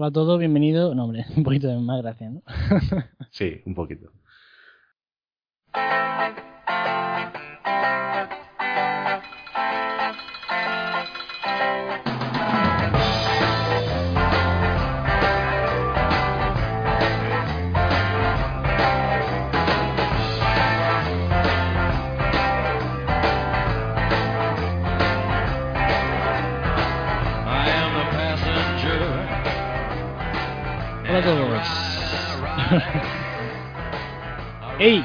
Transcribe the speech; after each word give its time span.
Hola 0.00 0.08
a 0.08 0.12
todos, 0.12 0.38
bienvenidos. 0.38 0.96
No, 0.96 1.04
hombre, 1.04 1.26
un 1.36 1.42
poquito 1.44 1.68
de 1.68 1.78
más 1.78 2.00
gracia, 2.00 2.30
¿no? 2.30 2.42
sí, 3.30 3.60
un 3.66 3.74
poquito. 3.74 4.10
Todos. 31.22 31.62
¡Ey! 34.78 35.04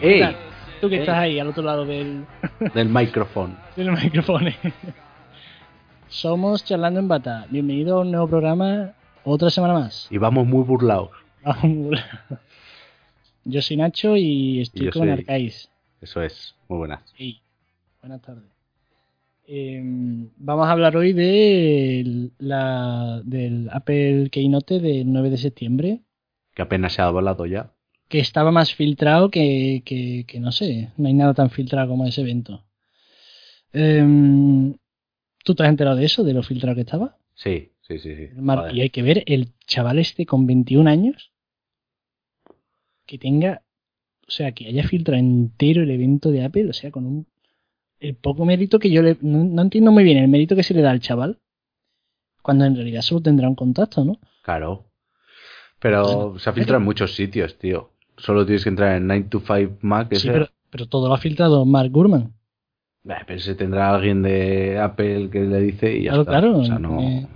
¡Ey! 0.00 0.36
Tú 0.80 0.88
que 0.88 0.96
Ey. 0.96 1.00
estás 1.00 1.16
ahí 1.16 1.38
al 1.40 1.48
otro 1.48 1.62
lado 1.62 1.84
del, 1.84 2.24
Del 2.74 2.88
micrófono. 2.88 3.56
del 3.74 3.90
micrófono. 3.92 4.50
Somos 6.08 6.64
Charlando 6.64 7.00
en 7.00 7.08
Bata. 7.08 7.46
Bienvenido 7.50 7.98
a 7.98 8.00
un 8.02 8.10
nuevo 8.12 8.28
programa, 8.28 8.92
otra 9.24 9.50
semana 9.50 9.74
más. 9.74 10.06
Y 10.10 10.18
vamos 10.18 10.46
muy 10.46 10.62
burlados. 10.62 11.10
Yo 13.44 13.62
soy 13.62 13.76
Nacho 13.76 14.16
y 14.16 14.60
estoy 14.60 14.88
Y 14.88 14.90
con 14.90 15.02
soy- 15.02 15.10
Arcais. 15.10 15.70
Eso 16.00 16.22
es, 16.22 16.54
muy 16.68 16.78
buenas. 16.78 17.00
Ey, 17.18 17.40
buenas 18.02 18.20
tardes. 18.22 18.44
Em, 19.48 20.30
vamos 20.36 20.66
a 20.66 20.72
hablar 20.72 20.96
hoy 20.96 21.12
de 21.12 22.30
la, 22.38 23.22
del 23.24 23.68
Apple 23.70 24.28
Keynote 24.30 24.80
del 24.80 25.12
9 25.12 25.30
de 25.30 25.36
septiembre, 25.38 26.00
Que 26.54 26.62
apenas 26.62 26.94
se 26.94 27.02
ha 27.02 27.06
hablado 27.06 27.46
ya. 27.46 27.72
que 28.08 28.18
estaba 28.18 28.50
más 28.50 28.74
filtrado 28.74 29.30
que, 29.30 29.82
que, 29.84 30.24
que 30.26 30.40
no 30.40 30.50
sé, 30.52 30.90
no 30.96 31.06
hay 31.08 31.14
nada 31.14 31.34
tan 31.34 31.50
filtrado 31.50 31.88
como 31.88 32.06
ese 32.06 32.22
evento. 32.22 32.64
Em, 33.72 34.74
¿Tú 35.44 35.54
te 35.54 35.62
has 35.62 35.68
enterado 35.68 35.96
de 35.96 36.04
eso, 36.06 36.24
de 36.24 36.32
lo 36.32 36.42
filtrado 36.42 36.74
que 36.74 36.80
estaba? 36.82 37.16
Sí, 37.34 37.70
sí, 37.82 37.98
sí. 37.98 38.16
sí. 38.16 38.28
Mar- 38.34 38.74
y 38.74 38.80
hay 38.80 38.90
que 38.90 39.02
ver 39.02 39.22
el 39.26 39.52
chaval 39.66 39.98
este 40.00 40.26
con 40.26 40.46
21 40.46 40.88
años 40.88 41.32
que 43.06 43.18
tenga, 43.18 43.62
o 44.26 44.30
sea, 44.30 44.50
que 44.52 44.66
haya 44.66 44.82
filtrado 44.82 45.20
entero 45.20 45.84
el 45.84 45.90
evento 45.92 46.32
de 46.32 46.42
Apple, 46.44 46.68
o 46.70 46.72
sea, 46.72 46.90
con 46.90 47.06
un 47.06 47.26
el 48.00 48.14
poco 48.16 48.44
mérito 48.44 48.78
que 48.78 48.90
yo 48.90 49.02
le 49.02 49.16
no, 49.22 49.44
no 49.44 49.62
entiendo 49.62 49.90
muy 49.92 50.04
bien 50.04 50.18
el 50.18 50.28
mérito 50.28 50.54
que 50.56 50.62
se 50.62 50.74
le 50.74 50.82
da 50.82 50.90
al 50.90 51.00
chaval 51.00 51.38
cuando 52.42 52.64
en 52.64 52.74
realidad 52.76 53.02
solo 53.02 53.22
tendrá 53.22 53.48
un 53.48 53.54
contacto, 53.56 54.04
¿no? 54.04 54.18
Claro. 54.42 54.84
Pero 55.80 56.38
se 56.38 56.48
ha 56.48 56.52
filtrado 56.52 56.78
en 56.78 56.84
muchos 56.84 57.14
sitios, 57.14 57.58
tío. 57.58 57.90
Solo 58.16 58.46
tienes 58.46 58.62
que 58.62 58.70
entrar 58.70 58.96
en 58.96 59.06
9 59.06 59.26
to 59.28 59.40
5 59.40 59.78
Mac. 59.82 60.08
Sí, 60.14 60.28
pero, 60.30 60.48
pero 60.70 60.86
todo 60.86 61.08
lo 61.08 61.14
ha 61.14 61.18
filtrado 61.18 61.64
Mark 61.64 61.90
Gurman. 61.90 62.32
Bah, 63.04 63.22
pero 63.26 63.40
se 63.40 63.54
tendrá 63.54 63.94
alguien 63.94 64.22
de 64.22 64.78
Apple 64.78 65.28
que 65.30 65.40
le 65.40 65.60
dice 65.60 65.96
y 65.96 66.04
ya 66.04 66.10
Claro, 66.12 66.22
está. 66.22 66.30
claro, 66.32 66.58
O 66.58 66.64
sea, 66.64 66.78
no... 66.78 67.00
eh, 67.00 67.26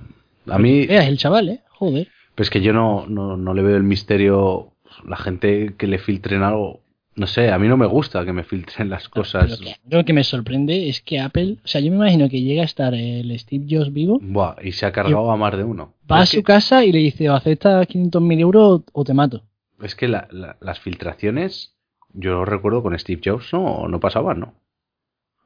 A 0.46 0.58
mí, 0.58 0.86
Veas 0.86 1.06
el 1.06 1.18
chaval, 1.18 1.48
¿eh? 1.50 1.60
Joder. 1.70 2.08
pues 2.34 2.46
es 2.46 2.50
que 2.50 2.60
yo 2.62 2.72
no, 2.72 3.06
no, 3.06 3.36
no 3.36 3.54
le 3.54 3.62
veo 3.62 3.76
el 3.76 3.82
misterio. 3.82 4.72
La 5.06 5.16
gente 5.16 5.74
que 5.76 5.86
le 5.86 5.98
filtren 5.98 6.42
algo. 6.42 6.80
No 7.16 7.26
sé, 7.26 7.50
a 7.50 7.58
mí 7.58 7.66
no 7.68 7.76
me 7.76 7.86
gusta 7.86 8.24
que 8.24 8.32
me 8.32 8.44
filtren 8.44 8.88
las 8.88 9.08
cosas. 9.08 9.46
Pero 9.50 9.56
que- 9.58 9.96
lo 9.96 10.04
que 10.04 10.12
me 10.12 10.22
sorprende 10.24 10.88
es 10.88 11.00
que 11.02 11.18
Apple, 11.20 11.56
o 11.64 11.66
sea, 11.66 11.80
yo 11.80 11.90
me 11.90 11.96
imagino 11.96 12.28
que 12.28 12.40
llega 12.40 12.62
a 12.62 12.64
estar 12.64 12.94
el 12.94 13.36
Steve 13.38 13.66
Jobs 13.68 13.92
vivo, 13.92 14.18
Buah, 14.22 14.56
y 14.62 14.72
se 14.72 14.86
ha 14.86 14.92
cargado 14.92 15.30
a 15.30 15.36
más 15.36 15.56
de 15.56 15.64
uno. 15.64 15.94
va 16.10 16.20
a 16.20 16.26
su 16.26 16.38
que- 16.38 16.42
casa 16.44 16.84
y 16.84 16.92
le 16.92 16.98
dice, 17.00 17.28
o 17.28 17.34
aceptas 17.34 17.86
500.000 17.88 18.38
euros 18.40 18.82
o 18.92 19.04
te 19.04 19.12
mato. 19.12 19.42
Es 19.82 19.94
que 19.94 20.08
la- 20.08 20.28
la- 20.30 20.56
las 20.60 20.78
filtraciones, 20.78 21.74
yo 22.12 22.44
recuerdo 22.44 22.82
con 22.82 22.96
Steve 22.98 23.20
Jobs, 23.24 23.52
no, 23.52 23.88
no 23.88 23.98
pasaban, 24.00 24.40
¿no? 24.40 24.54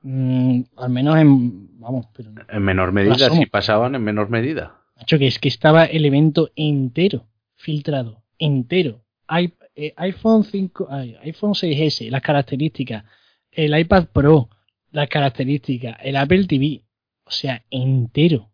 Mm, 0.03 0.63
al 0.77 0.91
menos 0.91 1.17
en. 1.17 1.81
Vamos, 1.81 2.07
pero. 2.15 2.31
En 2.49 2.63
menor 2.63 2.93
medida, 2.93 3.31
sí 3.31 3.47
pasaban 3.47 3.95
en 3.95 4.03
menor 4.05 4.29
medida. 4.29 4.81
Macho, 4.97 5.19
que 5.19 5.27
es 5.27 5.39
que 5.39 5.49
estaba 5.49 5.85
el 5.87 6.05
evento 6.05 6.51
entero 6.57 7.25
filtrado. 7.57 8.23
Entero. 8.39 9.01
I- 9.31 9.53
eh, 9.75 9.93
iPhone 9.97 10.45
5, 10.45 10.87
ay, 10.91 11.17
iPhone 11.23 11.55
6S, 11.55 12.11
las 12.11 12.23
características. 12.23 13.05
El 13.51 13.79
iPad 13.79 14.09
Pro, 14.13 14.49
las 14.91 15.09
características. 15.09 15.97
El 16.03 16.17
Apple 16.17 16.47
TV. 16.47 16.85
O 17.25 17.31
sea, 17.31 17.65
entero 17.71 18.51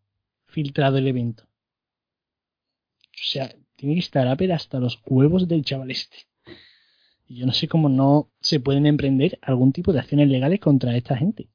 filtrado 0.47 0.99
el 0.99 1.07
evento. 1.07 1.45
O 1.45 3.23
sea, 3.23 3.55
tiene 3.77 3.95
que 3.95 4.01
estar 4.01 4.27
Apple 4.27 4.53
hasta 4.53 4.79
los 4.79 5.01
huevos 5.07 5.49
del 5.49 5.65
chaval 5.65 5.91
este. 5.91 6.17
Y 7.27 7.37
yo 7.37 7.47
no 7.47 7.53
sé 7.53 7.69
cómo 7.69 7.89
no 7.89 8.31
se 8.41 8.61
pueden 8.61 8.87
emprender 8.87 9.39
algún 9.43 9.73
tipo 9.73 9.93
de 9.93 10.01
acciones 10.01 10.29
legales 10.29 10.61
contra 10.61 10.97
esta 10.97 11.17
gente. 11.17 11.49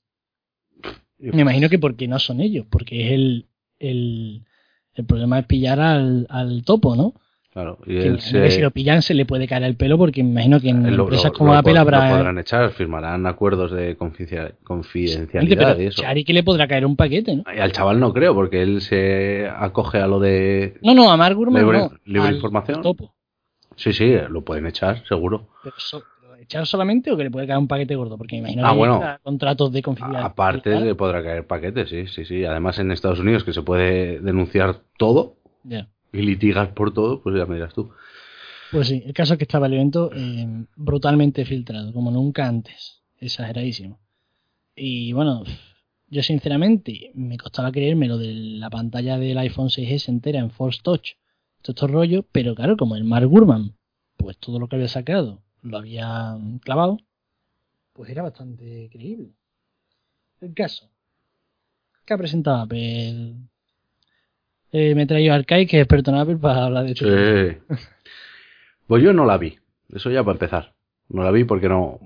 Me 1.17 1.41
imagino 1.41 1.69
que 1.69 1.79
porque 1.79 2.07
no 2.07 2.19
son 2.19 2.39
ellos, 2.39 2.65
porque 2.69 3.05
es 3.05 3.11
el, 3.13 3.47
el, 3.79 4.45
el 4.93 5.05
problema 5.05 5.39
es 5.39 5.45
pillar 5.45 5.79
al, 5.79 6.27
al 6.29 6.63
topo, 6.63 6.95
¿no? 6.95 7.13
Claro, 7.55 7.77
y 7.85 7.95
él 7.95 8.19
se- 8.19 8.51
si 8.51 8.59
lo 8.61 8.69
pillan 8.69 9.01
se 9.01 9.13
le 9.13 9.25
puede 9.25 9.47
caer 9.47 9.63
el 9.63 9.77
pelo 9.77 9.97
porque 9.97 10.21
me 10.25 10.31
imagino 10.31 10.59
que 10.59 10.67
en 10.71 10.93
lo- 10.97 11.03
empresas 11.03 11.31
lo- 11.31 11.37
como 11.37 11.53
lo 11.53 11.59
Apple 11.59 11.77
habrá... 11.77 12.09
lo 12.11 12.17
podrán 12.17 12.37
echar, 12.37 12.69
firmarán 12.71 13.25
acuerdos 13.25 13.71
de 13.71 13.95
confidencialidad 13.95 15.77
y 15.79 15.85
eso. 15.85 16.01
Chari 16.01 16.25
que 16.25 16.33
le 16.33 16.43
podrá 16.43 16.67
caer 16.67 16.85
un 16.85 16.95
paquete, 16.97 17.35
¿no? 17.37 17.43
Al 17.45 17.71
chaval 17.71 17.99
no 17.99 18.13
creo, 18.13 18.33
porque 18.33 18.61
él 18.61 18.81
se 18.81 19.47
acoge 19.47 19.99
a 19.99 20.07
lo 20.07 20.19
de... 20.19 20.77
No, 20.81 20.93
no, 20.93 21.09
a 21.09 21.15
Mark 21.15 21.35
Gurman 21.35 21.61
Libre- 21.63 21.79
no, 21.79 21.91
libre 22.05 22.27
al- 22.29 22.35
información. 22.35 22.77
al 22.77 22.83
topo. 22.83 23.13
Sí, 23.77 23.93
sí, 23.93 24.13
lo 24.29 24.41
pueden 24.41 24.65
echar, 24.67 25.05
seguro. 25.07 25.47
Pero 25.63 25.75
so- 25.77 26.03
¿pero 26.21 26.35
¿Echar 26.35 26.65
solamente 26.65 27.09
o 27.11 27.15
que 27.17 27.23
le 27.23 27.31
puede 27.31 27.47
caer 27.47 27.59
un 27.59 27.67
paquete 27.69 27.95
gordo? 27.95 28.17
Porque 28.17 28.35
me 28.35 28.39
imagino 28.51 28.67
Ah, 28.67 28.71
que 28.71 28.77
bueno. 28.77 29.01
contratos 29.23 29.71
de 29.71 29.81
confidencialidad. 29.81 30.29
Aparte 30.29 30.77
le 30.79 30.93
podrá 30.95 31.23
caer 31.23 31.47
paquetes, 31.47 31.89
sí, 31.89 32.07
sí, 32.07 32.25
sí. 32.25 32.43
Además 32.45 32.79
en 32.79 32.91
Estados 32.91 33.19
Unidos 33.19 33.43
que 33.45 33.53
se 33.53 33.61
puede 33.61 34.19
denunciar 34.19 34.81
todo 34.97 35.35
Ya. 35.63 35.87
Y 36.15 36.21
litigar 36.21 36.73
por 36.73 36.93
todo, 36.93 37.21
pues 37.21 37.35
ya 37.35 37.45
me 37.45 37.55
dirás 37.55 37.73
tú. 37.73 37.91
Pues 38.71 38.87
sí, 38.87 39.03
el 39.05 39.13
caso 39.13 39.33
es 39.33 39.37
que 39.37 39.43
estaba 39.43 39.67
el 39.67 39.73
evento 39.73 40.09
eh, 40.13 40.65
brutalmente 40.75 41.45
filtrado, 41.45 41.93
como 41.93 42.11
nunca 42.11 42.47
antes. 42.47 43.01
Exageradísimo. 43.19 43.99
Y 44.75 45.13
bueno, 45.13 45.43
yo 46.09 46.23
sinceramente 46.23 47.11
me 47.13 47.37
costaba 47.37 47.71
creerme 47.71 48.07
lo 48.07 48.17
de 48.17 48.33
la 48.33 48.69
pantalla 48.69 49.17
del 49.17 49.37
iPhone 49.37 49.69
6S 49.69 50.09
entera 50.09 50.39
en 50.39 50.51
Force 50.51 50.79
Touch, 50.83 51.13
todo 51.61 51.73
estos 51.73 51.91
rollos, 51.91 52.25
pero 52.31 52.55
claro, 52.55 52.77
como 52.77 52.95
el 52.95 53.03
Mark 53.03 53.27
Gurman, 53.27 53.75
pues 54.17 54.37
todo 54.37 54.59
lo 54.59 54.67
que 54.67 54.75
había 54.75 54.87
sacado 54.87 55.41
lo 55.61 55.77
había 55.77 56.37
clavado, 56.61 56.99
pues 57.93 58.09
era 58.09 58.21
bastante 58.21 58.89
creíble. 58.91 59.31
El 60.41 60.53
caso, 60.53 60.89
que 62.05 62.13
ha 62.13 62.17
presentado 62.17 62.57
Apple. 62.61 63.35
Eh, 64.77 64.93
me 64.93 65.03
he 65.03 65.05
traído 65.05 65.31
a 65.31 65.37
Arcai, 65.37 65.65
que 65.67 65.77
es 65.77 65.83
experto 65.83 66.11
en 66.11 66.17
Apple, 66.17 66.35
para 66.35 66.65
hablar 66.65 66.83
de 66.83 66.91
esto. 66.91 67.05
Sí. 67.05 67.75
Pues 68.87 69.01
yo 69.01 69.13
no 69.13 69.25
la 69.25 69.39
vi. 69.39 69.57
Eso 69.91 70.11
ya 70.11 70.23
para 70.23 70.33
empezar. 70.33 70.75
No 71.09 71.23
la 71.23 71.31
vi 71.31 71.43
porque 71.43 71.67
no. 71.67 71.99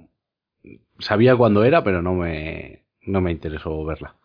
Sabía 0.99 1.35
cuándo 1.35 1.65
era, 1.65 1.83
pero 1.83 2.01
no 2.01 2.13
me, 2.13 2.85
no 3.01 3.19
me 3.19 3.31
interesó 3.31 3.83
verla. 3.83 4.15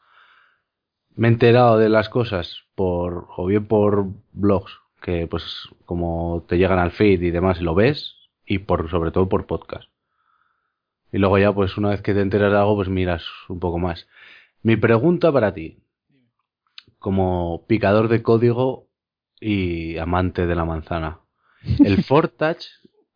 Me 1.17 1.27
he 1.27 1.33
enterado 1.33 1.79
de 1.79 1.89
las 1.89 2.09
cosas 2.09 2.61
por, 2.77 3.27
o 3.37 3.47
bien 3.47 3.67
por 3.67 4.07
blogs, 4.33 4.79
que 5.03 5.27
pues 5.27 5.69
como 5.85 6.45
te 6.47 6.57
llegan 6.57 6.79
al 6.79 6.93
feed 6.93 7.23
y 7.23 7.31
demás 7.33 7.61
y 7.61 7.65
lo 7.65 7.75
ves, 7.75 8.15
y 8.47 8.59
por, 8.59 8.89
sobre 8.89 9.11
todo 9.11 9.29
por 9.29 9.47
podcast. 9.47 9.89
Y 11.11 11.19
luego 11.19 11.39
ya, 11.39 11.53
pues 11.53 11.77
una 11.77 11.91
vez 11.91 12.03
que 12.03 12.15
te 12.15 12.21
enteras 12.21 12.53
de 12.53 12.59
algo, 12.59 12.77
pues 12.77 12.89
miras 12.89 13.25
un 13.49 13.59
poco 13.59 13.81
más. 13.81 14.07
Mi 14.63 14.77
pregunta 14.77 15.33
para 15.33 15.55
ti, 15.55 15.79
como 17.05 17.67
picador 17.69 18.09
de 18.09 18.23
código 18.23 18.89
y 19.39 19.99
amante 19.99 20.47
de 20.47 20.55
la 20.55 20.65
manzana. 20.65 21.19
El 21.85 22.03
Force 22.03 22.33
Touch, 22.39 22.65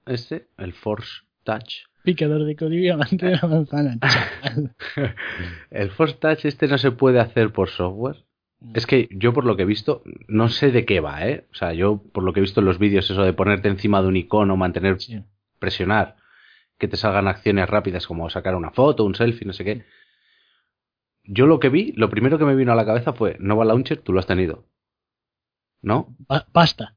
este, 0.04 0.48
el 0.58 0.74
Force 0.74 1.22
Touch, 1.42 1.86
Picador 2.04 2.44
de 2.44 2.54
código 2.54 2.84
y 2.84 2.90
amante 2.90 3.24
de 3.24 3.36
la 3.36 3.48
manzana. 3.48 3.96
chaval. 4.02 4.74
el 5.70 5.90
Force 5.90 6.16
Touch 6.20 6.44
este 6.44 6.68
no 6.68 6.76
se 6.76 6.90
puede 6.90 7.18
hacer 7.18 7.50
por 7.50 7.70
software. 7.70 8.26
Es 8.74 8.86
que 8.86 9.08
yo 9.10 9.32
por 9.32 9.46
lo 9.46 9.56
que 9.56 9.62
he 9.62 9.66
visto, 9.66 10.02
no 10.26 10.50
sé 10.50 10.70
de 10.70 10.84
qué 10.84 11.00
va, 11.00 11.26
¿eh? 11.26 11.46
O 11.50 11.54
sea, 11.54 11.72
yo 11.72 12.02
por 12.12 12.24
lo 12.24 12.34
que 12.34 12.40
he 12.40 12.42
visto 12.42 12.60
en 12.60 12.66
los 12.66 12.78
vídeos, 12.78 13.08
eso 13.10 13.22
de 13.22 13.32
ponerte 13.32 13.68
encima 13.68 14.02
de 14.02 14.08
un 14.08 14.16
icono, 14.18 14.54
mantener, 14.58 15.00
Sí. 15.00 15.22
presionar, 15.58 16.16
que 16.76 16.88
te 16.88 16.98
salgan 16.98 17.26
acciones 17.26 17.66
rápidas 17.70 18.06
como 18.06 18.28
sacar 18.28 18.54
una 18.54 18.70
foto, 18.70 19.04
un 19.06 19.14
selfie, 19.14 19.46
no 19.46 19.54
sé 19.54 19.64
qué. 19.64 19.84
Yo 21.30 21.46
lo 21.46 21.60
que 21.60 21.68
vi, 21.68 21.92
lo 21.92 22.08
primero 22.08 22.38
que 22.38 22.44
me 22.46 22.54
vino 22.54 22.72
a 22.72 22.74
la 22.74 22.86
cabeza 22.86 23.12
fue, 23.12 23.36
Nova 23.38 23.64
Launcher, 23.64 24.00
tú 24.00 24.12
lo 24.12 24.18
has 24.20 24.26
tenido. 24.26 24.64
¿No? 25.82 26.16
Ba- 26.26 26.46
basta. 26.52 26.96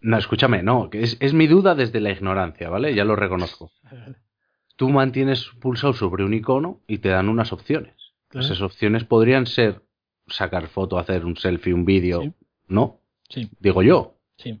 No, 0.00 0.16
escúchame, 0.16 0.62
no, 0.62 0.88
que 0.88 1.02
es, 1.02 1.16
es 1.20 1.34
mi 1.34 1.46
duda 1.46 1.74
desde 1.74 2.00
la 2.00 2.10
ignorancia, 2.10 2.70
¿vale? 2.70 2.94
Ya 2.94 3.04
lo 3.04 3.16
reconozco. 3.16 3.72
Tú 4.76 4.88
mantienes 4.88 5.44
pulsado 5.60 5.92
sobre 5.92 6.24
un 6.24 6.32
icono 6.32 6.80
y 6.86 6.98
te 6.98 7.10
dan 7.10 7.28
unas 7.28 7.52
opciones. 7.52 7.94
Claro. 8.28 8.46
Esas 8.46 8.62
opciones 8.62 9.04
podrían 9.04 9.44
ser 9.46 9.82
sacar 10.26 10.68
foto, 10.68 10.98
hacer 10.98 11.26
un 11.26 11.36
selfie, 11.36 11.74
un 11.74 11.84
vídeo, 11.84 12.22
Sí. 12.22 12.32
¿no? 12.68 13.00
Sí, 13.28 13.50
Digo 13.60 13.82
yo. 13.82 14.16
sí. 14.38 14.58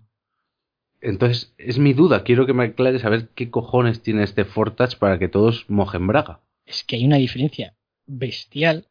Entonces, 1.00 1.54
es 1.56 1.78
mi 1.78 1.94
duda. 1.94 2.22
Quiero 2.24 2.44
que 2.44 2.52
me 2.52 2.64
aclares 2.64 3.06
a 3.06 3.08
ver 3.08 3.30
qué 3.30 3.50
cojones 3.50 4.02
tiene 4.02 4.22
este 4.24 4.44
Fortouch 4.44 4.96
para 4.98 5.18
que 5.18 5.28
todos 5.28 5.64
mojen 5.70 6.06
braga. 6.06 6.40
Es 6.66 6.84
que 6.84 6.96
hay 6.96 7.06
una 7.06 7.16
diferencia 7.16 7.74
bestial 8.18 8.86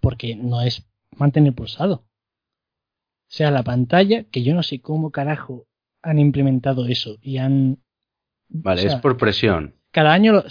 porque 0.00 0.36
no 0.36 0.60
es 0.62 0.86
mantener 1.16 1.54
pulsado. 1.54 1.94
O 1.94 3.36
sea, 3.36 3.50
la 3.50 3.62
pantalla, 3.62 4.24
que 4.24 4.42
yo 4.42 4.54
no 4.54 4.62
sé 4.62 4.80
cómo 4.80 5.10
carajo 5.10 5.66
han 6.02 6.18
implementado 6.18 6.86
eso 6.86 7.16
y 7.22 7.38
han... 7.38 7.78
Vale, 8.48 8.80
o 8.80 8.82
sea, 8.88 8.96
es 8.96 9.00
por 9.02 9.16
presión. 9.16 9.74
Cada 9.90 10.12
año, 10.12 10.32
lo- 10.32 10.44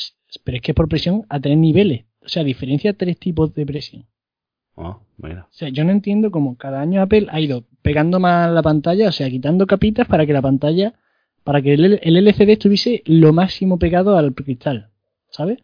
pero 0.44 0.58
es 0.58 0.62
que 0.62 0.72
es 0.72 0.76
por 0.76 0.90
presión 0.90 1.26
a 1.30 1.40
tres 1.40 1.58
niveles. 1.58 2.06
O 2.22 2.28
sea, 2.28 2.44
diferencia 2.44 2.94
tres 2.98 3.18
tipos 3.20 3.54
de 3.54 3.66
presión. 3.66 4.06
Oh, 4.76 5.02
mira. 5.18 5.44
O 5.50 5.54
sea, 5.54 5.70
yo 5.70 5.84
no 5.84 5.92
entiendo 5.92 6.32
cómo 6.32 6.58
cada 6.58 6.82
año 6.82 7.02
Apple 7.02 7.28
ha 7.30 7.40
ido 7.40 7.64
pegando 7.84 8.20
más 8.20 8.52
la 8.52 8.64
pantalla, 8.64 9.10
o 9.10 9.12
sea, 9.12 9.30
quitando 9.30 9.68
capitas 9.68 10.08
para 10.08 10.26
que 10.26 10.34
la 10.34 10.42
pantalla, 10.42 10.94
para 11.44 11.62
que 11.62 11.74
el, 11.76 12.00
el 12.02 12.18
LCD 12.18 12.50
estuviese 12.54 13.04
lo 13.06 13.32
máximo 13.34 13.78
pegado 13.78 14.18
al 14.18 14.34
cristal, 14.34 14.90
¿sabes? 15.30 15.60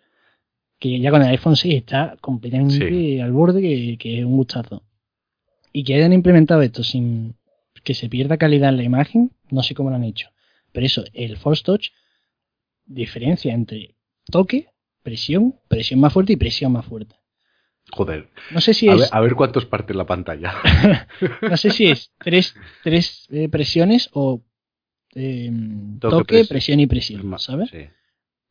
Que 0.79 0.99
ya 0.99 1.11
con 1.11 1.21
el 1.21 1.27
iPhone 1.29 1.55
6 1.57 1.75
está 1.75 2.15
completamente 2.21 2.87
Sí. 2.89 3.19
al 3.19 3.31
borde, 3.33 3.61
que, 3.61 3.97
que 3.97 4.19
es 4.19 4.25
un 4.25 4.37
gustazo. 4.37 4.83
Y 5.73 5.83
que 5.83 5.95
hayan 5.95 6.13
implementado 6.13 6.61
esto 6.61 6.83
sin 6.83 7.35
que 7.83 7.93
se 7.93 8.09
pierda 8.09 8.37
calidad 8.37 8.69
en 8.69 8.77
la 8.77 8.83
imagen, 8.83 9.31
no 9.51 9.61
sé 9.63 9.75
cómo 9.75 9.89
lo 9.89 9.95
han 9.97 10.03
hecho. 10.03 10.29
Pero 10.71 10.85
eso, 10.85 11.03
el 11.13 11.37
Force 11.37 11.63
Touch 11.63 11.87
diferencia 12.85 13.53
entre 13.53 13.95
toque, 14.25 14.67
presión, 15.03 15.55
presión 15.67 15.99
más 15.99 16.11
fuerte 16.13 16.33
y 16.33 16.37
presión 16.37 16.71
más 16.71 16.85
fuerte. 16.85 17.15
Joder. 17.91 18.29
No 18.51 18.61
sé 18.61 18.73
si 18.73 18.87
A 18.87 18.93
es... 18.93 18.99
ver, 19.01 19.09
a 19.11 19.19
ver 19.21 19.35
cuántos 19.35 19.65
parten 19.65 19.97
la 19.97 20.05
pantalla. 20.05 20.53
No 21.41 21.57
sé 21.57 21.71
si 21.71 21.87
es 21.87 22.11
tres, 22.19 22.55
tres 22.83 23.27
eh, 23.31 23.49
presiones 23.49 24.09
o 24.13 24.41
eh, 25.15 25.51
Toque, 25.99 26.11
toque, 26.11 26.25
presión. 26.25 26.47
presión 26.47 26.79
y 26.79 26.87
presión, 26.87 27.39
¿sabes? 27.39 27.69
Sí. 27.71 27.79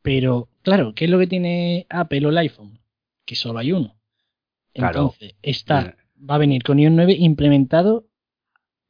Pero, 0.01 0.47
claro, 0.61 0.93
¿qué 0.95 1.05
es 1.05 1.11
lo 1.11 1.19
que 1.19 1.27
tiene 1.27 1.85
Apple 1.89 2.25
o 2.25 2.29
el 2.29 2.37
iPhone? 2.37 2.79
Que 3.25 3.35
solo 3.35 3.59
hay 3.59 3.71
uno. 3.71 3.95
Claro. 4.73 4.99
Entonces, 4.99 5.35
está, 5.41 5.95
va 6.29 6.35
a 6.35 6.39
venir 6.39 6.63
con 6.63 6.79
iOS 6.79 6.91
9 6.93 7.15
implementado 7.19 8.07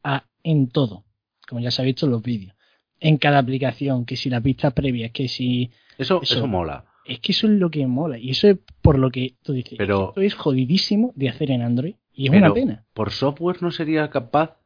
a- 0.03 0.25
en 0.43 0.69
todo, 0.69 1.05
como 1.47 1.61
ya 1.61 1.71
se 1.71 1.81
ha 1.81 1.85
visto 1.85 2.05
en 2.05 2.11
los 2.11 2.21
vídeos. 2.21 2.53
En 2.99 3.17
cada 3.17 3.39
aplicación, 3.39 4.05
que 4.05 4.17
si 4.17 4.29
las 4.29 4.43
vistas 4.43 4.73
previas, 4.73 5.11
que 5.11 5.27
si... 5.27 5.71
Eso, 5.97 6.21
Eso. 6.21 6.35
eso 6.35 6.47
mola. 6.47 6.85
Es 7.05 7.19
que 7.19 7.31
eso 7.31 7.47
es 7.47 7.53
lo 7.53 7.71
que 7.71 7.87
mola. 7.87 8.17
Y 8.19 8.29
eso 8.31 8.47
es 8.49 8.57
por 8.81 8.99
lo 8.99 9.09
que 9.09 9.35
tú 9.41 9.53
dices. 9.53 9.77
Pero- 9.77 10.09
esto 10.09 10.21
es 10.21 10.33
jodidísimo 10.35 11.11
de 11.15 11.29
hacer 11.29 11.49
en 11.51 11.61
Android. 11.63 11.95
Y 12.13 12.25
es 12.25 12.31
Pero- 12.31 12.45
una 12.45 12.53
pena. 12.53 12.85
¿Por 12.93 13.11
software 13.11 13.61
no 13.63 13.71
sería 13.71 14.09
capaz 14.09 14.57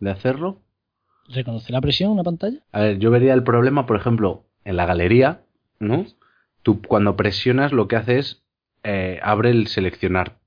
de 0.00 0.10
hacerlo? 0.10 0.62
¿Reconocer 1.28 1.70
la 1.72 1.80
presión 1.80 2.08
en 2.08 2.14
una 2.14 2.24
pantalla? 2.24 2.58
A 2.72 2.80
ver, 2.80 2.98
yo 2.98 3.10
vería 3.10 3.34
el 3.34 3.42
problema, 3.44 3.84
por 3.86 3.96
ejemplo, 3.96 4.45
en 4.66 4.76
la 4.76 4.84
galería, 4.84 5.42
¿no? 5.78 6.04
Tú 6.62 6.82
cuando 6.82 7.16
presionas 7.16 7.72
lo 7.72 7.88
que 7.88 7.96
hace 7.96 8.18
es 8.18 8.42
eh, 8.82 9.20
abre 9.22 9.50
el 9.50 9.68
seleccionar, 9.68 10.38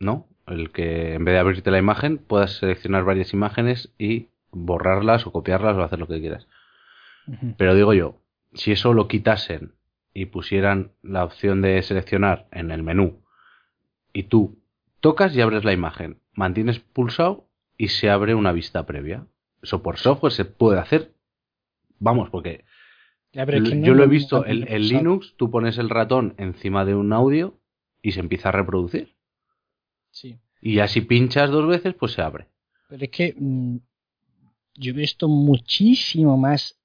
¿no? 0.00 0.26
El 0.46 0.72
que 0.72 1.14
en 1.14 1.24
vez 1.24 1.34
de 1.34 1.38
abrirte 1.38 1.70
la 1.70 1.78
imagen 1.78 2.18
puedas 2.18 2.58
seleccionar 2.58 3.04
varias 3.04 3.32
imágenes 3.32 3.92
y 3.96 4.28
borrarlas 4.50 5.26
o 5.26 5.32
copiarlas 5.32 5.76
o 5.76 5.82
hacer 5.82 6.00
lo 6.00 6.08
que 6.08 6.20
quieras. 6.20 6.48
Pero 7.56 7.74
digo 7.74 7.92
yo, 7.92 8.16
si 8.54 8.72
eso 8.72 8.94
lo 8.94 9.06
quitasen 9.06 9.72
y 10.14 10.26
pusieran 10.26 10.92
la 11.02 11.24
opción 11.24 11.60
de 11.62 11.80
seleccionar 11.82 12.46
en 12.50 12.70
el 12.70 12.82
menú 12.82 13.22
y 14.12 14.24
tú 14.24 14.58
tocas 15.00 15.36
y 15.36 15.40
abres 15.40 15.64
la 15.64 15.72
imagen, 15.72 16.18
mantienes 16.32 16.80
pulsado 16.80 17.46
y 17.76 17.88
se 17.88 18.10
abre 18.10 18.34
una 18.34 18.52
vista 18.52 18.86
previa. 18.86 19.26
Eso 19.62 19.82
por 19.82 19.98
software 19.98 20.32
se 20.32 20.46
puede 20.46 20.80
hacer. 20.80 21.12
Vamos, 21.98 22.30
porque 22.30 22.64
Ya, 23.32 23.44
pero 23.44 23.58
es 23.58 23.68
que 23.68 23.74
no 23.76 23.86
yo 23.86 23.94
lo 23.94 24.04
he 24.04 24.08
visto 24.08 24.44
en. 24.46 24.60
Linux, 24.88 25.34
tú 25.36 25.50
pones 25.50 25.78
el 25.78 25.90
ratón 25.90 26.34
encima 26.38 26.84
de 26.84 26.94
un 26.94 27.12
audio 27.12 27.58
y 28.02 28.12
se 28.12 28.20
empieza 28.20 28.48
a 28.48 28.52
reproducir. 28.52 29.14
Sí. 30.10 30.38
Y 30.60 30.76
ya 30.76 30.88
si 30.88 31.02
pinchas 31.02 31.50
dos 31.50 31.66
veces, 31.66 31.94
pues 31.94 32.12
se 32.12 32.22
abre. 32.22 32.48
Pero 32.88 33.04
es 33.04 33.10
que 33.10 33.34
mm, 33.36 33.76
yo 34.74 34.94
veo 34.94 35.04
esto 35.04 35.28
muchísimo 35.28 36.36
más 36.36 36.78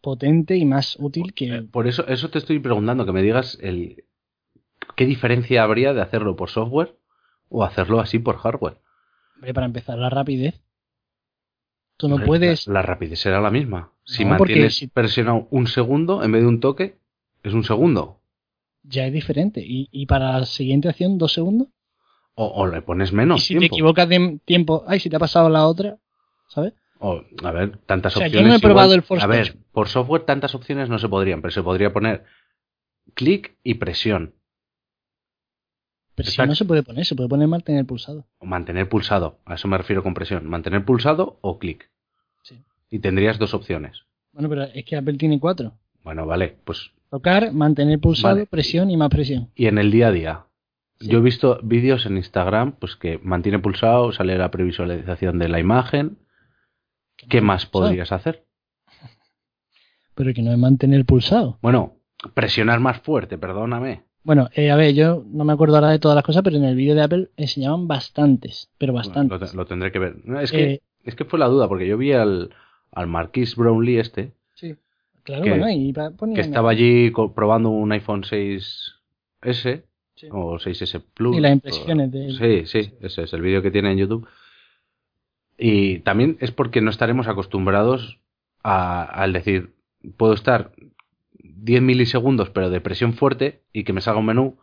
potente 0.00 0.56
y 0.56 0.64
más 0.64 0.96
útil 1.00 1.34
que. 1.34 1.62
Por 1.62 1.86
eso, 1.86 2.06
eso 2.06 2.30
te 2.30 2.38
estoy 2.38 2.60
preguntando, 2.60 3.04
que 3.04 3.12
me 3.12 3.22
digas 3.22 3.58
el 3.60 4.04
qué 4.96 5.06
diferencia 5.06 5.62
habría 5.62 5.92
de 5.92 6.00
hacerlo 6.00 6.36
por 6.36 6.50
software 6.50 6.96
o 7.48 7.64
hacerlo 7.64 8.00
así 8.00 8.18
por 8.18 8.36
hardware. 8.36 8.78
Hombre, 9.36 9.54
para 9.54 9.66
empezar, 9.66 9.98
la 9.98 10.10
rapidez. 10.10 10.60
Tú 11.98 12.08
no 12.08 12.14
Hombre, 12.14 12.26
puedes. 12.28 12.66
La, 12.66 12.74
la 12.74 12.82
rapidez 12.82 13.18
será 13.20 13.40
la 13.42 13.50
misma. 13.50 13.92
Si 14.04 14.24
No, 14.24 14.30
mantienes 14.30 14.76
si- 14.78 14.86
presionado 14.86 15.46
un 15.50 15.66
segundo 15.66 16.22
en 16.24 16.32
vez 16.32 16.40
de 16.42 16.48
un 16.48 16.60
toque, 16.60 16.96
es 17.42 17.52
un 17.52 17.64
segundo. 17.64 18.20
Ya 18.84 19.04
es 19.06 19.12
diferente. 19.12 19.60
Y, 19.62 19.88
y 19.92 20.06
para 20.06 20.38
la 20.38 20.46
siguiente 20.46 20.88
acción, 20.88 21.18
dos 21.18 21.32
segundos. 21.34 21.68
O, 22.34 22.46
o 22.46 22.66
le 22.68 22.80
pones 22.82 23.12
menos 23.12 23.42
y 23.42 23.54
si 23.54 23.58
te 23.58 23.66
equivocas 23.66 24.08
de 24.08 24.38
tiempo, 24.44 24.84
ay, 24.86 25.00
si 25.00 25.10
te 25.10 25.16
ha 25.16 25.18
pasado 25.18 25.50
la 25.50 25.66
otra, 25.66 25.98
¿sabes? 26.48 26.72
O, 27.00 27.20
a 27.42 27.50
ver, 27.52 27.78
tantas 27.78 28.16
O 28.16 28.20
sea, 28.20 28.28
yo 28.28 28.38
opciones. 28.38 28.48
no 28.52 28.56
he 28.56 28.60
probado 28.60 28.86
igual- 28.94 28.98
el 28.98 29.02
Force 29.02 29.24
A 29.24 29.26
ver, 29.26 29.56
por 29.72 29.88
software 29.88 30.22
tantas 30.22 30.54
opciones 30.54 30.88
no 30.88 30.98
se 31.00 31.08
podrían, 31.08 31.42
pero 31.42 31.50
se 31.50 31.62
podría 31.64 31.92
poner 31.92 32.24
clic 33.14 33.56
y 33.64 33.74
presión. 33.74 34.34
Pero 36.18 36.30
si 36.32 36.42
no 36.42 36.54
se 36.56 36.64
puede 36.64 36.82
poner, 36.82 37.04
se 37.04 37.14
puede 37.14 37.28
poner 37.28 37.46
mantener 37.46 37.86
pulsado. 37.86 38.26
O 38.38 38.44
mantener 38.46 38.88
pulsado. 38.88 39.38
A 39.44 39.54
eso 39.54 39.68
me 39.68 39.78
refiero 39.78 40.02
con 40.02 40.14
presión. 40.14 40.46
Mantener 40.46 40.84
pulsado 40.84 41.38
o 41.42 41.60
clic. 41.60 41.88
Sí. 42.42 42.60
Y 42.90 42.98
tendrías 42.98 43.38
dos 43.38 43.54
opciones. 43.54 44.02
Bueno, 44.32 44.48
pero 44.48 44.64
es 44.64 44.84
que 44.84 44.96
Apple 44.96 45.16
tiene 45.16 45.38
cuatro. 45.38 45.74
Bueno, 46.02 46.26
vale, 46.26 46.56
pues. 46.64 46.90
Tocar, 47.08 47.52
mantener 47.52 48.00
pulsado, 48.00 48.34
Vale. 48.34 48.46
presión 48.46 48.90
y 48.90 48.96
más 48.96 49.10
presión. 49.10 49.50
Y 49.54 49.66
en 49.66 49.78
el 49.78 49.92
día 49.92 50.08
a 50.08 50.10
día. 50.12 50.44
Sí. 50.98 51.08
Yo 51.08 51.18
he 51.18 51.22
visto 51.22 51.60
vídeos 51.62 52.04
en 52.06 52.16
Instagram, 52.16 52.72
pues 52.72 52.96
que 52.96 53.20
mantiene 53.22 53.60
pulsado, 53.60 54.10
sale 54.10 54.36
la 54.36 54.50
previsualización 54.50 55.38
de 55.38 55.48
la 55.48 55.60
imagen. 55.60 56.18
¿Qué 57.28 57.40
más 57.40 57.64
pulsado. 57.66 57.90
podrías 57.90 58.10
hacer? 58.10 58.44
Pero 60.16 60.34
que 60.34 60.42
no 60.42 60.50
es 60.50 60.58
mantener 60.58 61.04
pulsado. 61.04 61.58
Bueno, 61.62 61.94
presionar 62.34 62.80
más 62.80 63.00
fuerte, 63.02 63.38
perdóname. 63.38 64.07
Bueno, 64.24 64.48
eh, 64.54 64.70
a 64.70 64.76
ver, 64.76 64.94
yo 64.94 65.24
no 65.26 65.44
me 65.44 65.52
acuerdo 65.52 65.76
ahora 65.76 65.90
de 65.90 65.98
todas 65.98 66.14
las 66.14 66.24
cosas, 66.24 66.42
pero 66.42 66.56
en 66.56 66.64
el 66.64 66.76
vídeo 66.76 66.94
de 66.94 67.02
Apple 67.02 67.28
enseñaban 67.36 67.88
bastantes, 67.88 68.68
pero 68.78 68.92
Bueno, 68.92 69.08
bastantes. 69.08 69.40
Lo, 69.40 69.48
te- 69.50 69.56
lo 69.56 69.66
tendré 69.66 69.92
que 69.92 69.98
ver. 69.98 70.16
No, 70.24 70.38
es, 70.40 70.50
que, 70.52 70.72
Eh, 70.74 70.82
es 71.04 71.14
que 71.14 71.24
fue 71.24 71.38
la 71.38 71.46
duda, 71.46 71.68
porque 71.68 71.86
yo 71.86 71.96
vi 71.96 72.12
al, 72.12 72.50
al 72.92 73.06
Marquis 73.06 73.56
Brownlee 73.56 73.98
este, 73.98 74.32
sí, 74.54 74.74
claro, 75.22 75.44
que- 75.44 75.50
bueno, 75.50 75.70
y 75.70 75.92
que 76.34 76.40
estaba 76.40 76.70
allí 76.70 77.10
probando 77.34 77.70
un 77.70 77.90
iPhone 77.92 78.22
6S 78.24 79.84
Sí. 80.16 80.26
o 80.32 80.58
6S 80.58 81.00
Plus. 81.14 81.36
Y 81.36 81.40
las 81.40 81.52
impresiones 81.52 82.08
o- 82.08 82.10
de 82.10 82.26
él. 82.26 82.66
Sí, 82.66 82.66
sí, 82.82 82.92
ese 83.00 83.22
es 83.22 83.32
el 83.32 83.40
vídeo 83.40 83.62
que 83.62 83.70
tiene 83.70 83.92
en 83.92 83.98
YouTube. 83.98 84.26
Y 85.56 86.00
también 86.00 86.36
es 86.40 86.50
porque 86.52 86.80
no 86.80 86.90
estaremos 86.90 87.28
acostumbrados 87.28 88.18
a, 88.62 89.02
al 89.04 89.32
decir, 89.32 89.72
puedo 90.16 90.32
estar 90.34 90.72
10 91.62 91.82
milisegundos 91.82 92.50
pero 92.50 92.70
de 92.70 92.80
presión 92.80 93.14
fuerte 93.14 93.62
y 93.72 93.84
que 93.84 93.92
me 93.92 94.00
salga 94.00 94.20
un 94.20 94.26
menú. 94.26 94.58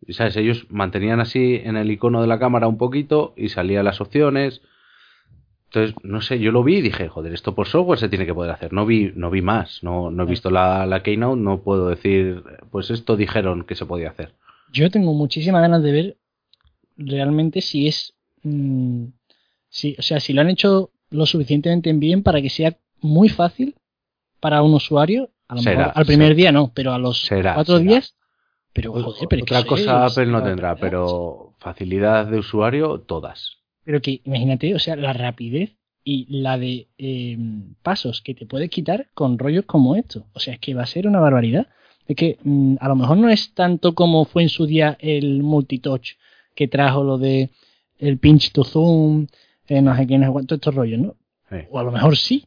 Y, 0.00 0.12
¿Sabes? 0.12 0.36
Ellos 0.36 0.66
mantenían 0.70 1.20
así 1.20 1.60
en 1.62 1.76
el 1.76 1.90
icono 1.90 2.20
de 2.20 2.26
la 2.26 2.38
cámara 2.38 2.68
un 2.68 2.78
poquito 2.78 3.32
y 3.36 3.48
salían 3.48 3.84
las 3.84 4.00
opciones. 4.00 4.60
Entonces, 5.66 5.96
no 6.02 6.20
sé, 6.20 6.38
yo 6.38 6.52
lo 6.52 6.62
vi 6.62 6.76
y 6.76 6.82
dije, 6.82 7.08
joder, 7.08 7.32
esto 7.32 7.54
por 7.54 7.66
software 7.66 7.98
se 7.98 8.08
tiene 8.08 8.26
que 8.26 8.34
poder 8.34 8.52
hacer. 8.52 8.72
No 8.72 8.86
vi, 8.86 9.12
no 9.16 9.30
vi 9.30 9.42
más, 9.42 9.82
no, 9.82 10.10
no 10.10 10.22
he 10.22 10.26
visto 10.26 10.50
la, 10.50 10.86
la 10.86 11.02
Keynote, 11.02 11.40
no 11.40 11.62
puedo 11.62 11.88
decir, 11.88 12.44
pues 12.70 12.90
esto 12.90 13.16
dijeron 13.16 13.64
que 13.64 13.74
se 13.74 13.86
podía 13.86 14.10
hacer. 14.10 14.34
Yo 14.72 14.90
tengo 14.90 15.12
muchísimas 15.14 15.62
ganas 15.62 15.82
de 15.82 15.92
ver 15.92 16.16
realmente 16.96 17.60
si 17.60 17.88
es. 17.88 18.14
mm, 18.42 19.06
si, 19.68 19.96
o 19.98 20.02
sea, 20.02 20.20
si 20.20 20.32
lo 20.32 20.42
han 20.42 20.50
hecho 20.50 20.90
lo 21.10 21.26
suficientemente 21.26 21.92
bien 21.92 22.22
para 22.22 22.40
que 22.40 22.50
sea 22.50 22.76
muy 23.00 23.28
fácil 23.28 23.74
para 24.40 24.62
un 24.62 24.74
usuario. 24.74 25.30
A 25.48 25.54
lo 25.54 25.62
Será, 25.62 25.78
mejor 25.78 25.92
al 25.96 26.06
primer 26.06 26.28
será. 26.28 26.36
día 26.36 26.52
no, 26.52 26.72
pero 26.74 26.92
a 26.92 26.98
los 26.98 27.20
Será, 27.22 27.54
cuatro 27.54 27.78
días. 27.78 28.16
Pero 28.72 28.92
joder, 28.92 29.28
pero 29.28 29.42
Otra 29.44 29.64
cosa 29.64 30.04
Apple 30.06 30.26
no 30.26 30.42
tendrá, 30.42 30.74
pero 30.74 31.54
facilidad 31.58 32.26
de 32.26 32.38
usuario, 32.38 33.00
todas. 33.00 33.58
Pero 33.84 34.00
que 34.00 34.20
imagínate, 34.24 34.74
o 34.74 34.78
sea, 34.78 34.96
la 34.96 35.12
rapidez 35.12 35.76
y 36.02 36.26
la 36.28 36.58
de 36.58 36.88
eh, 36.98 37.38
pasos 37.82 38.20
que 38.20 38.34
te 38.34 38.46
puedes 38.46 38.70
quitar 38.70 39.08
con 39.14 39.38
rollos 39.38 39.64
como 39.64 39.94
estos. 39.96 40.24
O 40.32 40.40
sea, 40.40 40.54
es 40.54 40.60
que 40.60 40.74
va 40.74 40.82
a 40.82 40.86
ser 40.86 41.06
una 41.06 41.20
barbaridad. 41.20 41.68
Es 42.06 42.16
que 42.16 42.38
mm, 42.42 42.76
a 42.80 42.88
lo 42.88 42.96
mejor 42.96 43.16
no 43.16 43.28
es 43.28 43.54
tanto 43.54 43.94
como 43.94 44.24
fue 44.24 44.42
en 44.42 44.48
su 44.48 44.66
día 44.66 44.96
el 45.00 45.42
multitouch 45.42 46.16
que 46.54 46.68
trajo 46.68 47.04
lo 47.04 47.16
de 47.18 47.50
el 47.98 48.18
pinch 48.18 48.52
to 48.52 48.64
zoom, 48.64 49.28
eh, 49.68 49.80
no 49.80 49.96
sé 49.96 50.06
qué, 50.06 50.18
no 50.18 50.26
sé 50.26 50.32
cuánto, 50.32 50.54
estos 50.56 50.74
rollos, 50.74 50.98
¿no? 50.98 51.14
Sí. 51.48 51.56
O 51.70 51.78
a 51.78 51.82
lo 51.84 51.92
mejor 51.92 52.16
sí, 52.16 52.44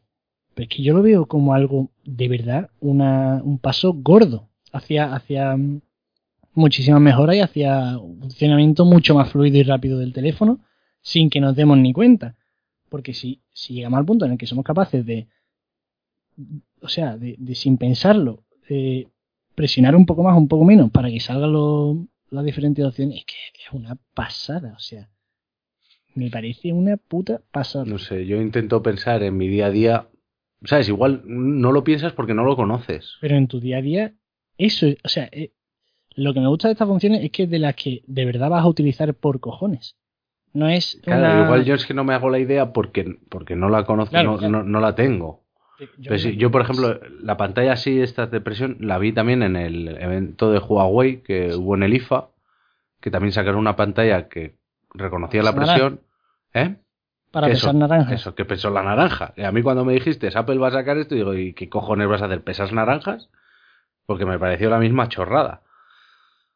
pero 0.58 0.68
es 0.68 0.76
que 0.76 0.82
yo 0.82 0.92
lo 0.92 1.02
veo 1.02 1.26
como 1.26 1.54
algo 1.54 1.92
de 2.04 2.26
verdad, 2.26 2.68
un 2.80 3.60
paso 3.62 3.92
gordo 3.92 4.48
hacia, 4.72 5.14
hacia 5.14 5.56
mm, 5.56 5.80
muchísimas 6.52 7.00
mejoras 7.00 7.36
y 7.36 7.40
hacia 7.42 7.96
un 7.96 8.18
funcionamiento 8.18 8.84
mucho 8.84 9.14
más 9.14 9.30
fluido 9.30 9.56
y 9.58 9.62
rápido 9.62 10.00
del 10.00 10.12
teléfono 10.12 10.58
sin 11.00 11.30
que 11.30 11.38
nos 11.38 11.54
demos 11.54 11.78
ni 11.78 11.92
cuenta. 11.92 12.34
Porque 12.88 13.14
si, 13.14 13.40
si 13.52 13.74
llegamos 13.74 13.98
al 13.98 14.04
punto 14.04 14.24
en 14.24 14.32
el 14.32 14.38
que 14.38 14.48
somos 14.48 14.64
capaces 14.64 15.06
de, 15.06 15.28
o 16.80 16.88
sea, 16.88 17.16
de, 17.16 17.36
sin 17.54 17.78
pensarlo, 17.78 18.42
eh, 18.68 19.06
presionar 19.54 19.94
un 19.94 20.06
poco 20.06 20.24
más, 20.24 20.36
un 20.36 20.48
poco 20.48 20.64
menos 20.64 20.90
para 20.90 21.08
que 21.08 21.20
salgan 21.20 22.08
las 22.30 22.44
diferentes 22.44 22.84
opciones, 22.84 23.18
es 23.18 23.26
que 23.26 23.34
es 23.64 23.72
una 23.72 23.96
pasada, 24.12 24.74
o 24.76 24.80
sea, 24.80 25.08
me 26.16 26.30
parece 26.30 26.72
una 26.72 26.96
puta 26.96 27.42
pasada. 27.52 27.84
No 27.84 27.98
sé, 27.98 28.26
yo 28.26 28.42
intento 28.42 28.82
pensar 28.82 29.22
en 29.22 29.36
mi 29.36 29.46
día 29.46 29.66
a 29.66 29.70
día. 29.70 30.08
¿Sabes? 30.64 30.88
Igual 30.88 31.22
no 31.24 31.72
lo 31.72 31.84
piensas 31.84 32.12
porque 32.12 32.34
no 32.34 32.44
lo 32.44 32.56
conoces. 32.56 33.16
Pero 33.20 33.36
en 33.36 33.46
tu 33.48 33.60
día 33.60 33.78
a 33.78 33.82
día, 33.82 34.14
eso, 34.56 34.86
o 35.04 35.08
sea, 35.08 35.28
eh, 35.30 35.52
lo 36.16 36.34
que 36.34 36.40
me 36.40 36.48
gusta 36.48 36.68
de 36.68 36.72
estas 36.72 36.88
funciones 36.88 37.22
es 37.22 37.30
que 37.30 37.44
es 37.44 37.50
de 37.50 37.58
las 37.60 37.76
que 37.76 38.02
de 38.06 38.24
verdad 38.24 38.50
vas 38.50 38.64
a 38.64 38.68
utilizar 38.68 39.14
por 39.14 39.38
cojones. 39.40 39.96
No 40.52 40.68
es 40.68 40.98
Claro, 41.04 41.20
una- 41.34 41.44
igual 41.44 41.64
yo 41.64 41.74
es 41.74 41.86
que 41.86 41.94
no 41.94 42.02
me 42.04 42.14
hago 42.14 42.28
la 42.30 42.38
idea 42.40 42.72
porque, 42.72 43.18
porque 43.28 43.54
no 43.54 43.68
la 43.68 43.84
conozco, 43.84 44.10
Claro, 44.12 44.32
no, 44.32 44.38
claro. 44.38 44.50
no- 44.50 44.64
no 44.64 44.80
la 44.80 44.94
tengo. 44.94 45.44
Yo, 45.98 46.18
sí, 46.18 46.36
yo, 46.36 46.50
por 46.50 46.62
ejemplo, 46.62 46.98
la 47.20 47.36
pantalla 47.36 47.74
así, 47.74 48.00
esta 48.00 48.26
de 48.26 48.40
presión, 48.40 48.78
la 48.80 48.98
vi 48.98 49.12
también 49.12 49.44
en 49.44 49.54
el 49.54 49.86
evento 50.00 50.50
de 50.50 50.58
Huawei 50.58 51.22
que 51.22 51.54
hubo 51.54 51.76
en 51.76 51.84
el 51.84 51.94
IFA, 51.94 52.30
que 53.00 53.12
también 53.12 53.30
sacaron 53.30 53.60
una 53.60 53.76
pantalla 53.76 54.28
que 54.28 54.56
reconocía 54.92 55.44
la 55.44 55.54
presión. 55.54 56.00
¿Eh? 56.52 56.76
Para 57.30 57.48
que 57.48 57.54
pesar 57.54 57.74
naranjas. 57.74 58.12
Eso, 58.12 58.34
que 58.34 58.44
pesó 58.44 58.70
la 58.70 58.82
naranja. 58.82 59.32
Y 59.36 59.42
a 59.42 59.52
mí 59.52 59.62
cuando 59.62 59.84
me 59.84 59.92
dijiste, 59.94 60.30
Apple 60.34 60.58
va 60.58 60.68
a 60.68 60.72
sacar 60.72 60.96
esto, 60.98 61.14
digo, 61.14 61.34
¿y 61.34 61.52
qué 61.52 61.68
cojones 61.68 62.08
vas 62.08 62.22
a 62.22 62.26
hacer? 62.26 62.42
¿Pesas 62.42 62.72
naranjas? 62.72 63.28
Porque 64.06 64.24
me 64.24 64.38
pareció 64.38 64.70
la 64.70 64.78
misma 64.78 65.08
chorrada. 65.08 65.62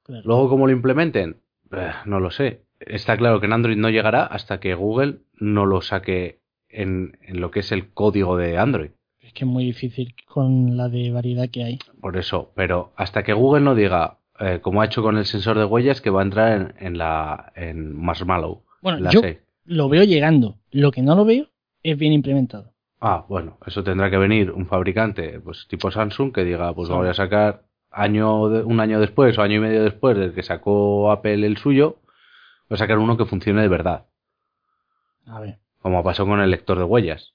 Claro. 0.04 0.22
Luego, 0.24 0.48
¿cómo 0.48 0.66
lo 0.66 0.72
implementen? 0.72 1.36
Eh, 1.72 1.92
no 2.06 2.20
lo 2.20 2.30
sé. 2.30 2.62
Está 2.80 3.16
claro 3.16 3.40
que 3.40 3.46
en 3.46 3.52
Android 3.52 3.76
no 3.76 3.90
llegará 3.90 4.24
hasta 4.24 4.58
que 4.58 4.74
Google 4.74 5.18
no 5.34 5.66
lo 5.66 5.82
saque 5.82 6.40
en, 6.68 7.18
en 7.22 7.40
lo 7.40 7.50
que 7.50 7.60
es 7.60 7.70
el 7.72 7.92
código 7.92 8.36
de 8.36 8.58
Android. 8.58 8.90
Es 9.20 9.32
que 9.32 9.44
es 9.44 9.50
muy 9.50 9.64
difícil 9.64 10.14
con 10.26 10.76
la 10.76 10.88
de 10.88 11.10
variedad 11.12 11.48
que 11.48 11.64
hay. 11.64 11.78
Por 12.00 12.16
eso, 12.16 12.52
pero 12.56 12.92
hasta 12.96 13.22
que 13.22 13.32
Google 13.32 13.62
no 13.62 13.74
diga, 13.74 14.18
eh, 14.40 14.58
como 14.60 14.82
ha 14.82 14.86
hecho 14.86 15.02
con 15.02 15.16
el 15.16 15.26
sensor 15.26 15.58
de 15.58 15.64
huellas, 15.64 16.00
que 16.00 16.10
va 16.10 16.20
a 16.20 16.24
entrar 16.24 16.52
en, 16.52 16.74
en 16.78 16.98
la 16.98 17.52
en 17.54 17.96
Marshmallow. 17.96 18.64
Bueno, 18.80 18.98
la 18.98 19.10
yo 19.10 19.20
6. 19.20 19.38
Lo 19.64 19.88
veo 19.88 20.04
llegando. 20.04 20.58
Lo 20.70 20.90
que 20.90 21.02
no 21.02 21.14
lo 21.14 21.24
veo 21.24 21.48
es 21.82 21.96
bien 21.98 22.12
implementado. 22.12 22.72
Ah, 23.00 23.24
bueno, 23.28 23.58
eso 23.66 23.82
tendrá 23.82 24.10
que 24.10 24.16
venir 24.18 24.50
un 24.52 24.66
fabricante, 24.66 25.40
pues 25.40 25.66
tipo 25.68 25.90
Samsung, 25.90 26.32
que 26.32 26.44
diga, 26.44 26.72
pues 26.74 26.88
Sí. 26.88 26.94
voy 26.94 27.08
a 27.08 27.14
sacar 27.14 27.64
año 27.90 28.48
de- 28.48 28.62
un 28.62 28.78
año 28.80 29.00
después 29.00 29.36
o 29.38 29.42
año 29.42 29.56
y 29.56 29.60
medio 29.60 29.82
después 29.82 30.16
del 30.16 30.32
que 30.34 30.42
sacó 30.42 31.10
Apple 31.10 31.44
el 31.46 31.56
suyo, 31.58 31.98
voy 32.68 32.76
a 32.76 32.78
sacar 32.78 32.98
uno 32.98 33.16
que 33.16 33.26
funcione 33.26 33.60
de 33.60 33.68
verdad, 33.68 34.06
A 35.26 35.40
ver, 35.40 35.58
como 35.80 36.02
pasó 36.02 36.24
con 36.26 36.40
el 36.40 36.50
lector 36.50 36.78
de 36.78 36.84
huellas. 36.84 37.34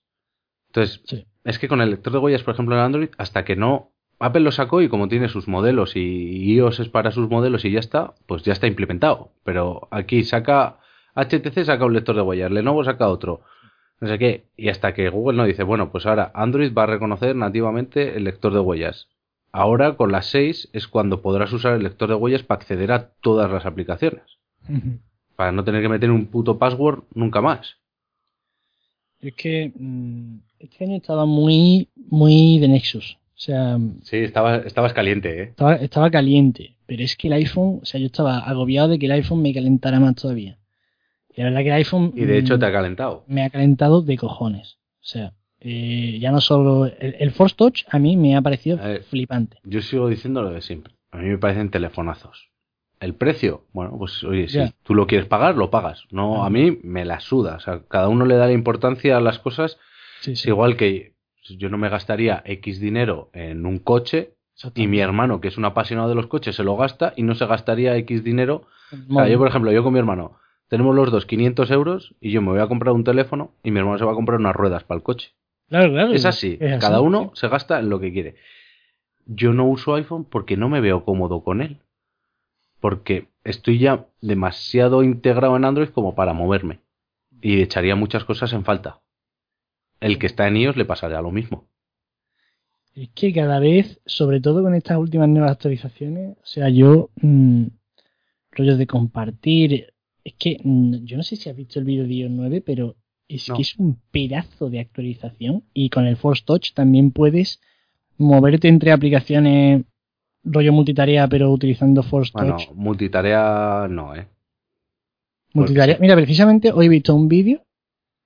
Entonces, 0.68 1.02
sí. 1.06 1.26
es 1.44 1.60
que 1.60 1.68
con 1.68 1.82
el 1.82 1.90
lector 1.92 2.14
de 2.14 2.20
huellas, 2.20 2.44
por 2.44 2.54
ejemplo, 2.54 2.76
en 2.76 2.82
Android, 2.82 3.10
hasta 3.18 3.44
que 3.46 3.56
no 3.56 3.92
Apple 4.20 4.42
lo 4.42 4.52
sacó 4.52 4.82
y 4.82 4.90
como 4.90 5.08
tiene 5.10 5.30
sus 5.30 5.48
modelos 5.48 5.96
y 5.96 6.54
iOS 6.56 6.80
es 6.80 6.90
para 6.90 7.12
sus 7.12 7.30
modelos 7.30 7.66
y 7.66 7.72
ya 7.72 7.80
está, 7.80 8.16
pues 8.26 8.42
ya 8.44 8.54
está 8.54 8.66
implementado. 8.68 9.32
Pero 9.44 9.88
aquí 9.92 10.24
saca 10.24 10.80
HTC 11.18 11.66
saca 11.66 11.86
un 11.86 11.94
lector 11.94 12.16
de 12.16 12.22
huellas, 12.22 12.52
Lenovo 12.52 12.84
saca 12.84 13.08
otro, 13.10 13.42
no 14.00 14.08
sé 14.08 14.20
qué, 14.20 14.46
y 14.56 14.70
hasta 14.70 14.94
que 14.94 15.10
Google 15.10 15.38
no 15.38 15.46
dice, 15.46 15.64
bueno, 15.64 15.92
pues 15.92 16.06
ahora 16.06 16.32
Android 16.36 16.72
va 16.74 16.84
a 16.84 16.88
reconocer 16.88 17.36
nativamente 17.36 18.16
el 18.16 18.24
lector 18.24 18.54
de 18.54 18.60
huellas. 18.60 19.08
Ahora 19.52 19.96
con 19.96 20.12
las 20.12 20.28
6 20.28 20.70
es 20.74 20.88
cuando 20.88 21.22
podrás 21.22 21.52
usar 21.52 21.74
el 21.74 21.84
lector 21.84 22.10
de 22.10 22.16
huellas 22.16 22.44
para 22.44 22.60
acceder 22.62 22.92
a 22.92 23.10
todas 23.22 23.50
las 23.50 23.66
aplicaciones, 23.66 24.24
para 25.36 25.52
no 25.52 25.64
tener 25.64 25.82
que 25.82 25.90
meter 25.90 26.12
un 26.12 26.28
puto 26.28 26.60
password 26.60 27.04
nunca 27.16 27.42
más. 27.42 27.78
Es 29.20 29.34
que 29.34 29.72
mm, 29.74 30.38
este 30.60 30.84
año 30.84 30.98
estaba 30.98 31.26
muy, 31.26 31.90
muy 31.96 32.60
de 32.60 32.68
Nexus. 32.68 33.18
O 33.36 33.40
sea, 33.40 33.80
Sí, 34.04 34.18
estaba, 34.18 34.58
estabas 34.58 34.94
caliente, 34.94 35.42
¿eh? 35.42 35.44
estaba, 35.50 35.76
estaba 35.76 36.12
caliente. 36.12 36.76
Pero 36.86 37.04
es 37.04 37.16
que 37.16 37.28
el 37.28 37.34
iPhone, 37.34 37.80
o 37.82 37.86
sea, 37.86 38.00
yo 38.00 38.06
estaba 38.08 38.40
agobiado 38.40 38.90
de 38.90 39.00
que 39.00 39.08
el 39.08 39.12
iPhone 39.14 39.42
me 39.42 39.54
calentara 39.54 40.00
más 40.00 40.16
todavía. 40.16 40.58
Y 41.38 41.42
la 41.42 41.50
verdad 41.50 41.62
que 41.62 41.68
el 41.70 41.74
iPhone 41.76 42.12
Y 42.16 42.26
de 42.26 42.38
hecho 42.40 42.58
mm, 42.58 42.60
te 42.60 42.66
ha 42.66 42.72
calentado. 42.74 43.24
me 43.28 43.44
ha 43.46 43.50
calentado 43.50 44.02
de 44.02 44.18
cojones. 44.18 44.80
O 45.00 45.06
sea, 45.06 45.34
eh, 45.62 46.18
ya 46.20 46.32
no 46.32 46.42
solo. 46.42 46.86
El, 46.88 47.16
el 47.20 47.32
Force 47.32 47.56
Touch 47.56 47.84
a 47.90 48.00
mí 48.00 48.18
me 48.18 48.36
ha 48.36 48.42
parecido 48.42 48.78
ver. 48.78 49.04
flipante. 49.04 49.58
Yo 49.64 49.82
sigo 49.82 50.10
diciendo 50.10 50.42
lo 50.42 50.50
de 50.50 50.62
siempre. 50.62 50.94
A 51.12 51.18
mí 51.20 51.30
me 51.30 51.38
parecen 51.38 51.70
telefonazos. 51.70 52.50
El 53.00 53.14
precio, 53.14 53.66
bueno, 53.74 53.96
pues 53.98 54.24
oye, 54.24 54.48
si 54.48 54.56
Ya. 54.58 54.74
tú 54.84 54.96
lo 54.96 55.06
quieres 55.06 55.28
pagar, 55.28 55.56
lo 55.56 55.70
pagas. 55.70 56.06
No, 56.12 56.44
a 56.44 56.50
mí 56.50 56.80
me 56.84 57.06
la 57.06 57.20
suda. 57.20 57.56
O 57.56 57.60
sea, 57.60 57.84
cada 57.88 58.08
uno 58.10 58.26
le 58.26 58.36
da 58.36 58.48
la 58.48 58.54
importancia 58.54 59.16
a 59.16 59.22
las 59.22 59.38
cosas. 59.40 59.78
Sí, 60.22 60.34
igual 60.50 60.76
que 60.78 61.14
yo 61.58 61.70
no 61.70 61.78
me 61.78 61.90
gastaría 61.90 62.42
X 62.44 62.80
dinero 62.82 63.30
en 63.34 63.66
un 63.68 63.78
coche 63.78 64.34
y 64.74 64.88
mi 64.88 65.00
hermano, 65.00 65.40
que 65.40 65.48
es 65.50 65.58
un 65.60 65.66
apasionado 65.66 66.10
de 66.10 66.16
los 66.16 66.26
coches, 66.26 66.56
se 66.56 66.64
lo 66.64 66.76
gasta 66.76 67.14
y 67.16 67.22
no 67.22 67.36
se 67.36 67.46
gastaría 67.46 67.96
X 67.98 68.24
dinero. 68.24 68.64
O 69.10 69.14
sea, 69.14 69.28
yo, 69.30 69.38
por 69.38 69.48
ejemplo, 69.48 69.72
yo 69.72 69.84
con 69.84 69.94
mi 69.94 70.00
hermano, 70.00 70.40
tenemos 70.68 70.96
los 70.96 71.12
dos 71.12 71.26
500 71.26 71.72
euros 71.72 72.16
y 72.20 72.32
yo 72.32 72.42
me 72.42 72.50
voy 72.50 72.60
a 72.60 72.68
comprar 72.68 72.94
un 72.94 73.04
teléfono 73.04 73.52
y 73.64 73.72
mi 73.72 73.80
hermano 73.80 73.98
se 73.98 74.06
va 74.06 74.12
a 74.12 74.16
comprar 74.16 74.40
unas 74.40 74.56
ruedas 74.56 74.84
para 74.84 74.98
el 74.98 75.04
coche. 75.04 75.32
Claro, 75.70 75.92
claro. 75.92 76.14
Es 76.14 76.26
así, 76.26 76.58
es 76.60 76.74
así, 76.74 76.80
cada 76.80 77.02
uno 77.02 77.32
se 77.34 77.48
gasta 77.48 77.80
en 77.80 77.90
lo 77.90 78.00
que 78.00 78.12
quiere. 78.12 78.36
Yo 79.26 79.54
no 79.54 79.68
uso 79.68 79.96
iPhone 79.96 80.26
porque 80.26 80.56
no 80.56 80.70
me 80.70 80.80
veo 80.80 81.04
cómodo 81.04 81.44
con 81.44 81.62
él. 81.62 81.80
Porque 82.80 83.28
estoy 83.44 83.80
ya 83.80 84.06
demasiado 84.22 85.04
integrado 85.04 85.58
en 85.58 85.66
Android 85.66 85.90
como 85.90 86.16
para 86.16 86.34
moverme. 86.34 86.80
Y 87.42 87.62
echaría 87.62 87.96
muchas 87.96 88.24
cosas 88.24 88.54
en 88.54 88.64
falta. 88.64 89.02
El 90.00 90.20
que 90.20 90.28
está 90.28 90.48
en 90.48 90.58
iOS 90.58 90.78
le 90.78 90.86
pasaría 90.86 91.22
lo 91.22 91.32
mismo. 91.32 91.68
Es 92.96 93.10
que 93.10 93.34
cada 93.34 93.60
vez, 93.60 94.00
sobre 94.06 94.40
todo 94.40 94.64
con 94.64 94.74
estas 94.74 94.98
últimas 94.98 95.28
nuevas 95.30 95.52
actualizaciones, 95.52 96.38
o 96.38 96.46
sea, 96.46 96.70
yo, 96.70 97.10
mm, 97.22 97.66
rollos 98.52 98.78
de 98.78 98.88
compartir, 98.88 99.94
es 100.28 100.34
que 100.38 100.58
mm, 100.64 101.06
yo 101.06 101.18
no 101.18 101.24
sé 101.24 101.36
si 101.36 101.50
has 101.50 101.56
visto 101.56 101.80
el 101.80 101.86
vídeo 101.86 102.06
de 102.06 102.14
iOS 102.14 102.32
9, 102.32 102.62
pero 102.62 102.96
es 103.28 103.48
No. 103.50 103.56
que 103.56 103.62
es 103.62 103.78
un 103.78 104.00
pedazo 104.12 104.70
de 104.70 104.80
actualización 104.80 105.64
y 105.74 105.90
con 105.90 106.06
el 106.06 106.18
Force 106.18 106.44
Touch 106.46 106.74
también 106.74 107.12
puedes 107.12 107.60
moverte 108.18 108.68
entre 108.68 108.92
aplicaciones 108.92 109.84
rollo 110.44 110.72
multitarea, 110.74 111.28
pero 111.28 111.52
utilizando 111.52 112.04
Force 112.04 112.32
Bueno, 112.34 112.58
Touch. 112.58 112.70
multitarea 112.74 113.88
no, 113.90 114.16
¿eh? 114.16 114.28
Multitarea. 115.54 115.98
Mira, 116.00 116.16
precisamente 116.16 116.72
hoy 116.72 116.86
he 116.86 116.90
visto 116.90 117.16
un 117.16 117.28
vídeo 117.28 117.64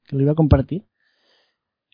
que 0.07 0.15
lo 0.15 0.21
iba 0.23 0.31
a 0.33 0.35
compartir. 0.35 0.83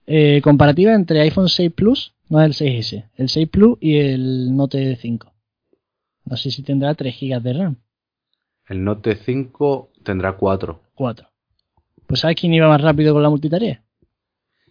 eh, 0.10 0.40
comparativa 0.42 0.94
entre 0.94 1.20
iPhone 1.20 1.50
6 1.50 1.72
Plus, 1.74 2.14
no 2.30 2.42
el 2.42 2.54
6S, 2.54 3.10
el 3.16 3.28
6 3.28 3.50
Plus 3.50 3.78
y 3.82 3.98
el 3.98 4.56
Note 4.56 4.96
5. 4.96 5.34
No 6.26 6.38
sé 6.38 6.50
si 6.50 6.64
tendrá 6.64 6.94
3 6.96 7.14
GB 7.20 7.42
de 7.42 7.54
RAM. 7.54 7.76
El 8.68 8.84
Note 8.84 9.16
5 9.16 9.92
tendrá 10.04 10.34
4. 10.34 10.82
4. 10.96 11.28
Pues 12.06 12.20
¿sabes 12.22 12.38
quién 12.40 12.54
iba 12.54 12.68
más 12.68 12.82
rápido 12.82 13.14
con 13.14 13.24
la 13.24 13.30
multitarea? 13.30 13.82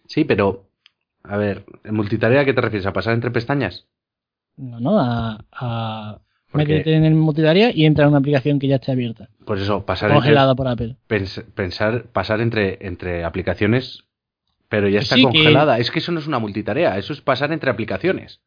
Sí, 0.07 0.23
pero, 0.23 0.69
a 1.23 1.37
ver, 1.37 1.65
¿en 1.83 1.95
multitarea 1.95 2.41
a 2.41 2.45
qué 2.45 2.53
te 2.53 2.61
refieres? 2.61 2.85
¿A 2.87 2.93
pasar 2.93 3.13
entre 3.13 3.31
pestañas? 3.31 3.87
No, 4.55 4.79
no, 4.79 4.99
a, 4.99 5.45
a 5.51 6.19
Porque- 6.51 6.65
métete 6.67 6.95
en 6.95 7.05
el 7.05 7.13
multitarea 7.15 7.71
y 7.73 7.85
entra 7.85 8.05
en 8.05 8.09
una 8.09 8.19
aplicación 8.19 8.57
que 8.59 8.67
ya 8.67 8.75
esté 8.77 8.91
abierta. 8.91 9.29
Pues 9.45 9.61
eso, 9.61 9.85
pasar 9.85 10.09
entre, 10.09 10.19
Congelada 10.21 10.55
por 10.55 10.67
Apple. 10.67 10.95
pens- 11.07 11.43
pensar, 11.53 12.05
pasar 12.05 12.41
entre, 12.41 12.77
entre 12.87 13.23
aplicaciones, 13.23 14.05
pero 14.69 14.87
ya 14.89 14.99
está 14.99 15.15
Sí, 15.15 15.21
que- 15.21 15.27
congelada. 15.27 15.77
Es 15.79 15.91
que 15.91 15.99
eso 15.99 16.11
no 16.11 16.19
es 16.19 16.27
una 16.27 16.39
multitarea, 16.39 16.97
eso 16.97 17.13
es 17.13 17.21
pasar 17.21 17.51
entre 17.51 17.69
aplicaciones. 17.69 18.41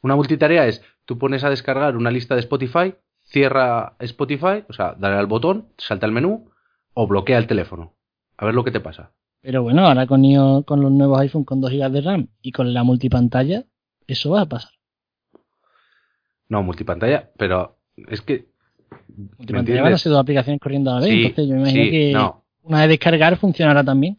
Una 0.00 0.14
multitarea 0.16 0.66
es, 0.66 0.82
tú 1.04 1.18
pones 1.18 1.42
a 1.44 1.50
descargar 1.50 1.96
una 1.96 2.10
lista 2.10 2.34
de 2.34 2.40
Spotify, 2.40 2.94
cierra 3.30 3.94
Spotify, 4.00 4.64
o 4.68 4.72
sea, 4.72 4.94
dale 4.98 5.16
al 5.16 5.26
botón, 5.26 5.68
salta 5.78 6.06
el 6.06 6.12
menú 6.12 6.50
o 6.94 7.06
bloquea 7.06 7.38
el 7.38 7.46
teléfono. 7.46 7.94
A 8.36 8.44
ver 8.46 8.54
lo 8.54 8.64
que 8.64 8.70
te 8.70 8.80
pasa. 8.80 9.12
Pero 9.40 9.62
bueno, 9.62 9.86
ahora 9.86 10.06
con, 10.06 10.22
iOS- 10.22 10.64
con 10.64 10.80
los 10.80 10.90
nuevos 10.90 11.20
iPhone 11.20 11.44
con 11.44 11.60
2 11.60 11.70
GB 11.70 11.90
de 11.90 12.00
RAM 12.00 12.28
y 12.42 12.52
con 12.52 12.72
la 12.74 12.82
multipantalla, 12.82 13.64
eso 14.06 14.30
va 14.30 14.42
a 14.42 14.46
pasar. 14.46 14.72
No, 16.48 16.62
multipantalla, 16.62 17.30
pero 17.36 17.78
es 18.08 18.22
que... 18.22 18.48
¿me 19.16 19.24
Multipantalla 19.38 19.82
van 19.82 19.92
a 19.92 19.98
ser 19.98 20.12
dos 20.12 20.20
aplicaciones 20.20 20.60
corriendo 20.60 20.90
a 20.90 20.94
la 20.94 21.00
vez, 21.00 21.10
Sí, 21.10 21.22
entonces 21.26 21.46
yo 21.48 21.54
me 21.54 21.60
imagino 21.60 21.84
sí, 21.84 21.90
que 21.90 22.12
no. 22.14 22.44
una 22.62 22.80
vez 22.80 22.88
descargar 22.88 23.36
funcionará 23.36 23.84
también. 23.84 24.18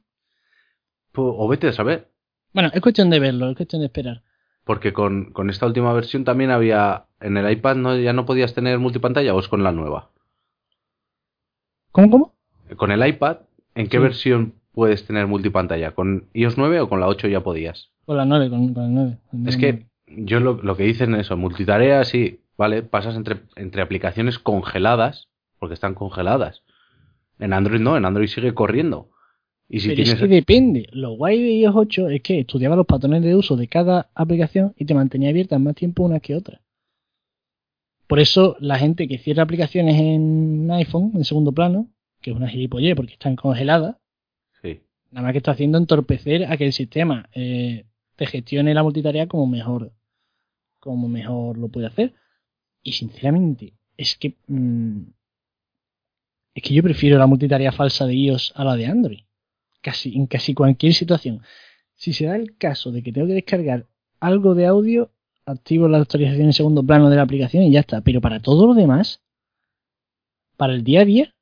Pues, 1.11 1.27
o 1.37 1.47
vete 1.47 1.67
a 1.67 1.73
saber. 1.73 2.11
Bueno, 2.53 2.69
es 2.73 2.81
cuestión 2.81 3.09
de 3.09 3.19
verlo, 3.19 3.49
es 3.49 3.55
cuestión 3.57 3.81
de 3.81 3.87
esperar. 3.87 4.21
Porque 4.63 4.93
con, 4.93 5.31
con 5.31 5.49
esta 5.49 5.65
última 5.65 5.91
versión 5.93 6.23
también 6.23 6.51
había. 6.51 7.05
En 7.21 7.37
el 7.37 7.51
iPad 7.51 7.75
no, 7.75 7.97
ya 7.97 8.13
no 8.13 8.25
podías 8.25 8.53
tener 8.53 8.79
multipantalla 8.79 9.33
o 9.33 9.39
es 9.39 9.47
con 9.47 9.63
la 9.63 9.71
nueva. 9.71 10.09
¿Cómo, 11.91 12.09
cómo? 12.09 12.33
Con 12.77 12.91
el 12.91 13.05
iPad, 13.05 13.37
¿en 13.75 13.87
qué 13.87 13.97
Sí. 13.97 14.03
versión 14.03 14.53
puedes 14.73 15.05
tener 15.05 15.27
multipantalla? 15.27 15.91
¿Con 15.91 16.27
iOS 16.33 16.57
9 16.57 16.81
o 16.81 16.89
con 16.89 16.99
la 16.99 17.07
8 17.07 17.27
ya 17.27 17.41
podías? 17.41 17.89
Con 18.05 18.17
la 18.17 18.25
9, 18.25 18.49
con, 18.49 18.73
con 18.73 18.83
la 18.83 19.17
9. 19.31 19.47
Es 19.47 19.57
que 19.57 19.87
yo 20.07 20.39
lo, 20.39 20.61
lo 20.61 20.77
que 20.77 20.83
dicen 20.83 21.13
es 21.15 21.21
eso, 21.21 21.37
multitarea 21.37 22.03
sí, 22.05 22.39
¿vale? 22.57 22.83
Pasas 22.83 23.15
entre, 23.15 23.41
entre 23.55 23.81
aplicaciones 23.81 24.39
congeladas, 24.39 25.27
porque 25.59 25.73
están 25.73 25.95
congeladas. 25.95 26.63
En 27.39 27.53
Android 27.53 27.79
no, 27.81 27.97
en 27.97 28.05
Android 28.05 28.27
sigue 28.27 28.53
corriendo. 28.53 29.09
Y 29.67 29.81
si 29.81 29.89
Pero 29.89 29.95
tienes... 30.03 30.13
es 30.15 30.19
que 30.21 30.27
depende. 30.27 30.87
Lo 30.91 31.11
guay 31.11 31.41
de 31.41 31.51
iOS 31.59 31.75
8 31.75 32.09
es 32.09 32.21
que 32.21 32.39
estudiaba 32.39 32.75
los 32.75 32.85
patrones 32.85 33.23
de 33.23 33.35
uso 33.35 33.55
de 33.55 33.67
cada 33.67 34.09
aplicación 34.15 34.73
y 34.77 34.85
te 34.85 34.93
mantenía 34.93 35.29
abierta 35.29 35.59
más 35.59 35.75
tiempo 35.75 36.03
una 36.03 36.19
que 36.19 36.35
otra. 36.35 36.61
Por 38.09 38.19
eso 38.19 38.55
la 38.59 38.79
gente 38.79 39.07
que 39.07 39.19
cierra 39.19 39.43
aplicaciones 39.43 39.95
en 40.01 40.67
iPhone, 40.71 41.11
en 41.13 41.23
segundo 41.25 41.51
plano, 41.51 41.91
que 42.21 42.31
es 42.31 42.35
una 42.35 42.49
gilipollez 42.49 42.95
porque 42.95 43.13
están 43.13 43.35
congeladas, 43.35 43.97
Sí. 44.63 44.81
nada 45.11 45.25
más 45.25 45.31
que 45.33 45.37
está 45.37 45.51
haciendo 45.51 45.77
entorpecer 45.77 46.45
a 46.51 46.57
que 46.57 46.65
el 46.65 46.73
sistema 46.73 47.29
eh, 47.35 47.85
te 48.15 48.25
gestione 48.25 48.73
la 48.73 48.81
multitarea 48.81 49.27
como 49.27 49.45
mejor, 49.45 49.93
como 50.79 51.07
mejor 51.07 51.59
lo 51.59 51.67
puede 51.69 51.85
hacer. 51.85 52.15
Y 52.81 52.93
sinceramente, 52.93 53.73
es 53.95 54.17
que 54.17 54.35
mm, 54.47 55.01
es 56.55 56.63
que 56.63 56.73
yo 56.73 56.81
prefiero 56.81 57.19
la 57.19 57.27
multitarea 57.27 57.71
falsa 57.71 58.07
de 58.07 58.15
iOS 58.15 58.53
a 58.55 58.63
la 58.63 58.75
de 58.75 58.87
Android. 58.87 59.19
Casi, 59.81 60.15
en 60.17 60.25
casi 60.25 60.55
cualquier 60.55 60.93
situación. 60.95 61.43
Si 61.93 62.11
se 62.13 62.25
da 62.25 62.35
el 62.35 62.57
caso 62.57 62.91
de 62.91 63.03
que 63.03 63.13
tengo 63.13 63.27
que 63.27 63.33
descargar 63.33 63.85
algo 64.19 64.55
de 64.55 64.65
audio, 64.65 65.11
activo 65.45 65.87
la 65.87 65.99
actualización 65.99 66.47
en 66.47 66.53
segundo 66.53 66.83
plano 66.83 67.09
de 67.09 67.15
la 67.15 67.23
aplicación 67.23 67.63
y 67.63 67.71
ya 67.71 67.81
está. 67.81 68.01
Pero 68.01 68.21
para 68.21 68.39
todo 68.39 68.67
lo 68.67 68.73
demás, 68.73 69.21
para 70.57 70.73
el 70.73 70.83
día 70.83 71.01
a 71.01 71.05
día, 71.05 71.33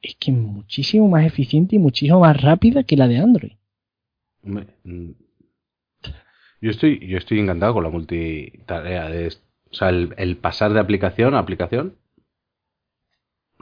es 0.00 0.16
que 0.16 0.30
es 0.30 0.36
muchísimo 0.36 1.08
más 1.08 1.26
eficiente 1.26 1.76
y 1.76 1.78
muchísimo 1.78 2.20
más 2.20 2.40
rápida 2.40 2.84
que 2.84 2.96
la 2.96 3.08
de 3.08 3.18
Android. 3.18 3.52
Mm, 4.42 5.10
Yo 6.60 6.70
estoy, 6.70 7.06
yo 7.06 7.18
estoy 7.18 7.40
encantado 7.40 7.74
con 7.74 7.84
la 7.84 7.90
multitarea. 7.90 9.08
De, 9.08 9.28
o 9.28 9.74
sea, 9.74 9.88
el, 9.90 10.14
el 10.16 10.36
pasar 10.36 10.72
de 10.72 10.80
aplicación 10.80 11.34
a 11.34 11.38
aplicación. 11.40 11.96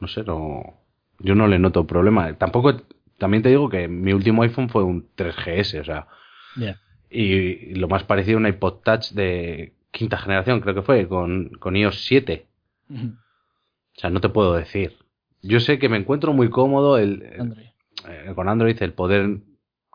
No 0.01 0.09
sé, 0.09 0.25
no. 0.25 0.81
Yo 1.21 1.35
no 1.35 1.47
le 1.47 1.59
noto 1.59 1.87
problema. 1.87 2.37
Tampoco. 2.37 2.83
También 3.19 3.43
te 3.43 3.49
digo 3.49 3.71
que 3.71 3.89
mi 3.89 4.13
último 4.13 4.43
iPhone 4.43 4.69
fue 4.69 4.85
un 4.85 5.09
3GS, 5.17 5.81
o 5.81 5.85
sea. 5.85 6.07
Y 7.09 7.75
lo 7.75 7.89
más 7.89 8.05
parecido 8.05 8.37
a 8.37 8.41
un 8.41 8.47
iPod 8.47 8.81
Touch 8.83 9.11
de 9.13 9.73
quinta 9.97 10.19
generación, 10.19 10.61
creo 10.61 10.75
que 10.75 10.83
fue, 10.83 11.09
con, 11.09 11.49
con 11.59 11.75
iOS 11.75 12.05
7. 12.05 12.47
O 12.91 12.95
sea, 13.99 14.11
no 14.11 14.21
te 14.21 14.29
puedo 14.29 14.53
decir. 14.53 14.99
Yo 15.43 15.59
sé 15.59 15.79
que 15.79 15.89
me 15.89 15.97
encuentro 15.97 16.35
muy 16.35 16.51
cómodo 16.51 16.99
el, 16.99 17.25
Android. 17.39 17.67
eh, 18.07 18.33
con 18.35 18.49
Android 18.49 18.77
el 18.83 18.93
poder. 18.93 19.39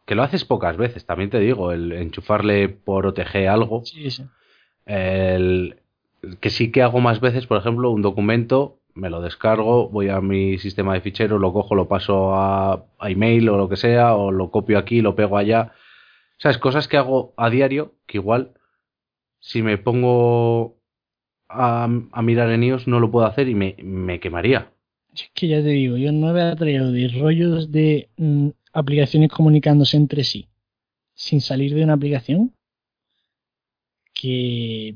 Que 0.08 0.16
lo 0.16 0.24
haces 0.24 0.44
pocas 0.44 0.76
veces, 0.76 1.06
también 1.06 1.30
te 1.30 1.40
digo, 1.40 1.72
el 1.72 1.92
enchufarle 1.92 2.68
por 2.68 3.06
OTG 3.06 3.48
algo. 3.48 3.86
Sí, 3.86 4.10
sí. 4.10 4.26
El, 4.86 5.78
que 6.40 6.50
sí 6.50 6.72
que 6.72 6.82
hago 6.82 7.00
más 7.00 7.20
veces, 7.20 7.46
por 7.46 7.60
ejemplo, 7.60 7.92
un 7.92 8.02
documento, 8.02 8.80
me 8.96 9.12
lo 9.12 9.22
descargo, 9.22 9.88
voy 9.90 10.10
a 10.10 10.20
mi 10.20 10.58
sistema 10.58 10.96
de 10.96 11.02
ficheros, 11.02 11.40
lo 11.40 11.54
cojo, 11.54 11.76
lo 11.76 11.88
paso 11.88 12.34
a, 12.34 12.86
a 12.98 13.10
email 13.12 13.50
o 13.50 13.58
lo 13.58 13.70
que 13.70 13.78
sea, 13.78 14.16
o 14.16 14.32
lo 14.32 14.50
copio 14.50 14.80
aquí, 14.80 15.02
lo 15.02 15.16
pego 15.16 15.38
allá. 15.38 15.74
¿Sabes? 16.40 16.58
Cosas 16.58 16.88
que 16.88 16.98
hago 16.98 17.36
a 17.38 17.52
diario, 17.52 17.94
que 18.08 18.18
igual, 18.18 18.54
si 19.42 19.62
me 19.62 19.78
pongo 19.78 20.78
a, 21.50 21.90
mirar 22.24 22.50
en 22.52 22.64
iOS, 22.64 22.88
no 22.88 23.02
lo 23.02 23.12
puedo 23.12 23.26
hacer 23.26 23.50
y 23.50 23.56
me, 23.56 23.76
me 23.84 24.22
quemaría. 24.22 24.72
Es 25.14 25.30
que 25.34 25.50
ya 25.50 25.62
te 25.62 25.68
digo, 25.68 25.98
yo 25.98 26.14
no 26.14 26.38
he 26.38 26.56
traído 26.56 26.94
de 26.94 27.10
rollos 27.10 27.70
de 27.70 28.10
mm, 28.16 28.48
aplicaciones 28.72 29.30
comunicándose 29.30 29.98
entre 29.98 30.24
sí 30.24 30.48
sin 31.14 31.42
salir 31.42 31.76
de 31.76 31.84
una 31.84 31.94
aplicación 31.94 32.54
que 34.14 34.96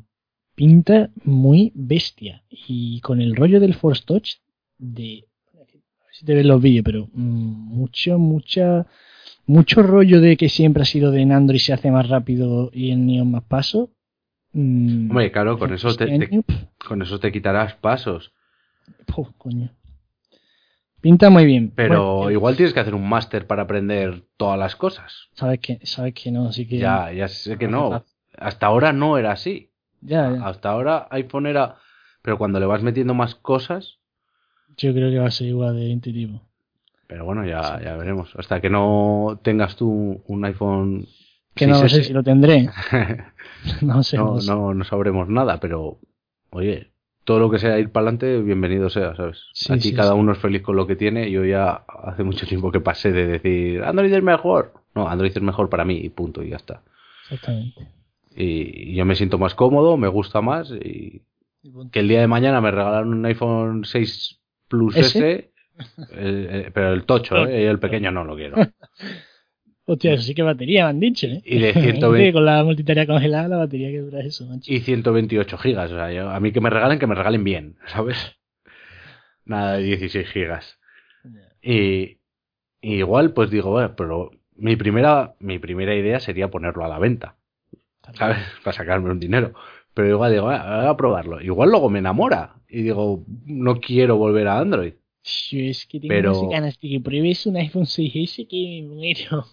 pinta 0.55 1.11
muy 1.23 1.71
bestia. 1.75 2.43
Y 2.49 2.99
con 3.01 3.21
el 3.21 3.35
rollo 3.35 3.59
del 3.59 3.75
Force 3.75 4.03
Touch, 4.05 4.29
de. 4.77 5.25
A 5.53 5.57
ver 5.59 5.67
si 6.13 6.25
te 6.25 6.33
ves 6.33 6.45
los 6.45 6.61
vídeos, 6.61 6.83
pero 6.83 7.09
mucho, 7.13 8.17
mucha. 8.17 8.87
Mucho 9.47 9.83
rollo 9.83 10.21
de 10.21 10.37
que 10.37 10.49
siempre 10.49 10.81
ha 10.81 10.85
sido 10.87 11.11
de 11.11 11.21
en 11.21 11.31
Android 11.31 11.59
se 11.59 11.71
hace 11.71 11.91
más 11.91 12.09
rápido 12.09 12.71
y 12.73 12.89
en 12.89 13.07
iOS 13.07 13.27
más 13.27 13.43
paso. 13.43 13.91
Mm, 14.57 15.09
Hombre, 15.09 15.31
claro, 15.33 15.59
con 15.59 15.73
eso 15.73 15.93
te, 15.97 16.29
con 16.87 17.01
eso 17.01 17.19
te 17.19 17.29
quitarás 17.31 17.75
pasos. 17.75 18.31
puf, 19.05 19.27
coño. 19.37 19.69
Pinta 21.01 21.29
muy 21.29 21.45
bien. 21.45 21.73
Pero 21.75 22.15
Bueno, 22.15 22.31
igual 22.31 22.55
tienes 22.55 22.73
que 22.73 22.79
hacer 22.79 22.95
un 22.95 23.07
máster 23.07 23.45
para 23.47 23.63
aprender 23.63 24.23
todas 24.37 24.57
las 24.57 24.77
cosas. 24.77 25.27
Sabes 25.33 25.59
que, 25.59 25.79
sabes 25.83 26.13
que 26.13 26.31
no, 26.31 26.47
así 26.47 26.65
que. 26.67 26.77
Ya, 26.77 27.11
ya 27.11 27.27
sé 27.27 27.57
que 27.57 27.67
no. 27.67 28.05
Hasta 28.37 28.65
ahora 28.65 28.93
no 28.93 29.17
era 29.17 29.33
así. 29.33 29.71
Ya, 30.01 30.31
ya. 30.31 30.47
Hasta 30.47 30.69
ahora 30.69 31.07
iPhone 31.11 31.47
era. 31.47 31.75
Pero 32.21 32.37
cuando 32.37 32.59
le 32.59 32.65
vas 32.65 32.81
metiendo 32.81 33.13
más 33.13 33.35
cosas. 33.35 33.99
Yo 34.77 34.93
creo 34.93 35.11
que 35.11 35.19
va 35.19 35.27
a 35.27 35.31
ser 35.31 35.47
igual 35.47 35.75
de 35.75 35.89
intuitivo. 35.89 36.41
Pero 37.07 37.25
bueno, 37.25 37.45
ya, 37.45 37.79
ya 37.83 37.95
veremos. 37.97 38.33
Hasta 38.35 38.61
que 38.61 38.69
no 38.69 39.39
tengas 39.43 39.75
tú 39.75 40.23
un 40.25 40.45
iPhone. 40.45 41.05
Que 41.55 41.67
no 41.67 41.75
6S, 41.81 41.89
sé 41.89 42.03
si 42.03 42.13
lo 42.13 42.23
tendré. 42.23 42.69
No 43.81 44.03
sé. 44.03 44.17
no, 44.17 44.35
no 44.35 44.41
sé. 44.41 44.51
no, 44.51 44.73
no 44.75 44.83
sabremos 44.83 45.27
nada, 45.27 45.59
pero. 45.59 45.97
Oye, 46.51 46.91
todo 47.23 47.39
lo 47.39 47.49
que 47.49 47.57
sea 47.57 47.79
ir 47.79 47.91
para 47.91 48.03
adelante, 48.03 48.39
bienvenido 48.41 48.89
sea, 48.91 49.15
¿sabes? 49.15 49.45
Sí, 49.53 49.73
Aquí 49.73 49.89
sí, 49.89 49.93
cada 49.95 50.11
sí. 50.13 50.17
uno 50.19 50.33
es 50.33 50.37
feliz 50.37 50.61
con 50.61 50.75
lo 50.75 50.85
que 50.85 50.95
tiene. 50.95 51.31
Yo 51.31 51.43
ya 51.43 51.83
hace 52.03 52.23
mucho 52.23 52.45
tiempo 52.45 52.71
que 52.71 52.79
pasé 52.79 53.11
de 53.11 53.25
decir 53.25 53.83
Android 53.83 54.13
es 54.13 54.21
mejor. 54.21 54.73
No, 54.93 55.09
Android 55.09 55.31
es 55.35 55.41
mejor 55.41 55.69
para 55.69 55.83
mí 55.83 55.95
y 55.97 56.09
punto, 56.09 56.43
y 56.43 56.49
ya 56.49 56.57
está. 56.57 56.83
Exactamente. 57.23 57.87
Y 58.35 58.93
yo 58.93 59.03
me 59.05 59.15
siento 59.15 59.37
más 59.39 59.55
cómodo, 59.55 59.97
me 59.97 60.09
gusta 60.09 60.41
más 60.41 60.69
y 60.69 61.23
que 61.91 61.99
el 62.01 62.07
día 62.07 62.19
de 62.21 62.27
mañana 62.27 62.61
me 62.61 62.69
regalan 62.69 63.07
un 63.07 63.25
iPhone 63.25 63.83
6 63.85 64.39
Plus. 64.67 64.95
S, 64.95 65.49
el- 66.11 66.45
el- 66.47 66.71
pero 66.71 66.93
el 66.93 67.03
tocho, 67.05 67.35
¿eh? 67.47 67.67
el 67.67 67.79
pequeño 67.79 68.11
no 68.11 68.23
lo 68.25 68.35
quiero. 68.35 68.57
Hostia, 69.87 70.13
eso 70.13 70.23
sí 70.23 70.33
que 70.33 70.41
batería, 70.41 70.85
me 70.85 70.89
han 70.91 70.99
dicho, 70.99 71.27
¿eh? 71.27 71.41
Y 71.45 71.59
de 71.59 71.73
120 71.73 72.17
Gente, 72.17 72.33
Con 72.33 72.45
la 72.45 72.63
multitarea 72.63 73.05
congelada, 73.05 73.47
la 73.47 73.57
batería 73.57 73.89
que 73.91 73.99
dura 73.99 74.21
eso, 74.21 74.45
macho. 74.47 74.71
Y 74.71 74.79
128 74.79 75.57
gigas, 75.57 75.91
o 75.91 75.95
sea, 75.95 76.11
yo- 76.11 76.29
a 76.29 76.39
mí 76.39 76.51
que 76.51 76.61
me 76.61 76.69
regalen, 76.69 76.97
que 76.99 77.07
me 77.07 77.15
regalen 77.15 77.43
bien, 77.43 77.77
¿sabes? 77.87 78.17
Nada 79.45 79.77
de 79.77 79.83
16 79.83 80.27
gigas. 80.29 80.79
Y, 81.61 82.17
y 82.81 82.95
igual, 82.95 83.33
pues 83.33 83.49
digo, 83.51 83.71
bueno, 83.71 83.95
pero 83.95 84.31
mi 84.55 84.75
primera, 84.75 85.35
mi 85.39 85.59
primera 85.59 85.95
idea 85.95 86.19
sería 86.19 86.49
ponerlo 86.49 86.83
a 86.85 86.87
la 86.87 86.99
venta, 86.99 87.35
¿sabes? 88.13 88.37
Para 88.63 88.75
sacarme 88.77 89.11
un 89.11 89.19
dinero. 89.19 89.53
Pero 89.93 90.09
igual 90.09 90.31
digo, 90.33 90.49
"Ah, 90.49 90.79
voy 90.81 90.87
a 90.89 90.97
probarlo. 90.97 91.41
Igual 91.41 91.69
luego 91.69 91.89
me 91.89 91.99
enamora 91.99 92.55
y 92.67 92.81
digo, 92.81 93.23
no 93.45 93.79
quiero 93.79 94.17
volver 94.17 94.47
a 94.47 94.59
Android. 94.59 94.93
Yo 95.23 95.59
es 95.59 95.85
que 95.85 95.99
tengo 95.99 96.09
Pero- 96.13 96.49
ganas 96.49 96.77
de 96.79 96.89
que 96.89 96.99
pruebes 96.99 97.45
un 97.45 97.55
iPhone 97.57 97.85
6S 97.85 98.45
que 98.47 98.81
me 98.83 98.93
muero. 98.95 99.45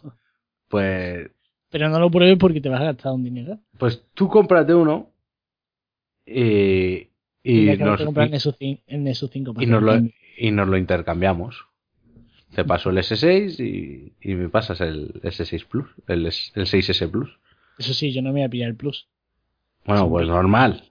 Pues, 0.73 1.31
Pero 1.71 1.91
no 1.91 2.01
lo 2.01 2.11
pruebes 2.11 2.39
porque 2.39 2.63
te 2.63 2.71
vas 2.71 2.81
a 2.81 2.85
gastar 2.85 3.13
un 3.13 3.23
dinero. 3.25 3.59
pues 3.79 4.03
tú 4.15 4.27
cómprate 4.29 4.75
uno 4.75 5.11
y, 6.25 7.09
y, 7.43 7.77
nos, 7.79 8.01
y- 8.01 8.09
el 8.09 8.31
Nexus 8.31 8.57
5. 8.59 8.83
El 8.87 9.05
Nexus 9.05 9.31
5 9.31 9.53
para 9.53 9.67
y 9.67 9.71
nos 9.71 9.83
lo, 9.83 9.93
y 10.39 10.51
nos 10.51 10.67
lo 10.69 10.79
intercambiamos. 10.79 11.67
Te 12.55 12.65
paso 12.65 12.89
el 12.89 12.97
S6 12.99 13.61
y, 13.61 14.15
y 14.21 14.35
me 14.35 14.49
pasas 14.49 14.81
el 14.81 15.21
S6 15.23 15.67
Plus, 15.67 15.91
el, 16.07 16.25
el 16.27 16.33
6S 16.67 17.11
Plus. 17.11 17.39
Eso 17.79 17.93
sí, 17.93 18.13
yo 18.13 18.23
no 18.23 18.31
me 18.31 18.41
voy 18.41 18.43
a 18.45 18.49
pillar 18.49 18.71
el 18.71 18.77
Plus. 18.77 19.09
Bueno, 19.85 20.09
pues 20.09 20.27
normal. 20.27 20.85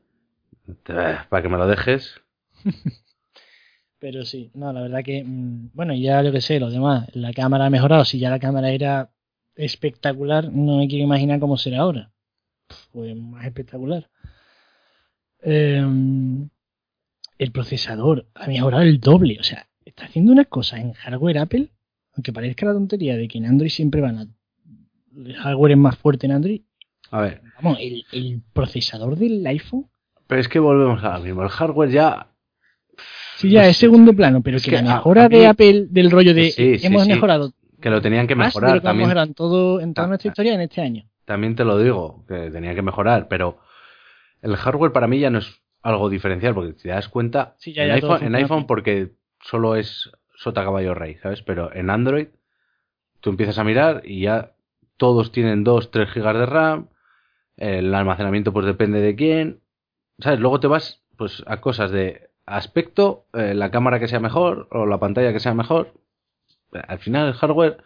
Para 0.85 1.41
que 1.41 1.49
me 1.49 1.57
lo 1.57 1.65
dejes. 1.67 2.21
Pero 3.99 4.25
sí, 4.25 4.51
no, 4.53 4.73
la 4.73 4.81
verdad 4.81 5.03
que, 5.03 5.23
mm, 5.23 5.71
bueno, 5.73 5.93
ya 5.95 6.21
lo 6.23 6.31
que 6.31 6.41
sé, 6.41 6.59
lo 6.59 6.69
demás, 6.69 7.07
la 7.15 7.33
cámara 7.33 7.65
ha 7.67 7.69
mejorado, 7.71 8.03
si 8.05 8.19
ya 8.19 8.29
la 8.29 8.39
cámara 8.39 8.71
era 8.71 9.11
espectacular, 9.55 10.51
no 10.51 10.77
me 10.77 10.87
quiero 10.87 11.03
imaginar 11.05 11.39
cómo 11.39 11.57
será 11.57 11.79
ahora. 11.79 12.11
Pues 12.91 13.15
más 13.15 13.45
espectacular. 13.45 14.09
Eh, 15.43 15.83
el 17.37 17.51
procesador 17.51 18.27
ha 18.35 18.47
mejorado 18.47 18.83
el 18.83 18.99
doble, 18.99 19.37
o 19.39 19.43
sea, 19.43 19.67
está 19.85 20.05
haciendo 20.05 20.31
una 20.31 20.45
cosa 20.45 20.79
en 20.79 20.93
hardware 20.93 21.39
Apple, 21.39 21.71
aunque 22.15 22.31
parezca 22.31 22.65
la 22.67 22.73
tontería 22.73 23.17
de 23.17 23.27
que 23.27 23.37
en 23.39 23.45
Android 23.45 23.69
siempre 23.71 24.01
van 24.01 24.17
a... 24.19 24.27
El 25.15 25.35
hardware 25.35 25.71
es 25.73 25.77
más 25.77 25.97
fuerte 25.97 26.27
en 26.27 26.33
Android. 26.33 26.61
A 27.09 27.21
ver, 27.21 27.41
Vamos, 27.61 27.77
el, 27.81 28.05
el 28.13 28.41
procesador 28.53 29.17
del 29.17 29.45
iPhone, 29.47 29.87
pero 30.27 30.39
es 30.39 30.47
que 30.47 30.59
volvemos 30.59 31.03
a 31.03 31.17
lo 31.17 31.25
mismo. 31.25 31.43
El 31.43 31.49
hardware 31.49 31.91
ya. 31.91 32.27
Sí, 33.35 33.49
ya 33.49 33.67
es 33.67 33.75
segundo 33.75 34.13
plano, 34.13 34.41
pero 34.41 34.57
Es 34.57 34.63
que, 34.63 34.69
que 34.71 34.77
la 34.81 34.95
mejora 34.95 35.25
a 35.25 35.29
mí- 35.29 35.35
de 35.37 35.47
Apple 35.47 35.87
del 35.89 36.09
rollo 36.09 36.33
de 36.33 36.51
Sí, 36.51 36.77
sí, 36.77 36.85
hemos 36.87 37.03
sí. 37.03 37.09
mejorado 37.09 37.53
Que 37.81 37.89
lo 37.89 38.01
tenían 38.01 38.27
que 38.27 38.35
más 38.35 38.47
mejorar 38.47 38.71
hemos 38.71 38.83
también. 38.83 39.17
en, 39.17 39.33
todo, 39.33 39.79
en 39.79 39.93
toda 39.93 40.05
Ah, 40.05 40.07
nuestra 40.09 40.29
historia 40.29 40.53
en 40.53 40.61
este 40.61 40.81
año. 40.81 41.03
También 41.25 41.55
te 41.55 41.65
lo 41.65 41.77
digo, 41.77 42.25
que 42.27 42.49
tenía 42.51 42.75
que 42.75 42.81
mejorar, 42.81 43.27
pero 43.27 43.59
el 44.41 44.55
hardware 44.55 44.91
para 44.91 45.07
mí 45.07 45.19
ya 45.19 45.29
no 45.29 45.39
es 45.39 45.61
algo 45.81 46.09
diferencial, 46.09 46.53
porque 46.53 46.73
si 46.73 46.83
te 46.83 46.89
das 46.89 47.09
cuenta, 47.09 47.55
Sí, 47.57 47.73
ya, 47.73 47.83
en, 47.83 47.89
ya, 47.89 47.95
iPhone, 47.95 48.35
en 48.61 48.67
porque 48.67 49.11
solo 49.41 49.75
es 49.75 50.11
sota 50.35 50.63
caballo 50.63 50.93
rey, 50.93 51.15
¿sabes? 51.21 51.41
Pero 51.41 51.73
en 51.73 51.89
Android 51.89 52.27
tú 53.19 53.29
empiezas 53.29 53.57
a 53.57 53.63
mirar 53.63 54.01
y 54.03 54.21
ya 54.21 54.53
todos 54.97 55.31
tienen 55.31 55.63
2, 55.63 55.91
3 55.91 56.09
gigas 56.11 56.35
de 56.35 56.45
RAM, 56.45 56.89
el 57.57 57.93
almacenamiento 57.93 58.53
pues 58.53 58.65
depende 58.65 59.01
de 59.01 59.15
quién, 59.15 59.61
¿sabes? 60.19 60.39
Luego 60.39 60.59
te 60.59 60.67
vas 60.67 61.03
pues 61.17 61.43
a 61.47 61.61
cosas 61.61 61.91
de 61.91 62.29
aspecto, 62.45 63.25
eh, 63.33 63.53
la 63.53 63.71
cámara 63.71 63.99
que 63.99 64.07
sea 64.07 64.19
mejor 64.19 64.67
o 64.71 64.85
la 64.85 64.99
pantalla 64.99 65.33
que 65.33 65.39
sea 65.39 65.53
mejor. 65.53 65.93
Al 66.87 66.99
final 66.99 67.27
el 67.27 67.33
hardware 67.33 67.77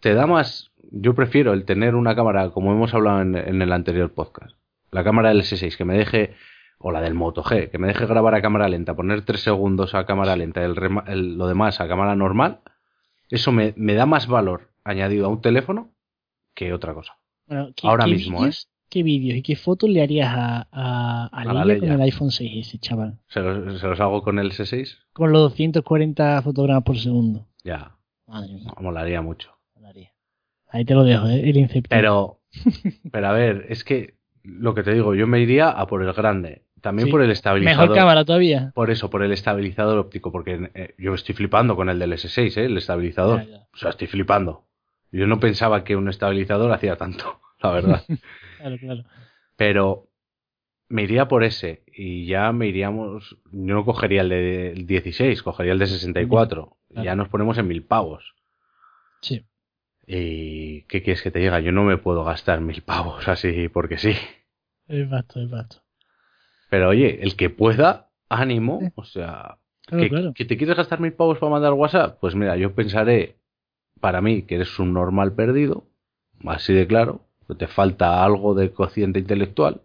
te 0.00 0.14
da 0.14 0.26
más. 0.26 0.70
Yo 0.90 1.14
prefiero 1.14 1.52
el 1.52 1.64
tener 1.64 1.94
una 1.94 2.14
cámara, 2.16 2.50
como 2.50 2.72
hemos 2.72 2.92
hablado 2.94 3.20
en, 3.22 3.36
en 3.36 3.62
el 3.62 3.72
anterior 3.72 4.12
podcast, 4.12 4.56
la 4.90 5.04
cámara 5.04 5.28
del 5.28 5.42
S6 5.42 5.76
que 5.76 5.84
me 5.84 5.96
deje, 5.96 6.34
o 6.78 6.90
la 6.90 7.00
del 7.00 7.14
Moto 7.14 7.44
G, 7.44 7.70
que 7.70 7.78
me 7.78 7.86
deje 7.88 8.06
grabar 8.06 8.34
a 8.34 8.42
cámara 8.42 8.68
lenta, 8.68 8.94
poner 8.96 9.22
3 9.22 9.40
segundos 9.40 9.94
a 9.94 10.06
cámara 10.06 10.34
lenta, 10.36 10.64
el, 10.64 10.74
el- 11.06 11.36
lo 11.38 11.46
demás 11.46 11.80
a 11.80 11.86
cámara 11.88 12.16
normal, 12.16 12.60
eso 13.28 13.52
me, 13.52 13.74
me 13.76 13.94
da 13.94 14.06
más 14.06 14.26
valor 14.26 14.70
añadido 14.82 15.26
a 15.26 15.28
un 15.28 15.40
teléfono 15.42 15.90
que 16.54 16.72
otra 16.72 16.94
cosa. 16.94 17.18
Bueno, 17.46 17.68
¿qué, 17.76 17.86
Ahora 17.86 18.06
qué 18.06 18.10
mismo, 18.12 18.44
¿eh? 18.46 18.50
¿Qué 18.88 19.04
vídeos 19.04 19.36
y 19.38 19.42
qué 19.42 19.54
fotos 19.54 19.88
le 19.88 20.02
harías 20.02 20.34
a, 20.36 20.66
a, 20.72 21.28
a 21.32 21.44
con 21.44 21.70
el 21.70 22.00
iPhone 22.00 22.30
6S, 22.30 22.80
chaval? 22.80 23.18
Se 23.28 23.38
los, 23.40 23.80
se 23.80 23.86
los 23.86 24.00
hago 24.00 24.22
con 24.22 24.40
el 24.40 24.50
S6, 24.50 24.96
Con 25.12 25.30
los 25.30 25.42
240 25.42 26.42
fotogramas 26.42 26.82
por 26.82 26.98
segundo. 26.98 27.46
ya, 27.62 27.92
Madre 28.30 28.54
mía, 28.54 28.72
molaría 28.80 29.20
mucho. 29.22 29.50
molaría. 29.74 30.12
Ahí 30.68 30.84
te 30.84 30.94
lo 30.94 31.04
dejo, 31.04 31.26
¿eh? 31.28 31.40
el 31.50 31.56
Inception. 31.56 31.88
Pero, 31.90 32.40
pero 33.12 33.26
a 33.28 33.32
ver, 33.32 33.66
es 33.68 33.82
que 33.84 34.14
lo 34.42 34.74
que 34.74 34.82
te 34.82 34.94
digo, 34.94 35.14
yo 35.14 35.26
me 35.26 35.40
iría 35.40 35.68
a 35.70 35.86
por 35.86 36.02
el 36.02 36.12
grande. 36.12 36.62
También 36.80 37.06
Sí. 37.08 37.12
por 37.12 37.20
el 37.22 37.30
estabilizador. 37.30 37.82
Mejor 37.82 37.96
cámara 37.96 38.24
todavía. 38.24 38.72
Por 38.74 38.90
eso, 38.90 39.10
por 39.10 39.22
el 39.22 39.32
estabilizador 39.32 39.98
óptico, 39.98 40.32
porque 40.32 40.70
eh, 40.74 40.94
yo 40.96 41.12
estoy 41.12 41.34
flipando 41.34 41.76
con 41.76 41.90
el 41.90 41.98
del 41.98 42.12
S6, 42.14 42.56
¿eh? 42.56 42.64
el 42.64 42.78
estabilizador. 42.78 43.44
Ya, 43.44 43.50
ya. 43.50 43.66
O 43.74 43.76
sea, 43.76 43.90
estoy 43.90 44.06
flipando. 44.06 44.64
Yo 45.12 45.26
no 45.26 45.38
pensaba 45.40 45.84
que 45.84 45.94
un 45.96 46.08
estabilizador 46.08 46.72
hacía 46.72 46.96
tanto, 46.96 47.40
la 47.62 47.70
verdad. 47.72 48.02
Claro, 48.60 48.76
claro. 48.78 49.04
Pero 49.56 50.08
me 50.88 51.02
iría 51.04 51.26
por 51.28 51.44
ese 51.44 51.82
y 51.86 52.26
ya 52.26 52.52
me 52.52 52.66
iríamos. 52.66 53.36
Yo 53.52 53.74
no 53.74 53.84
cogería 53.86 54.20
el 54.22 54.28
de 54.28 54.72
el 54.72 54.86
16, 54.86 55.42
cogería 55.42 55.72
el 55.72 55.78
de 55.78 55.86
64. 55.86 56.76
Claro. 56.90 57.04
Ya 57.04 57.16
nos 57.16 57.28
ponemos 57.28 57.56
en 57.58 57.68
mil 57.68 57.84
pavos. 57.84 58.34
Sí. 59.22 59.44
¿Y 60.06 60.82
qué 60.82 61.02
quieres 61.02 61.22
que 61.22 61.30
te 61.30 61.38
diga? 61.38 61.60
Yo 61.60 61.72
no 61.72 61.84
me 61.84 61.96
puedo 61.96 62.24
gastar 62.24 62.60
mil 62.60 62.82
pavos 62.82 63.26
así 63.28 63.68
porque 63.68 63.96
sí. 63.98 64.14
Es 64.88 65.08
vasto. 65.08 65.40
Pero 66.68 66.88
oye, 66.88 67.22
el 67.22 67.36
que 67.36 67.48
pueda, 67.50 68.10
ánimo. 68.28 68.80
O 68.96 69.04
sea, 69.04 69.56
Claro, 69.86 70.02
¿Que, 70.04 70.08
claro. 70.08 70.32
que 70.34 70.44
te 70.44 70.56
quieres 70.56 70.76
gastar 70.76 71.00
mil 71.00 71.12
pavos 71.12 71.38
para 71.38 71.50
mandar 71.50 71.72
WhatsApp? 71.72 72.18
Pues 72.20 72.34
mira, 72.36 72.56
yo 72.56 72.74
pensaré, 72.74 73.36
para 74.00 74.20
mí, 74.20 74.42
que 74.42 74.54
eres 74.56 74.78
un 74.78 74.92
normal 74.92 75.32
perdido, 75.34 75.84
así 76.46 76.72
de 76.72 76.86
claro, 76.86 77.26
que 77.48 77.56
te 77.56 77.66
falta 77.66 78.24
algo 78.24 78.54
de 78.54 78.70
cociente 78.72 79.18
intelectual, 79.18 79.82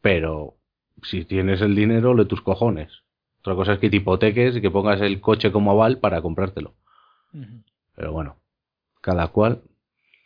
pero 0.00 0.56
si 1.02 1.24
tienes 1.26 1.60
el 1.60 1.74
dinero, 1.74 2.14
le 2.14 2.24
tus 2.24 2.40
cojones. 2.40 3.02
Otra 3.46 3.54
cosa 3.54 3.72
es 3.74 3.78
que 3.78 3.88
te 3.88 3.98
hipoteques 3.98 4.56
y 4.56 4.60
que 4.60 4.72
pongas 4.72 5.00
el 5.00 5.20
coche 5.20 5.52
como 5.52 5.70
aval 5.70 5.98
para 6.00 6.20
comprártelo. 6.20 6.74
Pero 7.94 8.12
bueno, 8.12 8.38
cada 9.00 9.28
cual. 9.28 9.62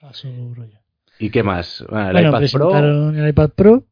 A 0.00 0.14
su 0.14 0.54
rollo. 0.54 0.78
¿Y 1.18 1.28
qué 1.28 1.42
más? 1.42 1.84
Bueno, 1.90 2.06
el 2.06 2.12
bueno, 2.14 2.28
iPad 2.28 2.50
Pro, 2.50 3.10
el 3.10 3.28
iPad 3.28 3.50
Pro, 3.50 3.84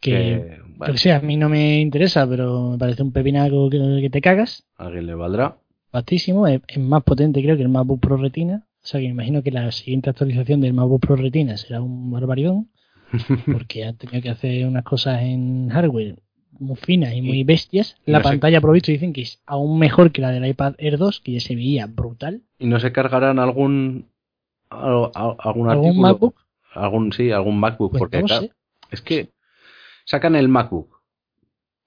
que, 0.00 0.10
que, 0.12 0.56
yo 0.56 0.64
bueno, 0.76 0.92
que 0.92 0.98
sé, 0.98 1.10
a 1.10 1.18
mí 1.18 1.36
no 1.36 1.48
me 1.48 1.80
interesa, 1.80 2.28
pero 2.28 2.70
me 2.70 2.78
parece 2.78 3.02
un 3.02 3.10
pepinaco 3.10 3.68
que, 3.70 3.98
que 4.02 4.08
te 4.08 4.20
cagas. 4.20 4.64
a 4.76 4.86
alguien 4.86 5.06
le 5.06 5.16
valdrá. 5.16 5.56
Bastísimo, 5.92 6.46
es, 6.46 6.60
es 6.68 6.78
más 6.78 7.02
potente 7.02 7.42
creo 7.42 7.56
que 7.56 7.64
el 7.64 7.68
MacBook 7.68 7.98
Pro 7.98 8.16
Retina. 8.16 8.68
O 8.84 8.86
sea 8.86 9.00
que 9.00 9.06
me 9.06 9.14
imagino 9.14 9.42
que 9.42 9.50
la 9.50 9.72
siguiente 9.72 10.10
actualización 10.10 10.60
del 10.60 10.74
MacBook 10.74 11.00
Pro 11.00 11.16
Retina 11.16 11.56
será 11.56 11.82
un 11.82 12.08
barbaridón, 12.12 12.70
porque 13.52 13.84
han 13.84 13.96
tenido 13.96 14.22
que 14.22 14.30
hacer 14.30 14.64
unas 14.64 14.84
cosas 14.84 15.22
en 15.22 15.70
hardware 15.70 16.22
muy 16.58 16.76
finas 16.76 17.14
y 17.14 17.22
muy 17.22 17.44
bestias. 17.44 17.96
La 18.06 18.18
no 18.18 18.24
pantalla, 18.24 18.60
por 18.60 18.72
visto, 18.72 18.90
dicen 18.92 19.12
que 19.12 19.22
es 19.22 19.40
aún 19.46 19.78
mejor 19.78 20.12
que 20.12 20.20
la 20.20 20.30
del 20.30 20.46
iPad 20.46 20.74
Air 20.78 20.98
2, 20.98 21.20
que 21.20 21.32
ya 21.32 21.40
se 21.40 21.54
veía 21.54 21.86
brutal. 21.86 22.42
¿Y 22.58 22.66
no 22.66 22.78
se 22.80 22.92
cargarán 22.92 23.38
algún, 23.38 24.06
al- 24.70 25.10
al- 25.14 25.36
algún 25.38 25.68
¿Algún 25.68 25.68
artículo? 25.70 25.94
MacBook? 26.02 26.36
Algún, 26.72 27.12
sí, 27.12 27.30
algún 27.30 27.58
MacBook. 27.58 27.92
Pues 27.92 28.00
porque 28.00 28.20
no 28.20 28.26
claro, 28.26 28.46
es 28.90 29.00
que 29.00 29.30
sacan 30.04 30.36
el 30.36 30.48
MacBook, 30.48 31.00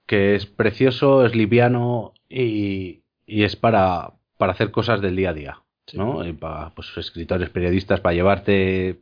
que 0.08 0.36
es 0.36 0.45
precioso, 0.45 1.25
es 1.25 1.36
liviano 1.36 2.13
y, 2.27 3.01
y 3.27 3.43
es 3.43 3.55
para, 3.55 4.13
para 4.38 4.53
hacer 4.53 4.71
cosas 4.71 5.01
del 5.01 5.15
día 5.15 5.29
a 5.29 5.34
día. 5.34 5.62
Sí. 5.88 5.97
¿no? 5.97 6.25
Y 6.27 6.34
para 6.34 6.69
pues, 6.75 6.88
escritores, 6.97 7.49
periodistas, 7.49 7.99
para 8.01 8.13
llevarte 8.13 9.01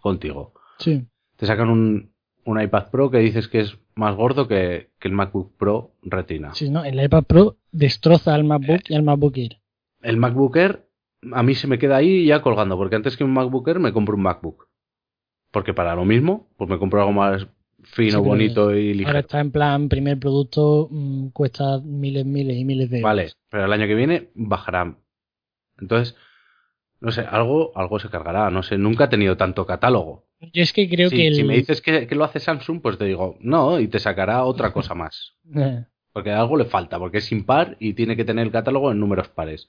contigo. 0.00 0.52
Sí. 0.78 1.04
Te 1.36 1.46
sacan 1.46 1.68
un, 1.70 2.12
un 2.44 2.60
iPad 2.60 2.90
Pro 2.90 3.10
que 3.10 3.18
dices 3.18 3.48
que 3.48 3.60
es 3.60 3.76
más 3.96 4.16
gordo 4.16 4.48
que, 4.48 4.90
que 4.98 5.08
el 5.08 5.14
MacBook 5.14 5.56
Pro 5.56 5.92
Retina. 6.02 6.54
Sí, 6.54 6.70
¿no? 6.70 6.84
El 6.84 7.02
iPad 7.02 7.24
Pro 7.24 7.56
destroza 7.72 8.34
al 8.34 8.44
MacBook 8.44 8.82
y 8.88 8.94
al 8.94 9.02
MacBook 9.02 9.36
Air. 9.36 9.58
El 10.02 10.16
MacBook 10.16 10.56
Air 10.56 10.86
a 11.32 11.42
mí 11.42 11.54
se 11.54 11.66
me 11.66 11.78
queda 11.78 11.96
ahí 11.96 12.26
ya 12.26 12.42
colgando, 12.42 12.76
porque 12.76 12.96
antes 12.96 13.16
que 13.16 13.24
un 13.24 13.32
MacBook 13.32 13.66
Air 13.68 13.78
me 13.80 13.92
compro 13.92 14.16
un 14.16 14.22
MacBook. 14.22 14.68
Porque 15.50 15.72
para 15.72 15.94
lo 15.94 16.04
mismo, 16.04 16.48
pues 16.56 16.68
me 16.68 16.78
compro 16.78 17.00
algo 17.00 17.12
más 17.12 17.46
fino, 17.84 18.18
Sí, 18.18 18.24
bonito 18.28 18.74
y 18.76 18.88
Ahora 18.88 18.94
ligero. 18.96 19.18
está 19.20 19.40
en 19.40 19.50
plan, 19.52 19.88
primer 19.88 20.18
producto 20.18 20.88
mm, 20.90 21.28
cuesta 21.28 21.80
miles, 21.80 22.24
miles 22.26 22.56
y 22.56 22.64
miles 22.64 22.90
de 22.90 22.98
euros. 22.98 23.08
Vale, 23.08 23.32
pero 23.50 23.66
el 23.66 23.72
año 23.72 23.86
que 23.86 23.94
viene 23.94 24.30
bajará. 24.34 24.96
Entonces, 25.78 26.16
no 27.04 27.12
sé, 27.12 27.20
algo, 27.22 27.72
algo 27.76 27.98
se 27.98 28.08
cargará, 28.08 28.50
no 28.50 28.62
sé, 28.62 28.78
nunca 28.78 29.04
he 29.04 29.08
tenido 29.08 29.36
tanto 29.36 29.66
catálogo. 29.66 30.24
Yo 30.52 30.62
es 30.62 30.72
que 30.72 30.88
creo 30.88 31.10
que 31.10 31.28
el... 31.28 31.34
si 31.36 31.44
me 31.44 31.54
dices 31.56 31.80
que, 31.80 32.06
que 32.06 32.14
lo 32.14 32.24
hace 32.24 32.40
Samsung, 32.40 32.80
pues 32.82 32.98
te 32.98 33.04
digo, 33.04 33.36
no, 33.40 33.78
y 33.80 33.88
te 33.88 33.98
sacará 33.98 34.44
otra 34.44 34.72
cosa 34.72 34.94
más. 34.94 35.34
Eh, 35.54 35.84
Porque 36.12 36.30
algo 36.30 36.56
le 36.56 36.64
falta, 36.64 36.98
porque 36.98 37.18
es 37.18 37.30
impar 37.32 37.76
y 37.78 37.92
tiene 37.94 38.16
que 38.16 38.24
tener 38.24 38.46
el 38.46 38.52
catálogo 38.52 38.90
en 38.90 39.00
números 39.00 39.28
pares. 39.28 39.68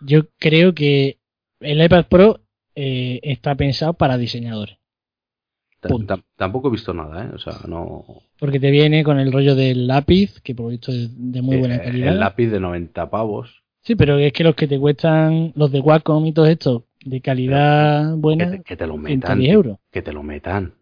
Yo 0.00 0.22
creo 0.38 0.74
que 0.74 1.18
el 1.60 1.82
iPad 1.82 2.06
Pro 2.06 2.40
eh, 2.74 3.20
está 3.22 3.54
pensado 3.54 3.94
para 3.94 4.16
diseñadores. 4.18 4.78
Tampoco 6.36 6.68
he 6.68 6.70
visto 6.70 6.94
nada, 6.94 7.24
¿eh? 7.24 7.30
O 7.34 7.38
sea, 7.38 7.54
no. 7.66 8.04
Porque 8.38 8.60
te 8.60 8.70
viene 8.70 9.02
con 9.02 9.18
el 9.18 9.32
rollo 9.32 9.56
del 9.56 9.88
lápiz, 9.88 10.40
que 10.40 10.54
por 10.54 10.66
lo 10.66 10.70
visto 10.70 10.92
es 10.92 11.10
de 11.16 11.42
muy 11.42 11.56
buena 11.56 11.76
Eh, 11.76 11.82
calidad. 11.82 12.12
El 12.12 12.20
lápiz 12.20 12.48
de 12.48 12.60
90 12.60 13.10
pavos. 13.10 13.61
Sí, 13.82 13.96
pero 13.96 14.18
es 14.18 14.32
que 14.32 14.44
los 14.44 14.54
que 14.54 14.66
te 14.68 14.78
cuestan, 14.78 15.52
los 15.56 15.70
de 15.72 15.80
Wacom 15.80 16.24
y 16.26 16.32
todo 16.32 16.46
esto, 16.46 16.84
de 17.04 17.20
calidad 17.20 18.10
Que 18.14 18.16
buena, 18.20 18.50
te, 18.50 18.62
que 18.62 18.76
te 18.76 18.86
lo 18.86 18.94
110 18.94 19.18
metan. 19.18 19.42
euros. 19.42 19.78
Que 19.90 20.02
te 20.02 20.12
lo 20.12 20.22
metan. 20.22 20.74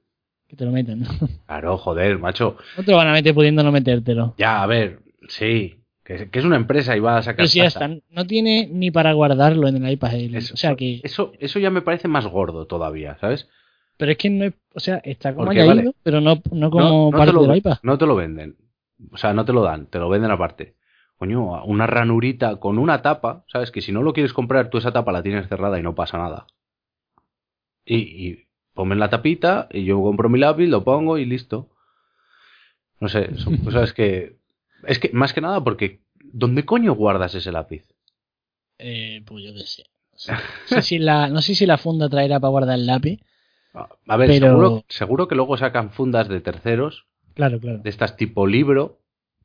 Que 0.49 0.57
te 0.57 0.65
lo 0.65 0.71
meten. 0.73 1.01
¿no? 1.01 1.09
Claro, 1.47 1.79
joder, 1.79 2.19
macho. 2.19 2.57
No 2.77 2.85
te 2.85 2.91
lo 2.91 2.97
van 2.99 3.09
a 3.09 3.13
meter 3.13 3.35
pudiendo 3.35 3.63
no 3.63 3.73
metértelo. 3.73 4.35
Ya, 4.39 4.63
a 4.63 4.67
ver, 4.67 5.01
sí. 5.29 5.77
Que, 6.05 6.29
que 6.29 6.39
es 6.41 6.45
una 6.45 6.57
empresa 6.57 6.97
y 6.97 7.01
va 7.01 7.19
a 7.19 7.23
sacar. 7.23 7.37
Pero 7.37 7.49
si 7.49 7.59
ya 7.61 7.67
están, 7.67 8.03
no 8.11 8.27
tiene 8.27 8.69
ni 8.71 8.91
para 8.91 9.13
guardarlo 9.13 9.69
en 9.69 9.85
el 9.85 9.93
iPad. 9.93 10.15
Eso, 10.15 10.55
o 10.55 10.57
sea 10.57 10.75
que, 10.75 11.01
eso, 11.05 11.33
eso 11.39 11.59
ya 11.59 11.71
me 11.71 11.83
parece 11.83 12.09
más 12.09 12.27
gordo 12.27 12.67
todavía, 12.67 13.17
¿sabes? 13.21 13.49
pero 13.97 14.13
es 14.13 14.19
que 14.19 14.31
no 14.31 14.47
es, 14.47 14.55
o 14.75 14.81
sea, 14.81 14.97
está 15.05 15.35
como 15.35 15.45
Porque, 15.45 15.63
vale. 15.63 15.93
pero 16.03 16.23
no, 16.23 16.41
no 16.53 16.71
como 16.71 16.85
no, 16.85 17.11
no 17.11 17.19
parte 17.19 17.35
lo, 17.35 17.43
del 17.43 17.57
iPad. 17.59 17.77
no 17.83 17.99
te 17.99 18.07
lo 18.07 18.17
venden. 18.17 18.57
O 19.13 19.19
sea, 19.19 19.35
no 19.35 19.45
te 19.45 19.53
lo 19.53 19.63
dan, 19.63 19.87
te 19.87 19.99
lo 19.99 20.09
venden 20.09 20.31
aparte. 20.31 20.75
Coño, 21.21 21.63
una 21.65 21.87
ranurita 21.87 22.57
con 22.57 22.79
una 22.79 23.03
tapa, 23.03 23.45
¿sabes? 23.47 23.71
Que 23.71 23.83
si 23.83 23.93
no 23.93 24.03
lo 24.03 24.15
quieres 24.15 24.33
comprar, 24.33 24.71
tú 24.71 24.79
esa 24.79 24.91
tapa 24.91 25.13
la 25.13 25.23
tienes 25.23 25.47
cerrada 25.49 25.79
y 25.79 25.83
no 25.83 25.95
pasa 25.95 26.17
nada. 26.17 26.47
Y, 27.85 27.97
y 27.97 28.47
ponme 28.73 28.97
la 28.97 29.11
tapita 29.11 29.69
y 29.71 29.85
yo 29.85 30.01
compro 30.03 30.31
mi 30.31 30.39
lápiz, 30.39 30.67
lo 30.67 30.83
pongo 30.83 31.19
y 31.19 31.27
listo. 31.27 31.69
No 33.01 33.09
sé, 33.11 33.37
son 33.37 33.57
cosas 33.65 33.93
que... 33.93 34.39
Es 34.87 34.99
que, 34.99 35.11
más 35.13 35.35
que 35.35 35.43
nada, 35.43 35.63
porque 35.63 36.01
¿dónde 36.23 36.65
coño 36.65 36.95
guardas 36.95 37.35
ese 37.35 37.53
lápiz? 37.53 37.85
Eh, 38.79 39.23
pues 39.27 39.45
yo 39.45 39.53
qué 39.53 39.61
sé. 39.67 39.85
No 40.13 40.19
sé, 40.77 40.83
si 40.83 40.99
la, 40.99 41.29
no 41.29 41.43
sé 41.43 41.55
si 41.55 41.67
la 41.67 41.77
funda 41.77 42.09
traerá 42.09 42.41
para 42.41 42.51
guardar 42.51 42.79
el 42.79 42.87
lápiz. 42.87 43.21
A 43.75 43.89
a 44.09 44.17
ver, 44.17 44.29
Pero- 44.31 44.47
seguro, 44.47 44.85
seguro 44.89 45.29
que 45.29 45.35
luego 45.35 45.59
sacan 45.59 45.91
fundas 45.91 46.29
de 46.29 46.41
terceros, 46.41 47.05
Claro, 47.35 47.61
claro. 47.61 47.79
de 47.79 47.91
estas 47.91 48.17
tipo 48.17 48.47
libro, 48.47 49.00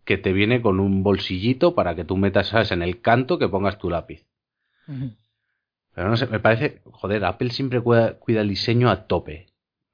que 0.05 0.17
te 0.17 0.31
viene 0.31 0.61
con 0.61 0.79
un 0.79 1.03
bolsillito 1.03 1.73
para 1.75 1.95
que 1.95 2.05
tú 2.05 2.15
metas, 2.15 2.47
¿sabes? 2.47 2.71
En 2.71 2.81
el 2.81 3.01
canto 3.01 3.39
que 3.39 3.49
pongas 3.49 3.77
tu 3.79 3.89
lápiz. 3.89 4.25
Pero 5.95 6.09
no 6.09 6.15
sé, 6.15 6.27
me 6.27 6.39
parece, 6.39 6.81
joder, 6.91 7.25
Apple 7.25 7.49
siempre 7.49 7.81
cuida, 7.81 8.13
cuida 8.19 8.41
el 8.41 8.49
diseño 8.49 8.89
a 8.89 9.07
tope. 9.07 9.47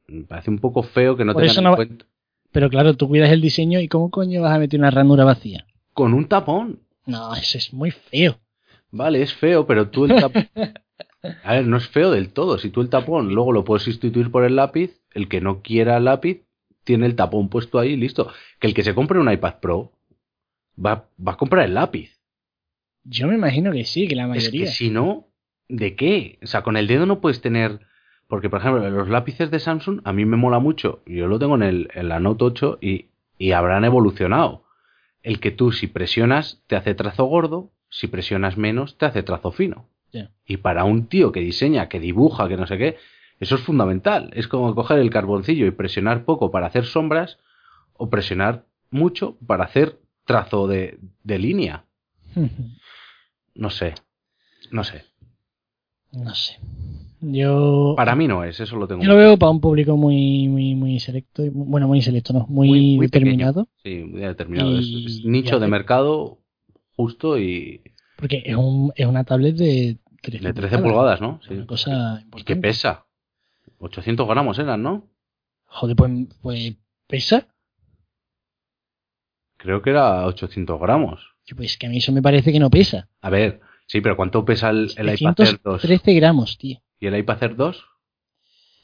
Me 0.07 0.23
parece 0.23 0.49
un 0.49 0.59
poco 0.59 0.83
feo 0.83 1.15
que 1.15 1.23
no 1.23 1.33
Por 1.33 1.43
tengan 1.43 1.65
en 1.65 1.75
cuenta. 1.75 2.05
Pero 2.51 2.69
claro, 2.69 2.95
tú 2.95 3.07
cuidas 3.07 3.31
el 3.31 3.39
diseño 3.39 3.79
y 3.79 3.87
cómo 3.87 4.11
coño 4.11 4.41
vas 4.41 4.53
a 4.53 4.59
meter 4.59 4.79
una 4.79 4.91
ranura 4.91 5.23
vacía. 5.23 5.65
Con 5.93 6.13
un 6.13 6.27
tapón. 6.27 6.81
No, 7.05 7.33
eso 7.33 7.57
es 7.57 7.73
muy 7.73 7.91
feo. 7.91 8.37
Vale, 8.91 9.21
es 9.21 9.33
feo, 9.33 9.65
pero 9.65 9.89
tú 9.89 10.05
el 10.05 10.19
tapón... 10.19 10.49
A 11.43 11.53
ver, 11.53 11.67
no 11.67 11.77
es 11.77 11.87
feo 11.87 12.09
del 12.09 12.33
todo. 12.33 12.57
Si 12.57 12.71
tú 12.71 12.81
el 12.81 12.89
tapón 12.89 13.33
luego 13.33 13.51
lo 13.51 13.63
puedes 13.63 13.83
sustituir 13.83 14.31
por 14.31 14.43
el 14.43 14.55
lápiz, 14.55 14.99
el 15.13 15.29
que 15.29 15.39
no 15.39 15.61
quiera 15.61 15.97
el 15.97 16.05
lápiz 16.05 16.41
tiene 16.83 17.05
el 17.05 17.15
tapón 17.15 17.47
puesto 17.47 17.77
ahí 17.77 17.95
listo. 17.95 18.31
Que 18.59 18.65
el 18.65 18.73
que 18.73 18.83
se 18.83 18.95
compre 18.95 19.19
un 19.19 19.31
iPad 19.31 19.59
Pro 19.61 19.91
va, 20.77 21.09
va 21.25 21.33
a 21.33 21.37
comprar 21.37 21.65
el 21.65 21.73
lápiz. 21.73 22.19
Yo 23.03 23.27
me 23.27 23.35
imagino 23.35 23.71
que 23.71 23.83
sí, 23.83 24.07
que 24.07 24.15
la 24.15 24.23
Es 24.23 24.29
mayoría. 24.29 24.65
que 24.65 24.71
si 24.71 24.89
no, 24.89 25.27
¿de 25.67 25.95
qué? 25.95 26.39
O 26.43 26.47
sea, 26.47 26.61
con 26.63 26.77
el 26.77 26.87
dedo 26.87 27.05
no 27.05 27.19
puedes 27.21 27.41
tener... 27.41 27.79
Porque, 28.27 28.49
por 28.49 28.59
ejemplo, 28.61 28.89
los 28.89 29.09
lápices 29.09 29.51
de 29.51 29.59
Samsung 29.59 29.99
a 30.05 30.13
mí 30.13 30.23
me 30.23 30.37
mola 30.37 30.59
mucho. 30.59 31.01
Yo 31.05 31.27
lo 31.27 31.37
tengo 31.37 31.55
en, 31.55 31.63
el, 31.63 31.89
en 31.93 32.07
la 32.07 32.19
Note 32.21 32.45
8 32.45 32.77
y, 32.79 33.07
y 33.37 33.51
habrán 33.51 33.83
evolucionado. 33.83 34.63
El 35.21 35.39
que 35.41 35.51
tú 35.51 35.73
si 35.73 35.87
presionas 35.87 36.63
te 36.67 36.77
hace 36.77 36.95
trazo 36.95 37.25
gordo, 37.25 37.71
si 37.89 38.07
presionas 38.07 38.57
menos 38.57 38.97
te 38.97 39.05
hace 39.05 39.23
trazo 39.23 39.51
fino. 39.51 39.87
Y 40.45 40.57
para 40.57 40.83
un 40.85 41.07
tío 41.07 41.31
que 41.31 41.39
diseña, 41.41 41.89
que 41.89 41.99
dibuja, 41.99 42.47
que 42.47 42.55
no 42.57 42.67
sé 42.67 42.77
qué, 42.77 42.97
eso 43.41 43.55
es 43.55 43.61
fundamental. 43.61 44.29
Es 44.33 44.47
como 44.47 44.73
coger 44.75 44.99
el 44.99 45.09
carboncillo 45.09 45.65
y 45.65 45.71
presionar 45.71 46.23
poco 46.23 46.51
para 46.51 46.67
hacer 46.67 46.85
sombras 46.85 47.37
o 47.93 48.09
presionar 48.09 48.65
mucho 48.91 49.37
para 49.45 49.65
hacer 49.65 49.99
trazo 50.31 50.67
de, 50.67 50.99
de 51.23 51.37
línea. 51.39 51.85
No 53.55 53.69
sé. 53.69 53.93
No 54.71 54.83
sé. 54.83 55.03
no 56.11 56.33
sé. 56.35 56.57
Yo, 57.23 57.93
Para 57.95 58.15
mí 58.15 58.27
no 58.27 58.43
es, 58.43 58.59
eso 58.59 58.75
lo 58.77 58.87
tengo. 58.87 59.03
yo 59.03 59.09
lo 59.09 59.15
veo 59.15 59.37
para 59.37 59.51
un 59.51 59.61
público 59.61 59.95
muy, 59.95 60.47
muy, 60.47 60.73
muy 60.73 60.99
selecto. 60.99 61.45
y- 61.45 61.49
Bueno, 61.49 61.87
muy 61.87 62.01
selecto, 62.01 62.33
no, 62.33 62.47
muy, 62.49 62.67
Muy- 62.67 62.95
muy 62.97 63.05
determinado. 63.05 63.67
Sí, 63.83 64.03
muy 64.09 64.21
determinado. 64.21 64.79
Es- 64.79 64.87
Y- 64.87 65.05
es 65.05 65.25
nicho 65.25 65.57
y 65.57 65.59
de 65.59 65.67
mercado 65.67 66.39
justo 66.95 67.37
y 67.37 67.81
Porque 68.17 68.41
es, 68.45 68.55
un, 68.55 68.91
es 68.95 69.05
una 69.05 69.23
tablet 69.23 69.55
de 69.55 69.97
13, 70.21 70.47
de 70.47 70.53
13 70.53 70.77
pulgadas, 70.79 71.21
¿no? 71.21 71.39
Sí. 71.47 71.53
Una 71.53 71.65
cosa 71.67 71.91
Y 71.91 72.23
importante. 72.23 72.43
que 72.45 72.55
pesa. 72.55 73.05
800 73.79 74.27
gramos 74.27 74.57
eran, 74.59 74.81
¿no? 74.81 75.07
Joder, 75.65 75.95
pues, 75.95 76.11
pues 76.41 76.73
pesa. 77.07 77.47
Creo 79.61 79.81
que 79.81 79.91
era 79.91 80.25
800 80.25 80.79
gramos. 80.79 81.35
Pues 81.55 81.77
que 81.77 81.87
a 81.87 81.89
mí 81.89 81.97
eso 81.97 82.11
me 82.11 82.21
parece 82.21 82.51
que 82.51 82.59
no 82.59 82.69
pesa. 82.69 83.09
A 83.21 83.29
ver, 83.29 83.59
sí, 83.87 83.99
pero 84.01 84.15
¿cuánto 84.15 84.45
pesa 84.45 84.69
el, 84.69 84.91
el 84.97 85.13
iPad 85.13 85.35
Air 85.39 85.59
2? 85.63 85.81
13 85.81 86.13
gramos, 86.13 86.57
tío. 86.57 86.79
¿Y 86.99 87.07
el 87.07 87.17
iPad 87.17 87.43
Air 87.43 87.55
2? 87.55 87.85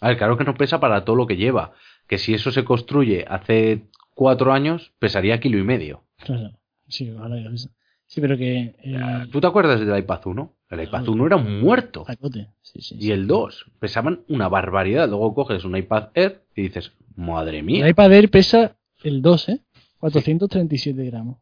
A 0.01 0.07
ver, 0.09 0.17
claro 0.17 0.37
que 0.37 0.43
no 0.43 0.55
pesa 0.55 0.79
para 0.79 1.05
todo 1.05 1.15
lo 1.15 1.27
que 1.27 1.37
lleva. 1.37 1.73
Que 2.07 2.17
si 2.17 2.33
eso 2.33 2.51
se 2.51 2.63
construye 2.63 3.25
hace 3.27 3.87
cuatro 4.13 4.53
años, 4.53 4.91
pesaría 4.99 5.39
kilo 5.39 5.57
y 5.57 5.63
medio. 5.63 6.03
Claro. 6.17 6.51
Sí, 6.87 7.09
ojalá 7.11 7.41
que 7.41 7.49
pesa. 7.49 7.69
Sí, 8.05 8.21
pero 8.21 8.37
que. 8.37 8.75
eh, 8.83 9.27
¿Tú 9.31 9.41
te 9.41 9.47
acuerdas 9.47 9.79
del 9.79 9.97
iPad 9.97 10.21
1? 10.25 10.53
El 10.69 10.83
iPad 10.83 11.07
1 11.07 11.25
era 11.27 11.35
un 11.37 11.61
muerto. 11.61 12.03
pacote. 12.03 12.47
Sí, 12.61 12.81
sí, 12.81 12.97
Y 12.99 13.11
el 13.11 13.27
2 13.27 13.71
pesaban 13.79 14.21
una 14.27 14.47
barbaridad. 14.49 15.07
Luego 15.09 15.33
coges 15.33 15.63
un 15.63 15.75
iPad 15.77 16.09
Air 16.13 16.41
y 16.55 16.63
dices, 16.63 16.91
madre 17.15 17.63
mía. 17.63 17.83
El 17.85 17.91
iPad 17.91 18.13
Air 18.13 18.29
pesa 18.29 18.75
el 19.03 19.21
2, 19.21 19.49
¿eh? 19.49 19.59
437 19.99 21.05
gramos. 21.05 21.37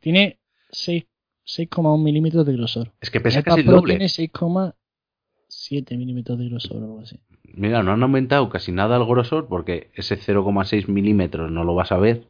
Tiene 0.00 0.40
6 0.70 1.04
6,1 1.46 2.02
milímetros 2.02 2.46
de 2.46 2.54
grosor. 2.54 2.92
Es 3.00 3.10
que 3.10 3.20
pesa 3.20 3.42
casi 3.42 3.60
el 3.60 3.66
doble. 3.66 3.94
tiene 3.94 4.06
6,7 4.06 5.96
milímetros 5.96 6.38
de 6.38 6.48
grosor 6.48 6.82
o 6.82 6.84
algo 6.84 7.00
así. 7.00 7.20
Mira, 7.42 7.82
no 7.82 7.92
han 7.92 8.02
aumentado 8.02 8.48
casi 8.48 8.72
nada 8.72 8.96
el 8.96 9.04
grosor 9.04 9.46
porque 9.46 9.90
ese 9.94 10.18
0,6 10.18 10.88
milímetros 10.88 11.50
no 11.50 11.64
lo 11.64 11.74
vas 11.74 11.92
a 11.92 11.98
ver. 11.98 12.26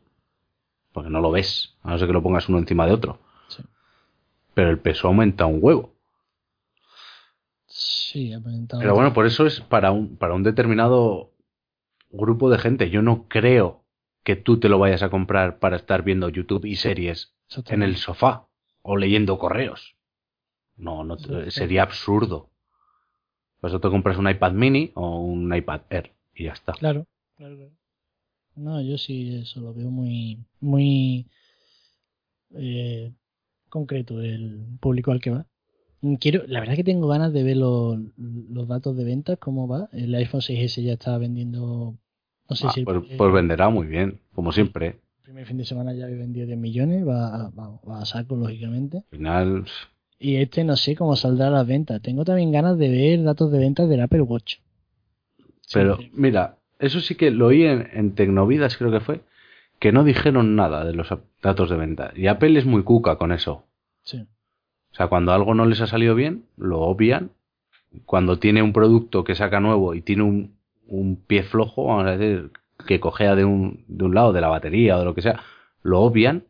Porque 0.92 1.10
no 1.10 1.20
lo 1.20 1.30
ves. 1.30 1.76
A 1.82 1.90
no 1.90 1.98
ser 1.98 2.08
que 2.08 2.12
lo 2.12 2.22
pongas 2.22 2.48
uno 2.48 2.58
encima 2.58 2.86
de 2.86 2.92
otro. 2.92 3.20
Sí. 3.48 3.62
Pero 4.52 4.70
el 4.70 4.78
peso 4.78 5.08
aumenta 5.08 5.46
un 5.46 5.58
huevo. 5.62 5.94
Sí, 7.66 8.32
ha 8.32 8.36
aumentado. 8.36 8.80
Pero 8.80 8.94
bueno, 8.94 9.12
por 9.12 9.26
eso 9.26 9.46
es 9.46 9.60
para 9.60 9.90
un, 9.92 10.16
para 10.16 10.34
un 10.34 10.42
determinado 10.42 11.32
grupo 12.10 12.50
de 12.50 12.58
gente. 12.58 12.90
Yo 12.90 13.02
no 13.02 13.26
creo 13.28 13.83
que 14.24 14.36
tú 14.36 14.58
te 14.58 14.68
lo 14.68 14.78
vayas 14.78 15.02
a 15.02 15.10
comprar 15.10 15.58
para 15.60 15.76
estar 15.76 16.02
viendo 16.02 16.28
YouTube 16.28 16.64
y 16.64 16.76
series 16.76 17.34
en 17.66 17.82
el 17.82 17.96
sofá 17.96 18.48
o 18.82 18.96
leyendo 18.96 19.38
correos. 19.38 19.94
No, 20.76 21.04
no 21.04 21.16
te- 21.16 21.50
sería 21.50 21.82
absurdo. 21.82 22.50
Por 23.60 23.70
eso 23.70 23.80
te 23.80 23.88
compras 23.88 24.18
un 24.18 24.28
iPad 24.28 24.52
mini 24.52 24.92
o 24.94 25.20
un 25.20 25.54
iPad 25.54 25.82
Air 25.90 26.12
y 26.34 26.44
ya 26.44 26.52
está. 26.52 26.72
Claro, 26.72 27.06
claro, 27.36 27.56
claro. 27.56 27.72
No, 28.56 28.80
yo 28.82 28.98
sí 28.98 29.36
eso 29.42 29.60
lo 29.60 29.74
veo 29.74 29.90
muy, 29.90 30.38
muy 30.60 31.26
eh, 32.54 33.12
concreto 33.68 34.20
el 34.20 34.60
público 34.80 35.10
al 35.12 35.20
que 35.20 35.30
va. 35.30 35.46
Quiero, 36.20 36.44
la 36.46 36.60
verdad 36.60 36.76
que 36.76 36.84
tengo 36.84 37.08
ganas 37.08 37.32
de 37.32 37.42
ver 37.42 37.56
los, 37.56 37.98
los 38.18 38.68
datos 38.68 38.96
de 38.96 39.04
ventas, 39.04 39.38
cómo 39.38 39.68
va. 39.68 39.88
El 39.92 40.14
iPhone 40.14 40.42
6S 40.42 40.82
ya 40.82 40.94
está 40.94 41.18
vendiendo, 41.18 41.98
no 42.48 42.56
sé 42.56 42.66
Ah, 42.68 42.72
si 42.74 42.80
el, 42.80 42.86
pues, 42.86 42.96
el 43.10 43.16
pues 43.16 43.32
venderá 43.32 43.68
muy 43.70 43.86
bien, 43.86 44.20
como 44.34 44.52
siempre. 44.52 45.00
primer 45.22 45.44
fin 45.46 45.58
de 45.58 45.64
semana 45.64 45.92
ya 45.92 46.04
había 46.04 46.16
vendido 46.18 46.46
10 46.46 46.58
millones, 46.58 47.06
va, 47.06 47.34
a- 47.34 47.50
va, 47.50 47.66
va 47.88 48.00
a 48.02 48.04
saco 48.06 48.36
lógicamente. 48.36 48.98
Al 48.98 49.18
final, 49.18 49.64
Y 50.18 50.34
este 50.36 50.64
no 50.64 50.76
sé 50.76 50.96
cómo 50.96 51.14
saldrá 51.14 51.50
las 51.50 51.66
ventas. 51.68 52.02
Tengo 52.02 52.24
también 52.24 52.50
ganas 52.50 52.76
de 52.78 52.88
ver 52.88 53.22
datos 53.22 53.52
de 53.52 53.58
ventas 53.60 53.88
del 53.88 54.00
Apple 54.00 54.22
Watch. 54.22 54.56
pero 55.72 55.96
Sí, 55.96 56.10
mira, 56.14 56.56
eso 56.78 57.00
sí 57.00 57.14
que 57.16 57.30
lo 57.30 57.46
oí 57.48 57.64
en, 57.64 57.88
en 57.92 58.14
Tecnovidas, 58.14 58.76
creo 58.76 58.90
que 58.90 59.00
fue, 59.00 59.20
que 59.80 59.92
no 59.92 60.04
dijeron 60.04 60.56
nada 60.56 60.84
de 60.84 60.94
los 60.94 61.08
datos 61.42 61.70
de 61.70 61.76
venta. 61.76 62.12
Y 62.16 62.26
Apple 62.28 62.58
es 62.58 62.66
muy 62.66 62.82
cuca 62.84 63.16
con 63.16 63.32
eso. 63.32 63.64
sí. 64.04 64.26
O 64.92 64.96
sea, 64.96 65.08
cuando 65.08 65.32
algo 65.32 65.54
no 65.54 65.66
les 65.66 65.80
ha 65.82 65.86
salido 65.86 66.14
bien, 66.14 66.46
lo 66.56 66.80
obvian. 66.80 67.32
Cuando 68.06 68.38
tiene 68.38 68.62
un 68.62 68.72
producto 68.72 69.24
que 69.24 69.34
saca 69.34 69.60
nuevo 69.60 69.94
y 69.94 70.02
tiene 70.02 70.24
un, 70.24 70.56
un 70.86 71.16
pie 71.16 71.42
flojo, 71.42 71.86
vamos 71.86 72.06
a 72.06 72.16
decir, 72.16 72.50
que 72.86 73.00
cojea 73.00 73.34
de 73.34 73.44
un, 73.44 73.84
de 73.88 74.04
un 74.04 74.14
lado, 74.14 74.32
de 74.32 74.40
la 74.40 74.48
batería 74.48 74.96
o 74.96 74.98
de 75.00 75.04
lo 75.04 75.14
que 75.14 75.22
sea, 75.22 75.40
lo 75.82 76.00
obvian, 76.00 76.44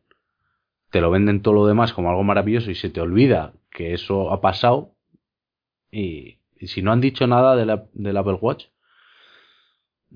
te 0.91 1.01
lo 1.01 1.11
venden 1.11 1.43
todo 1.43 1.55
lo 1.55 1.67
demás 1.67 1.93
como 1.93 2.11
algo 2.11 2.23
maravilloso 2.23 2.71
y 2.71 2.75
se 2.75 2.91
te 2.91 3.01
olvida 3.01 3.53
que 3.71 3.93
eso 3.95 4.31
ha 4.33 4.41
pasado. 4.41 4.93
Y, 5.91 6.39
si 6.67 6.83
no 6.83 6.93
han 6.93 7.01
dicho 7.01 7.27
nada 7.27 7.57
de 7.57 7.67
la- 7.67 7.85
del 7.93 8.17
Apple 8.17 8.39
Watch, 8.41 8.67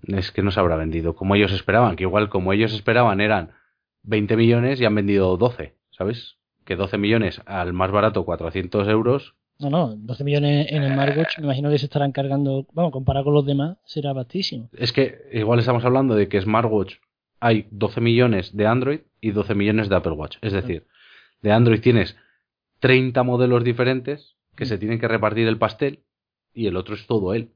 es 0.06 0.30
que 0.30 0.42
no 0.42 0.50
se 0.50 0.60
habrá 0.60 0.76
vendido 0.76 1.14
como 1.14 1.34
ellos 1.34 1.52
esperaban, 1.52 1.96
que 1.96 2.04
igual 2.04 2.28
como 2.28 2.52
ellos 2.52 2.72
esperaban 2.72 3.20
eran 3.20 3.52
20 4.02 4.36
millones 4.36 4.80
y 4.80 4.84
han 4.84 4.94
vendido 4.94 5.36
12, 5.36 5.74
¿sabes? 5.90 6.38
Que 6.64 6.76
12 6.76 6.98
millones 6.98 7.42
al 7.46 7.72
más 7.72 7.90
barato 7.90 8.24
400 8.24 8.86
euros, 8.88 9.34
No, 9.60 9.70
no, 9.70 9.96
12 9.96 10.22
millones 10.22 10.66
en 10.70 10.84
el 10.84 10.92
smartwatch, 10.92 11.38
me 11.38 11.44
imagino 11.44 11.70
que 11.70 11.78
se 11.78 11.86
estarán 11.86 12.12
cargando, 12.12 12.66
bueno, 12.72 12.92
comparado 12.92 13.24
con 13.24 13.34
los 13.34 13.44
demás, 13.44 13.78
será 13.84 14.12
bastísimo. 14.12 14.68
es 14.72 14.92
que 14.92 15.28
igual 15.32 15.58
estamos 15.58 15.84
hablando 15.84 16.14
de 16.14 16.28
que 16.28 16.40
smartwatch 16.40 16.94
hay 17.40 17.66
12 17.70 18.00
millones 18.00 18.56
de 18.56 18.66
Android 18.66 19.00
y 19.20 19.32
12 19.32 19.54
millones 19.54 19.88
de 19.88 19.96
Apple 19.96 20.12
Watch. 20.12 20.38
Es 20.42 20.52
decir, 20.52 20.86
de 21.42 21.52
Android 21.52 21.80
tienes 21.80 22.16
30 22.80 23.22
modelos 23.22 23.64
diferentes 23.64 24.36
que 24.56 24.66
se 24.66 24.78
tienen 24.78 24.98
que 24.98 25.08
repartir 25.08 25.46
el 25.46 25.58
pastel 25.58 26.04
y 26.52 26.66
el 26.66 26.76
otro 26.76 26.94
es 26.94 27.06
todo 27.06 27.34
él. 27.34 27.52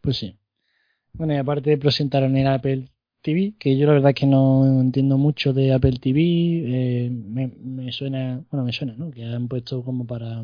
Pues 0.00 0.18
sí. 0.18 0.38
Bueno, 1.12 1.34
y 1.34 1.36
aparte 1.36 1.76
presentaron 1.78 2.36
el 2.36 2.46
Apple 2.46 2.90
TV, 3.26 3.54
que 3.58 3.76
yo 3.76 3.86
la 3.86 3.92
verdad 3.94 4.14
que 4.14 4.26
no 4.26 4.64
entiendo 4.80 5.18
mucho 5.18 5.52
de 5.52 5.72
Apple 5.74 5.98
TV, 6.00 6.20
eh, 6.20 7.10
me, 7.10 7.48
me 7.62 7.92
suena, 7.92 8.40
bueno, 8.50 8.64
me 8.64 8.72
suena, 8.72 8.94
¿no? 8.96 9.10
Que 9.10 9.24
han 9.24 9.48
puesto 9.48 9.82
como 9.82 10.06
para 10.06 10.42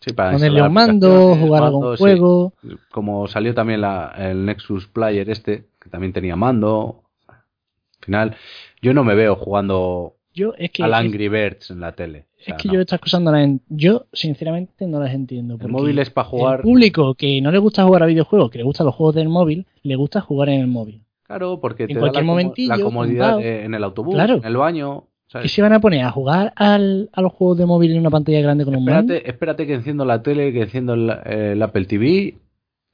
Sí, 0.00 0.12
para 0.12 0.32
ponerle 0.32 0.62
un 0.62 0.72
mando, 0.72 1.34
jugar 1.36 1.62
mando, 1.62 1.78
algún 1.78 1.96
sí. 1.96 2.02
juego. 2.02 2.52
Como 2.92 3.26
salió 3.26 3.52
también 3.54 3.80
la- 3.80 4.14
el 4.16 4.44
Nexus 4.44 4.86
Player 4.86 5.28
este, 5.30 5.64
que 5.80 5.90
también 5.90 6.12
tenía 6.12 6.36
mando. 6.36 7.02
Al 7.28 8.04
final, 8.04 8.36
yo 8.80 8.94
no 8.94 9.02
me 9.04 9.14
veo 9.16 9.34
jugando 9.34 10.14
Yo 10.32 10.54
es 10.56 10.70
que 10.70 10.84
al 10.84 10.94
Angry 10.94 11.28
Birds 11.28 11.70
en 11.72 11.80
la 11.80 11.92
tele. 11.92 12.26
O 12.46 12.50
es 12.52 12.54
que 12.62 12.68
no. 12.68 12.74
yo 12.74 12.80
estas 12.80 13.00
cosas 13.00 13.20
no 13.20 13.32
las 13.32 13.42
en- 13.42 13.60
yo 13.68 14.06
sinceramente 14.12 14.86
no 14.86 15.00
las 15.00 15.12
entiendo. 15.12 15.58
El 15.60 15.68
móvil 15.68 15.98
es 15.98 16.10
para 16.10 16.28
jugar. 16.28 16.60
El 16.60 16.62
público 16.62 17.14
que 17.16 17.40
no 17.40 17.50
le 17.50 17.58
gusta 17.58 17.82
jugar 17.84 18.04
a 18.04 18.06
videojuegos, 18.06 18.50
que 18.52 18.58
le 18.58 18.64
gustan 18.64 18.86
los 18.86 18.94
juegos 18.94 19.16
del 19.16 19.28
móvil, 19.28 19.66
le 19.82 19.96
gusta 19.96 20.20
jugar 20.20 20.48
en 20.50 20.60
el 20.60 20.68
móvil. 20.68 21.02
Claro, 21.28 21.60
porque 21.60 21.84
En 21.84 21.88
te 21.90 21.94
da 21.94 22.00
cualquier 22.00 22.24
la, 22.24 22.26
momentillo, 22.26 22.76
la 22.76 22.82
comodidad 22.82 23.40
en 23.40 23.74
el 23.74 23.84
autobús, 23.84 24.14
Claro. 24.14 24.36
en 24.36 24.44
el 24.44 24.56
baño. 24.56 25.02
¿Qué 25.28 25.32
¿sabes? 25.32 25.52
se 25.52 25.60
van 25.62 25.74
a 25.74 25.80
poner 25.80 26.04
a 26.04 26.10
jugar 26.10 26.54
al, 26.56 27.10
a 27.12 27.20
los 27.20 27.32
juegos 27.34 27.58
de 27.58 27.66
móvil 27.66 27.92
en 27.92 28.00
una 28.00 28.10
pantalla 28.10 28.40
grande 28.40 28.64
con 28.64 28.74
un 28.74 28.84
mando? 28.84 29.12
Espérate, 29.12 29.30
espérate 29.30 29.66
que 29.66 29.74
enciendo 29.74 30.04
la 30.06 30.22
tele, 30.22 30.52
que 30.54 30.62
enciendo 30.62 30.94
el, 30.94 31.10
el 31.26 31.62
Apple 31.62 31.84
TV, 31.84 32.34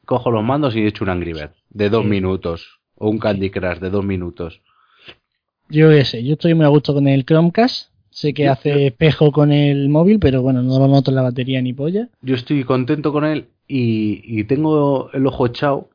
cojo 0.04 0.30
los 0.32 0.42
mandos 0.44 0.74
y 0.76 0.84
echo 0.84 1.04
un 1.04 1.10
Angry 1.10 1.32
Bird 1.32 1.50
de 1.70 1.88
dos 1.88 2.02
Sí. 2.02 2.08
minutos. 2.10 2.80
O 2.96 3.08
un 3.08 3.18
Candy 3.18 3.50
Crush 3.50 3.78
de 3.78 3.90
dos 3.90 4.04
minutos. 4.04 4.60
Yo 5.68 5.90
qué 5.90 6.04
sé, 6.04 6.22
yo 6.24 6.34
estoy 6.34 6.54
muy 6.54 6.64
a 6.64 6.68
gusto 6.68 6.92
con 6.94 7.08
el 7.08 7.24
Chromecast. 7.24 7.90
Sé 8.10 8.32
que 8.32 8.46
hace 8.48 8.86
espejo 8.88 9.32
con 9.32 9.50
el 9.50 9.88
móvil, 9.88 10.20
pero 10.20 10.40
bueno, 10.42 10.62
no 10.62 10.78
lo 10.78 10.86
noto 10.86 11.10
en 11.10 11.16
la 11.16 11.22
batería 11.22 11.60
ni 11.60 11.72
polla. 11.72 12.08
Yo 12.22 12.36
estoy 12.36 12.62
contento 12.62 13.12
con 13.12 13.24
él 13.24 13.46
y, 13.66 14.22
y 14.24 14.44
tengo 14.44 15.10
el 15.12 15.26
ojo 15.26 15.46
echado. 15.46 15.88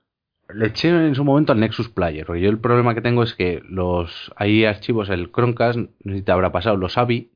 Le 0.53 0.67
eché 0.67 0.89
en 0.89 1.15
su 1.15 1.23
momento 1.23 1.51
al 1.51 1.59
Nexus 1.59 1.89
Player, 1.89 2.25
porque 2.25 2.41
yo 2.41 2.49
el 2.49 2.59
problema 2.59 2.95
que 2.95 3.01
tengo 3.01 3.23
es 3.23 3.35
que 3.35 3.61
los 3.65 4.31
hay 4.35 4.65
archivos, 4.65 5.09
el 5.09 5.31
Chromecast, 5.31 5.77
no 5.77 5.87
sé 6.11 6.17
si 6.17 6.21
te 6.23 6.31
habrá 6.31 6.51
pasado, 6.51 6.75
los 6.75 6.97
AVI, 6.97 7.31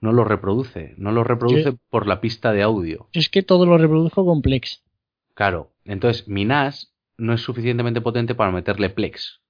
no 0.00 0.12
lo 0.12 0.24
reproduce. 0.24 0.94
No 0.96 1.12
lo 1.12 1.24
reproduce 1.24 1.64
Yo- 1.64 1.76
por 1.90 2.06
la 2.06 2.20
pista 2.20 2.52
de 2.52 2.62
audio. 2.62 3.08
Es 3.12 3.28
que 3.28 3.42
todo 3.42 3.66
lo 3.66 3.76
reproduzco 3.76 4.24
con 4.24 4.40
Plex. 4.42 4.82
Claro, 5.34 5.72
entonces 5.84 6.26
mi 6.28 6.44
NAS 6.44 6.94
no 7.16 7.32
es 7.34 7.40
suficientemente 7.42 8.00
potente 8.00 8.34
para 8.34 8.50
meterle 8.52 8.90
Plex. 8.90 9.40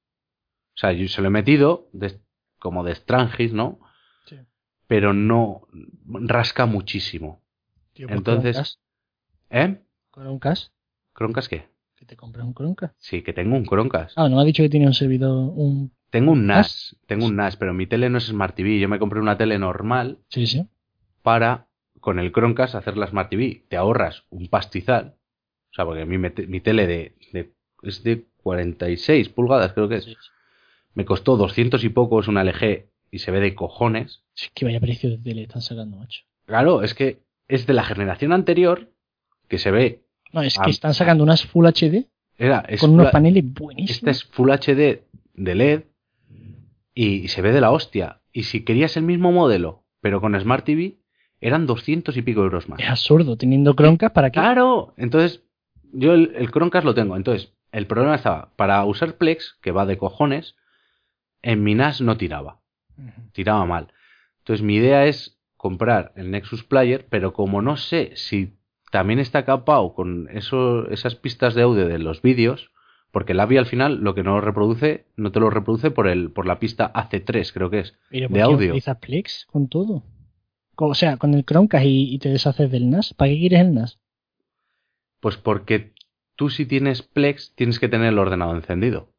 O 0.74 0.80
sea, 0.80 0.92
yo 0.92 1.06
se 1.08 1.20
lo 1.22 1.28
he 1.28 1.30
metido 1.30 1.88
de- 1.92 2.18
como 2.58 2.82
de 2.82 2.94
Strangis, 2.94 3.52
¿no? 3.52 3.78
Sí. 4.26 4.36
Pero 4.86 5.12
no 5.12 5.68
rasca 6.04 6.66
muchísimo. 6.66 7.42
Tío, 7.92 8.08
Entonces-. 8.08 8.78
¿Eh? 9.50 9.82
Chromecast. 10.12 10.72
¿Chromecast 11.16 11.48
qué? 11.48 11.68
Te 12.08 12.16
compras 12.16 12.46
un 12.46 12.54
Chromecast. 12.54 12.94
Sí, 12.98 13.22
que 13.22 13.32
tengo 13.32 13.54
un 13.56 13.64
Chromecast. 13.66 14.14
Ah, 14.16 14.28
no 14.28 14.36
me 14.36 14.42
ha 14.42 14.44
dicho 14.44 14.62
que 14.62 14.68
tiene 14.70 14.86
un 14.86 14.94
servidor, 14.94 15.52
un... 15.54 15.92
Tengo 16.10 16.32
un 16.32 16.46
¿NAS? 16.46 16.96
Tengo 17.06 17.26
un 17.26 17.36
NAS, 17.36 17.56
pero 17.58 17.74
mi 17.74 17.86
tele 17.86 18.08
no 18.08 18.16
es 18.18 18.24
Smart 18.24 18.56
TV. 18.56 18.78
Yo 18.80 18.88
me 18.88 18.98
compré 18.98 19.20
una 19.20 19.36
tele 19.36 19.58
normal 19.58 20.18
Sí, 20.30 20.46
sí. 20.46 20.66
para, 21.22 21.68
con 22.00 22.18
el 22.18 22.32
Chromecast, 22.32 22.74
hacer 22.74 22.96
la 22.96 23.06
Smart 23.06 23.28
TV. 23.28 23.64
Te 23.68 23.76
ahorras 23.76 24.24
un 24.30 24.48
pastizal. 24.48 25.16
O 25.70 25.74
sea, 25.74 25.84
porque 25.84 26.06
mi, 26.06 26.16
mi 26.16 26.60
tele 26.60 26.86
de, 26.86 27.14
de- 27.34 27.52
es 27.82 28.02
de 28.02 28.24
46 28.42 29.28
pulgadas, 29.28 29.74
creo 29.74 29.88
que 29.88 29.96
es. 29.96 30.04
Sí. 30.04 30.16
Me 30.94 31.04
costó 31.04 31.36
200 31.36 31.84
y 31.84 31.90
poco, 31.90 32.20
es 32.20 32.28
una 32.28 32.42
LG 32.42 32.86
y 33.10 33.18
se 33.18 33.30
ve 33.30 33.40
de 33.40 33.54
cojones. 33.54 34.24
Es 34.34 34.50
que 34.54 34.64
vaya 34.64 34.80
precio 34.80 35.10
de 35.10 35.18
tele 35.18 35.42
están 35.42 35.60
sacando, 35.62 35.98
macho. 35.98 36.22
Claro, 36.46 36.82
es 36.82 36.94
que 36.94 37.20
es 37.48 37.66
de 37.66 37.74
la 37.74 37.84
generación 37.84 38.32
anterior 38.32 38.90
que 39.48 39.58
se 39.58 39.70
ve. 39.70 40.04
No, 40.32 40.42
es 40.42 40.58
Ah, 40.58 40.64
que 40.64 40.70
están 40.70 40.94
sacando 40.94 41.24
unas 41.24 41.44
Full 41.46 41.66
HD 41.66 42.06
Era, 42.36 42.60
es 42.68 42.80
con 42.80 42.90
unos 42.90 43.10
paneles 43.10 43.44
esta 43.44 43.62
buenísimos. 43.64 44.02
es 44.16 44.24
Full 44.24 44.50
HD 44.50 45.02
de 45.34 45.54
LED 45.54 45.82
y 46.94 47.28
se 47.28 47.42
ve 47.42 47.52
de 47.52 47.60
la 47.60 47.70
hostia. 47.70 48.20
Y 48.32 48.44
si 48.44 48.64
querías 48.64 48.96
el 48.96 49.04
mismo 49.04 49.32
modelo, 49.32 49.84
pero 50.00 50.20
con 50.20 50.38
Smart 50.38 50.64
TV, 50.64 50.98
eran 51.40 51.66
200 51.66 52.16
y 52.16 52.22
pico 52.22 52.42
euros 52.42 52.68
más. 52.68 52.80
Es 52.80 52.88
absurdo, 52.88 53.36
teniendo 53.36 53.74
Chromecast, 53.74 54.14
¿para 54.14 54.30
qué? 54.30 54.40
Claro, 54.40 54.94
entonces 54.96 55.42
yo 55.92 56.12
el, 56.14 56.32
el 56.36 56.50
Chromecast 56.50 56.84
lo 56.84 56.94
tengo. 56.94 57.16
Entonces, 57.16 57.52
el 57.72 57.86
problema 57.86 58.14
estaba, 58.16 58.52
para 58.56 58.84
usar 58.84 59.16
Plex, 59.16 59.56
que 59.62 59.70
va 59.72 59.86
de 59.86 59.98
cojones, 59.98 60.56
en 61.42 61.62
mi 61.62 61.74
NAS 61.74 62.00
no 62.00 62.16
tiraba, 62.16 62.60
tiraba 63.32 63.64
mal. 63.64 63.92
Entonces 64.38 64.64
mi 64.64 64.74
idea 64.76 65.06
es 65.06 65.38
comprar 65.56 66.12
el 66.16 66.30
Nexus 66.30 66.64
Player, 66.64 67.06
pero 67.08 67.32
como 67.32 67.62
no 67.62 67.76
sé 67.76 68.12
si 68.16 68.57
también 68.90 69.18
está 69.18 69.44
capado 69.44 69.94
con 69.94 70.28
eso, 70.30 70.88
esas 70.90 71.14
pistas 71.14 71.54
de 71.54 71.62
audio 71.62 71.86
de 71.86 71.98
los 71.98 72.22
vídeos, 72.22 72.70
porque 73.10 73.32
el 73.32 73.40
AVI 73.40 73.58
al 73.58 73.66
final 73.66 73.96
lo 74.02 74.14
que 74.14 74.22
no 74.22 74.40
reproduce, 74.40 75.06
no 75.16 75.32
te 75.32 75.40
lo 75.40 75.50
reproduce 75.50 75.90
por 75.90 76.08
el, 76.08 76.30
por 76.30 76.46
la 76.46 76.58
pista 76.58 76.92
AC3, 76.92 77.52
creo 77.52 77.70
que 77.70 77.80
es. 77.80 77.98
Pero 78.10 78.28
¿por 78.28 78.36
de 78.36 78.42
audio. 78.42 78.68
utilizas 78.68 78.98
Plex 78.98 79.46
con 79.46 79.68
todo? 79.68 80.04
O 80.76 80.94
sea, 80.94 81.16
con 81.16 81.34
el 81.34 81.44
Chromecast 81.44 81.84
y, 81.84 82.14
y 82.14 82.18
te 82.18 82.28
deshaces 82.28 82.70
del 82.70 82.88
NAS. 82.90 83.14
¿Para 83.14 83.30
qué 83.30 83.38
quieres 83.38 83.60
el 83.60 83.74
NAS? 83.74 83.98
Pues 85.20 85.36
porque 85.36 85.92
tú 86.36 86.50
si 86.50 86.66
tienes 86.66 87.02
Plex 87.02 87.54
tienes 87.56 87.80
que 87.80 87.88
tener 87.88 88.08
el 88.08 88.18
ordenador 88.18 88.56
encendido. 88.56 89.12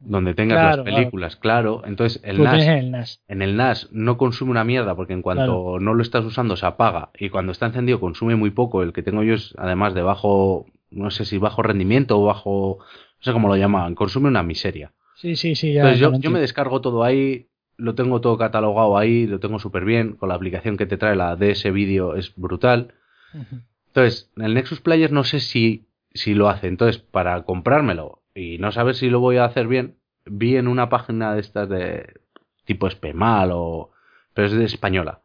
Donde 0.00 0.32
tengas 0.34 0.58
Claro, 0.58 0.84
las 0.84 0.94
películas, 0.94 1.36
claro. 1.36 1.82
Entonces 1.84 2.20
el 2.24 2.42
NAS, 2.42 2.64
el 2.66 2.90
NAS. 2.90 3.22
en 3.28 3.42
el 3.42 3.56
NAS 3.56 3.88
no 3.92 4.16
consume 4.16 4.50
una 4.50 4.64
mierda 4.64 4.94
porque 4.94 5.12
en 5.12 5.20
cuanto 5.22 5.44
Claro. 5.44 5.80
no 5.80 5.92
lo 5.94 6.02
estás 6.02 6.24
usando 6.24 6.56
se 6.56 6.64
apaga 6.66 7.10
y 7.18 7.28
cuando 7.28 7.52
está 7.52 7.66
encendido 7.66 8.00
consume 8.00 8.34
muy 8.34 8.50
poco. 8.50 8.82
El 8.82 8.92
que 8.94 9.02
tengo 9.02 9.22
yo 9.22 9.34
es 9.34 9.54
además 9.58 9.92
de 9.94 10.02
bajo, 10.02 10.66
no 10.90 11.10
sé 11.10 11.24
si 11.26 11.36
bajo 11.36 11.62
rendimiento 11.62 12.18
o 12.18 12.24
bajo, 12.24 12.78
no 12.80 13.22
sé 13.22 13.32
cómo 13.32 13.48
lo 13.48 13.56
llaman, 13.56 13.94
consume 13.94 14.28
una 14.28 14.42
miseria. 14.42 14.92
Sí, 15.16 15.36
sí, 15.36 15.54
sí. 15.54 15.74
Ya, 15.74 15.80
Entonces 15.82 16.00
yo, 16.00 16.18
yo 16.18 16.30
me 16.30 16.40
descargo 16.40 16.80
todo 16.80 17.04
ahí, 17.04 17.48
lo 17.76 17.94
tengo 17.94 18.22
todo 18.22 18.38
catalogado 18.38 18.96
ahí, 18.96 19.26
lo 19.26 19.38
tengo 19.38 19.58
súper 19.58 19.84
bien, 19.84 20.14
con 20.14 20.30
la 20.30 20.34
aplicación 20.34 20.78
que 20.78 20.86
te 20.86 20.96
trae 20.96 21.14
la 21.14 21.36
DS 21.36 21.70
Video 21.72 22.16
es 22.16 22.32
brutal. 22.36 22.94
Ujú. 23.34 23.60
Entonces, 23.88 24.30
el 24.36 24.54
Nexus 24.54 24.80
Player 24.80 25.12
no 25.12 25.24
sé 25.24 25.40
si, 25.40 25.88
si 26.14 26.32
lo 26.34 26.48
hace. 26.48 26.68
Entonces, 26.68 26.98
para 27.02 27.42
comprármelo 27.42 28.19
y 28.34 28.58
no 28.58 28.72
saber 28.72 28.94
si 28.94 29.10
lo 29.10 29.20
voy 29.20 29.36
a 29.36 29.44
hacer 29.44 29.66
bien, 29.66 29.96
vi 30.24 30.56
en 30.56 30.68
una 30.68 30.88
página 30.88 31.34
de 31.34 31.40
estas 31.40 31.68
de 31.68 32.20
tipo 32.64 32.86
Espemal 32.86 33.50
o... 33.52 33.90
pero 34.34 34.46
es 34.46 34.52
de 34.52 34.64
española, 34.64 35.22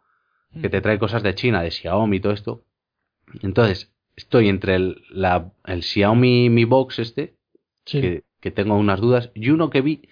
que 0.62 0.70
te 0.70 0.82
trae 0.82 1.00
cosas 1.00 1.22
de 1.24 1.36
China, 1.36 1.62
de 1.62 1.72
Xiaomi 1.72 2.18
y 2.18 2.20
todo 2.20 2.34
esto. 2.34 2.64
Entonces, 3.42 3.92
estoy 4.16 4.50
entre 4.50 4.76
el, 4.76 5.04
la, 5.10 5.52
el 5.66 5.84
Xiaomi 5.84 6.50
Mi 6.50 6.66
Box 6.66 7.00
este, 7.00 7.36
Sí. 7.86 8.02
que, 8.02 8.24
que 8.40 8.50
tengo 8.52 8.76
unas 8.78 9.00
dudas, 9.00 9.32
y 9.36 9.50
uno 9.52 9.70
que 9.70 9.82
vi, 9.82 10.10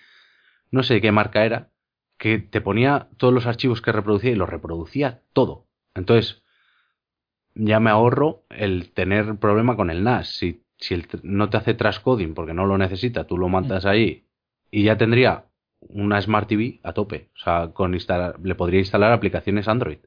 no 0.70 0.84
sé 0.84 1.02
qué 1.02 1.12
marca 1.12 1.44
era, 1.46 1.72
que 2.18 2.38
te 2.40 2.62
ponía 2.62 3.10
todos 3.18 3.34
los 3.34 3.48
archivos 3.48 3.82
que 3.82 3.92
reproducía 3.92 4.32
y 4.32 4.36
los 4.36 4.50
reproducía 4.50 5.22
todo. 5.34 5.66
Entonces, 5.96 6.44
ya 7.56 7.80
me 7.80 7.90
ahorro 7.90 8.44
el 8.50 8.92
tener 8.94 9.38
problema 9.38 9.76
con 9.76 9.90
el 9.90 10.04
NAS. 10.04 10.36
Si, 10.38 10.63
si 10.84 10.94
el 10.94 11.08
no 11.24 11.50
te 11.50 11.56
hace 11.56 11.74
transcoding 11.74 12.34
porque 12.34 12.54
no 12.54 12.66
lo 12.66 12.78
necesita, 12.78 13.26
tú 13.26 13.38
lo 13.38 13.48
mandas 13.48 13.86
ahí 13.86 14.26
y 14.70 14.84
ya 14.84 14.98
tendría 14.98 15.46
una 15.80 16.22
Smart 16.22 16.50
TV 16.50 16.82
a 16.84 16.92
tope. 16.92 17.30
O 17.36 17.40
sea, 17.40 17.70
con 17.74 17.94
instalar, 17.94 18.38
le 18.44 18.56
podría 18.56 18.80
instalar 18.80 19.14
aplicaciones 19.14 19.70
Android. 19.70 20.00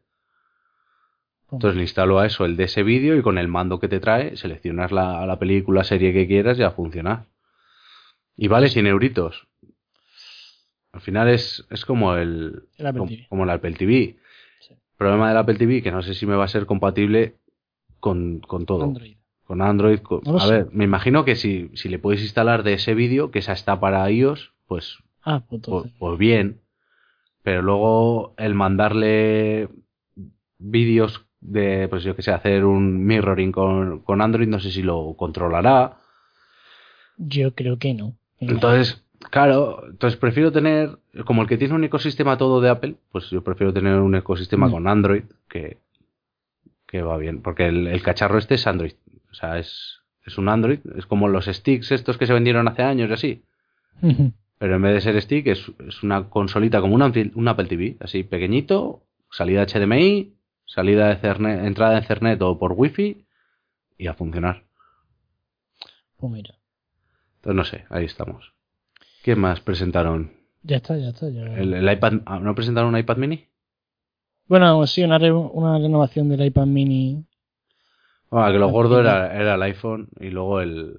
Entonces 1.51 1.77
le 1.77 1.83
instalo 1.83 2.19
a 2.19 2.27
eso 2.27 2.45
el 2.45 2.57
de 2.57 2.65
ese 2.65 2.83
vídeo 2.83 3.17
y 3.17 3.23
con 3.23 3.39
el 3.39 3.49
mando 3.49 3.81
que 3.81 3.89
te 3.89 4.01
trae 4.01 4.37
seleccionas 4.37 4.93
la, 4.93 5.25
la 5.25 5.39
película, 5.39 5.83
serie 5.83 6.13
que 6.13 6.27
quieras 6.27 6.59
y 6.59 6.63
a 6.63 6.73
funcionar. 6.73 7.27
Y 8.37 8.49
vale 8.49 8.69
100 8.69 8.87
euritos. 8.87 9.49
Al 10.93 11.01
final 11.01 11.31
es, 11.31 11.67
es 11.71 11.87
como 11.87 12.17
el, 12.17 12.65
El 12.77 12.87
Apple 12.87 12.99
como, 12.99 13.11
TV. 13.11 13.27
como 13.29 13.45
el 13.45 13.51
Apple 13.51 13.73
TV. 13.73 14.19
Sí. 14.61 14.75
Problema 14.99 15.29
del 15.29 15.39
Apple 15.39 15.55
TV 15.55 15.83
que 15.83 15.93
no 15.93 16.03
sé 16.03 16.13
si 16.13 16.27
me 16.27 16.37
va 16.37 16.45
a 16.45 16.49
ser 16.49 16.67
compatible 16.67 17.37
con, 17.99 18.41
con 18.41 18.67
todo. 18.67 18.85
Android. 18.85 19.17
Con 19.47 19.63
Android. 19.63 20.01
con- 20.01 20.21
No 20.25 20.33
lo 20.33 20.39
a 20.39 20.47
sé. 20.47 20.53
ver, 20.53 20.69
me 20.73 20.85
imagino 20.85 21.25
que 21.25 21.37
si, 21.37 21.71
si 21.75 21.89
le 21.89 21.99
puedes 21.99 22.21
instalar 22.23 22.63
de 22.63 22.75
ese 22.75 22.95
vídeo, 22.95 23.31
que 23.31 23.39
esa 23.39 23.53
está 23.53 23.79
para 23.81 24.11
iOS, 24.11 24.53
pues, 24.67 24.99
Ah, 25.23 25.43
pues 25.49 25.63
pues, 25.65 25.93
pues 25.99 26.19
bien. 26.19 26.61
Pero 27.43 27.63
luego 27.63 28.35
el 28.39 28.55
mandarle 28.55 29.69
vídeos 30.59 31.25
de, 31.41 31.87
pues 31.89 32.03
yo 32.03 32.17
que 32.17 32.23
sé, 32.23 32.33
hacer 32.33 32.65
un 32.65 33.05
mirroring 33.07 33.53
con, 33.53 34.01
con 34.01 34.21
Android, 34.21 34.49
no 34.49 34.59
sé 34.59 34.71
si 34.71 34.83
lo 34.83 35.15
controlará. 35.17 35.99
Yo 37.19 37.55
creo 37.55 37.79
que 37.79 37.95
no. 37.95 38.15
Entonces, 38.41 39.03
claro, 39.31 39.85
entonces 39.89 40.19
prefiero 40.19 40.51
tener, 40.53 40.99
como 41.25 41.43
el 41.43 41.49
que 41.49 41.57
tiene 41.57 41.75
un 41.75 41.85
ecosistema 41.85 42.37
todo 42.37 42.61
de 42.61 42.69
Apple, 42.71 42.97
pues 43.13 43.31
yo 43.31 43.43
prefiero 43.43 43.73
tener 43.73 43.95
un 44.01 44.15
ecosistema 44.17 44.69
Mm. 44.69 44.71
con 44.73 44.89
Android 44.89 45.23
que, 45.49 45.79
que 46.87 47.03
va 47.03 47.17
bien, 47.17 47.43
porque 47.43 47.67
el, 47.67 47.87
el 47.87 48.03
cacharro 48.03 48.39
este 48.39 48.57
es 48.57 48.67
Android, 48.67 48.93
o 49.37 49.39
sea, 49.39 49.59
es, 49.59 49.99
es 50.25 50.39
un 50.39 50.49
Android, 50.49 50.81
es 50.97 51.05
como 51.07 51.29
los 51.29 51.45
sticks 51.45 51.93
estos 51.93 52.17
que 52.17 52.27
se 52.27 52.33
vendieron 52.33 52.67
hace 52.69 52.83
años 52.83 53.11
y 53.11 53.13
así, 53.13 53.43
pero 54.59 54.77
en 54.77 54.83
vez 54.83 54.95
de 54.95 55.01
ser 55.03 55.21
stick 55.23 55.47
es, 55.49 55.71
es 55.87 56.03
una 56.03 56.29
consolita 56.31 56.81
como 56.81 56.95
una, 56.95 57.13
un 57.35 57.49
Apple 57.49 57.67
TV, 57.67 57.97
así 58.01 58.23
pequeñito, 58.25 59.03
salida 59.31 59.67
HDMI, 59.67 60.33
salida 60.65 61.09
de 61.09 61.13
Ethernet, 61.15 61.65
entrada 61.65 61.93
de 61.95 62.01
Ethernet 62.01 62.41
o 62.43 62.59
por 62.59 62.73
Wi-Fi 62.73 63.27
y 63.99 64.07
a 64.07 64.15
funcionar. 64.15 64.65
Pues 66.17 66.33
mira. 66.33 66.55
Entonces 67.37 67.57
no 67.57 67.65
sé, 67.65 67.85
ahí 67.91 68.05
estamos. 68.07 68.53
¿Qué 69.23 69.37
más 69.37 69.61
presentaron? 69.61 70.33
Ya 70.63 70.77
está, 70.77 70.97
ya 70.97 71.09
está. 71.11 71.29
ya. 71.29 71.43
¿El, 71.57 71.75
el 71.75 71.93
iPad, 71.93 72.15
ah, 72.27 72.39
¿No 72.41 72.55
presentaron 72.55 72.95
un 72.95 72.99
iPad 72.99 73.17
mini? 73.19 73.47
Bueno, 74.49 74.87
sí, 74.87 75.03
una, 75.03 75.19
re- 75.19 75.33
una 75.33 75.79
renovación 75.79 76.29
del 76.29 76.45
iPad 76.45 76.67
mini. 76.67 77.25
Ah, 78.31 78.51
que 78.53 78.59
lo 78.59 78.67
El 78.67 78.73
gordo 78.73 79.01
era, 79.01 79.35
era 79.41 79.55
el 79.55 79.63
iPhone 79.63 80.09
y 80.21 80.31
luego 80.31 80.61
el, 80.61 80.97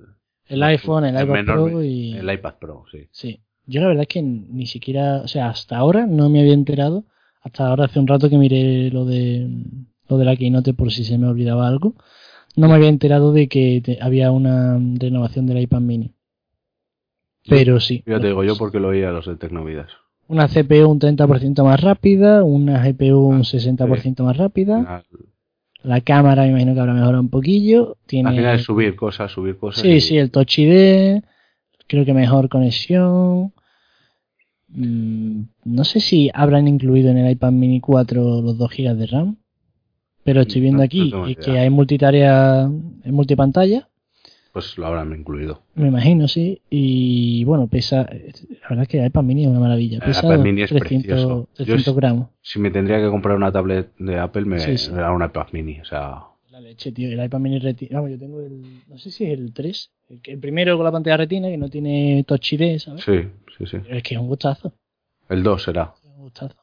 El 0.47 0.63
iPhone, 0.63 1.05
el, 1.05 1.15
iPad 1.15 1.33
menor- 1.33 1.53
Pro 1.71 1.83
y... 1.83 2.13
el 2.13 2.31
iPad 2.31 2.55
Pro, 2.59 2.85
sí. 2.91 3.07
Sí. 3.11 3.39
Yo 3.65 3.81
la 3.81 3.87
verdad 3.87 4.03
es 4.03 4.07
que 4.07 4.21
ni 4.21 4.65
siquiera, 4.65 5.17
o 5.23 5.27
sea, 5.27 5.49
hasta 5.49 5.77
ahora 5.77 6.05
no 6.07 6.29
me 6.29 6.39
había 6.39 6.53
enterado. 6.53 7.03
Hasta 7.41 7.67
ahora 7.67 7.85
hace 7.85 7.99
un 7.99 8.07
rato 8.07 8.29
que 8.29 8.37
miré 8.37 8.89
lo 8.91 9.05
de 9.05 9.47
lo 10.09 10.17
de 10.17 10.23
la 10.25 10.35
Keynote 10.37 10.73
por 10.73 10.91
si 10.91 11.03
se 11.03 11.17
me 11.17 11.27
olvidaba 11.27 11.67
algo. 11.67 11.93
No 12.55 12.67
me 12.69 12.75
había 12.75 12.87
enterado 12.89 13.33
de 13.33 13.47
que 13.49 13.81
te- 13.83 13.99
había 14.01 14.31
una 14.31 14.79
renovación 14.97 15.45
del 15.47 15.59
iPad 15.59 15.81
mini. 15.81 16.13
Pero 17.47 17.79
sí. 17.79 18.03
Ya 18.05 18.19
te 18.19 18.27
digo 18.27 18.43
yo 18.43 18.57
porque 18.57 18.79
lo 18.79 18.89
oía 18.89 19.09
a 19.09 19.11
los 19.11 19.25
de 19.25 19.35
Tecnovidas. 19.35 19.89
Una 20.27 20.47
CPU 20.47 20.89
un 20.89 20.99
30% 20.99 21.63
más 21.63 21.79
rápida, 21.81 22.43
una 22.43 22.83
GPU 22.83 23.19
un 23.27 23.43
60% 23.43 24.23
más 24.23 24.35
rápida. 24.37 25.03
La 25.83 26.01
cámara 26.01 26.43
me 26.43 26.49
imagino 26.49 26.73
que 26.73 26.79
habrá 26.79 26.93
mejorado 26.93 27.21
un 27.21 27.29
poquillo. 27.29 27.97
Tiene... 28.05 28.29
al 28.29 28.35
final 28.35 28.55
es 28.55 28.63
subir 28.63 28.95
cosas, 28.95 29.31
subir 29.31 29.57
cosas. 29.57 29.81
Sí, 29.81 29.89
y- 29.89 30.01
sí, 30.01 30.17
el 30.17 30.31
Touch 30.31 30.59
ID, 30.59 31.21
creo 31.87 32.05
que 32.05 32.13
mejor 32.13 32.49
conexión. 32.49 33.53
Mm, 34.69 35.43
no 35.63 35.83
sé 35.85 35.99
si 35.99 36.29
habrán 36.33 36.67
incluido 36.67 37.09
en 37.09 37.17
el 37.19 37.31
iPad 37.31 37.51
Mini 37.51 37.79
4 37.79 38.41
los 38.41 38.57
2 38.57 38.69
GB 38.69 38.95
de 38.95 39.05
RAM, 39.07 39.37
pero 40.23 40.41
estoy 40.41 40.61
viendo 40.61 40.79
No, 40.79 40.83
aquí 40.83 41.09
no 41.09 41.25
que 41.25 41.57
hay 41.57 41.69
multitarea, 41.69 42.63
en 42.63 43.13
multipantalla. 43.13 43.87
Pues 44.57 44.75
lo 44.79 44.87
habrán 44.87 45.13
incluido. 45.13 45.61
Me 45.75 45.89
imagino, 45.89 46.27
sí. 46.27 46.59
Y 46.71 47.43
bueno, 47.43 47.67
pesa. 47.67 47.97
La 48.09 48.69
verdad 48.69 48.81
es 48.81 48.87
que 48.87 48.97
el 48.99 49.05
iPad 49.05 49.21
mini 49.21 49.43
es 49.43 49.49
una 49.49 49.59
maravilla. 49.59 49.97
El 49.99 50.03
Pesa 50.03 50.25
iPad 50.25 50.39
mini 50.39 50.63
es 50.63 50.69
300, 50.71 51.05
precioso. 51.05 51.29
Yo 51.59 51.65
300 51.65 51.83
sí- 51.85 51.93
gramos. 51.95 52.29
Si 52.41 52.57
me 52.59 52.71
tendría 52.71 52.97
que 52.99 53.07
comprar 53.09 53.35
una 53.37 53.51
tablet 53.51 53.91
de 53.99 54.17
Apple, 54.17 54.45
me, 54.45 54.59
Sí, 54.59 54.75
sí. 54.79 54.91
me 54.91 54.97
da 55.01 55.11
una 55.11 55.27
iPad 55.27 55.47
mini. 55.51 55.79
O 55.79 55.85
sea, 55.85 56.23
La 56.49 56.59
leche, 56.59 56.91
tío. 56.91 57.07
El 57.11 57.23
iPad 57.23 57.37
mini 57.39 57.59
retina. 57.59 57.97
Vamos, 57.99 58.09
yo 58.09 58.17
tengo 58.17 58.39
el. 58.41 58.63
No 58.87 58.97
sé 58.97 59.11
si 59.11 59.25
es 59.25 59.37
el 59.37 59.53
3. 59.53 59.91
El, 60.09 60.21
el 60.23 60.39
primero 60.39 60.75
con 60.75 60.85
la 60.85 60.91
pantalla 60.91 61.17
retina, 61.17 61.49
que 61.49 61.57
no 61.57 61.69
tiene 61.69 62.23
Touch 62.27 62.53
ID, 62.53 62.79
¿sabes? 62.79 63.03
sí, 63.03 63.21
sí, 63.59 63.65
sí. 63.67 63.77
Pero 63.83 63.95
es 63.97 64.01
que 64.01 64.15
es 64.15 64.19
un 64.19 64.27
gustazo. 64.27 64.73
El 65.29 65.43
2 65.43 65.61
será. 65.61 65.93
Es 66.03 66.09
un 66.15 66.23
gustazo. 66.23 66.55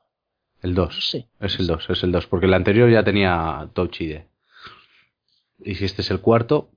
El 0.62 0.74
No 0.74 0.86
2. 0.86 1.11
sé. 1.11 1.26
Es 1.38 1.61
el 1.61 1.68
2, 1.68 1.90
es 1.90 2.03
el 2.03 2.11
2. 2.11 2.26
Porque 2.26 2.47
el 2.47 2.55
anterior 2.55 2.90
ya 2.90 3.05
tenía 3.05 3.68
Touch 3.72 4.01
ID. 4.01 4.16
Y 5.64 5.76
si 5.76 5.84
este 5.84 6.03
es 6.03 6.11
el 6.11 6.18
cuarto. 6.20 6.70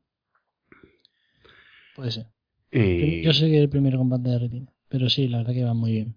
Puede 1.98 2.12
ser. 2.12 2.28
Y, 2.72 3.22
Yo 3.24 3.34
sé 3.34 3.48
que 3.48 3.58
es 3.58 3.62
el 3.64 3.70
primero 3.70 3.98
con 3.98 4.10
pantalla 4.10 4.40
retina. 4.40 4.72
Pero 4.88 5.10
sí, 5.10 5.28
la 5.28 5.40
verdad 5.40 5.54
que 5.54 5.64
va 5.66 5.74
muy 5.74 5.92
bien. 5.92 6.16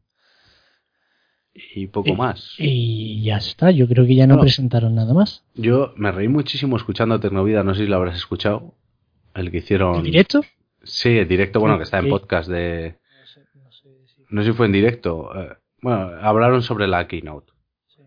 y 1.75 1.89
poco 1.89 2.11
Eh, 2.11 2.17
más. 2.17 2.55
Y 2.59 3.23
ya 3.25 3.37
está. 3.39 3.71
Yo 3.73 3.89
creo 3.89 4.07
que 4.07 4.15
ya 4.15 4.27
no 4.29 4.39
presentaron 4.39 4.95
nada 4.95 5.13
más. 5.15 5.45
Yo 5.55 5.93
me 5.97 6.13
reí 6.13 6.29
muchísimo 6.29 6.77
escuchando 6.77 7.19
Tecnovida. 7.19 7.65
No 7.65 7.75
sé 7.75 7.83
si 7.83 7.87
lo 7.89 7.97
habrás 7.97 8.17
escuchado. 8.17 8.75
El 9.35 9.51
que 9.51 9.59
hicieron. 9.59 9.97
¿En 9.97 10.03
directo? 10.05 10.43
Sí, 10.85 11.09
el 11.19 11.27
directo, 11.29 11.59
bueno, 11.61 11.77
que 11.77 11.83
está 11.85 11.99
en 11.99 12.05
Sí. 12.05 12.11
podcast 12.11 12.49
de. 12.49 12.95
No 13.21 13.27
sé, 13.27 13.41
no 13.55 13.73
sé 13.73 13.89
si. 14.07 14.23
No 14.31 14.43
sé 14.43 14.51
si 14.51 14.57
fue 14.57 14.67
en 14.67 14.73
directo. 14.73 15.31
eh, 15.35 15.57
bueno, 15.83 15.99
hablaron 16.23 16.63
sobre 16.63 16.87
la 16.87 17.07
keynote. 17.09 17.53
Sí. 17.89 18.03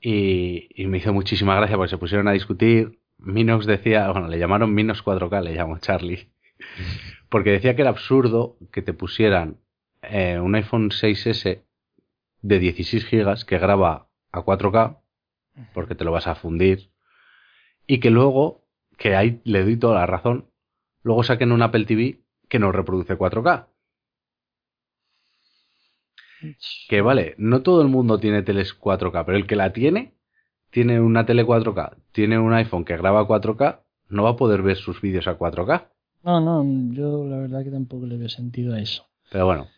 Y, 0.00 0.82
y 0.82 0.86
me 0.86 0.98
hizo 0.98 1.12
muchísima 1.12 1.56
gracia 1.56 1.76
porque 1.76 1.90
se 1.90 1.98
pusieron 1.98 2.28
a 2.28 2.32
discutir. 2.32 2.98
Minox 3.18 3.66
decía, 3.66 4.10
bueno, 4.12 4.28
le 4.28 4.38
llamaron 4.38 4.72
Minox 4.74 5.02
4K, 5.02 5.42
le 5.42 5.54
llamó 5.54 5.78
Charlie. 5.78 6.28
Porque 7.28 7.50
decía 7.50 7.74
que 7.74 7.82
era 7.82 7.90
absurdo 7.90 8.56
que 8.72 8.82
te 8.82 8.92
pusieran 8.92 9.58
eh, 10.02 10.38
un 10.38 10.54
iPhone 10.54 10.90
6S 10.90 11.62
de 12.42 12.58
16 12.58 13.04
gigas 13.04 13.44
que 13.44 13.58
graba 13.58 14.08
a 14.30 14.40
4K, 14.40 15.00
porque 15.74 15.94
te 15.94 16.04
lo 16.04 16.12
vas 16.12 16.26
a 16.26 16.34
fundir, 16.34 16.90
y 17.86 18.00
que 18.00 18.10
luego, 18.10 18.64
que 18.98 19.16
ahí 19.16 19.40
le 19.44 19.62
doy 19.64 19.76
toda 19.76 19.96
la 19.96 20.06
razón, 20.06 20.50
luego 21.02 21.22
saquen 21.22 21.52
un 21.52 21.62
Apple 21.62 21.84
TV 21.86 22.20
que 22.48 22.58
no 22.58 22.72
reproduce 22.72 23.16
4K. 23.16 23.68
Que 26.88 27.00
vale, 27.00 27.34
no 27.38 27.62
todo 27.62 27.82
el 27.82 27.88
mundo 27.88 28.18
tiene 28.20 28.42
teles 28.42 28.78
4K, 28.78 29.24
pero 29.24 29.38
el 29.38 29.46
que 29.46 29.56
la 29.56 29.72
tiene, 29.72 30.14
tiene 30.70 31.00
una 31.00 31.26
tele 31.26 31.44
4K, 31.44 31.96
tiene 32.12 32.38
un 32.38 32.52
iPhone 32.52 32.84
que 32.84 32.96
graba 32.96 33.26
4K, 33.26 33.80
no 34.08 34.22
va 34.24 34.30
a 34.30 34.36
poder 34.36 34.62
ver 34.62 34.76
sus 34.76 35.00
vídeos 35.00 35.26
a 35.26 35.38
4K. 35.38 35.88
No, 36.26 36.40
no, 36.40 36.92
yo 36.92 37.24
la 37.26 37.38
verdad 37.38 37.62
que 37.64 37.70
tampoco 37.70 38.04
le 38.04 38.16
veo 38.18 38.28
sentido 38.28 38.74
a 38.74 38.80
eso. 38.80 39.06
Pero 39.30 39.46
bueno, 39.46 39.68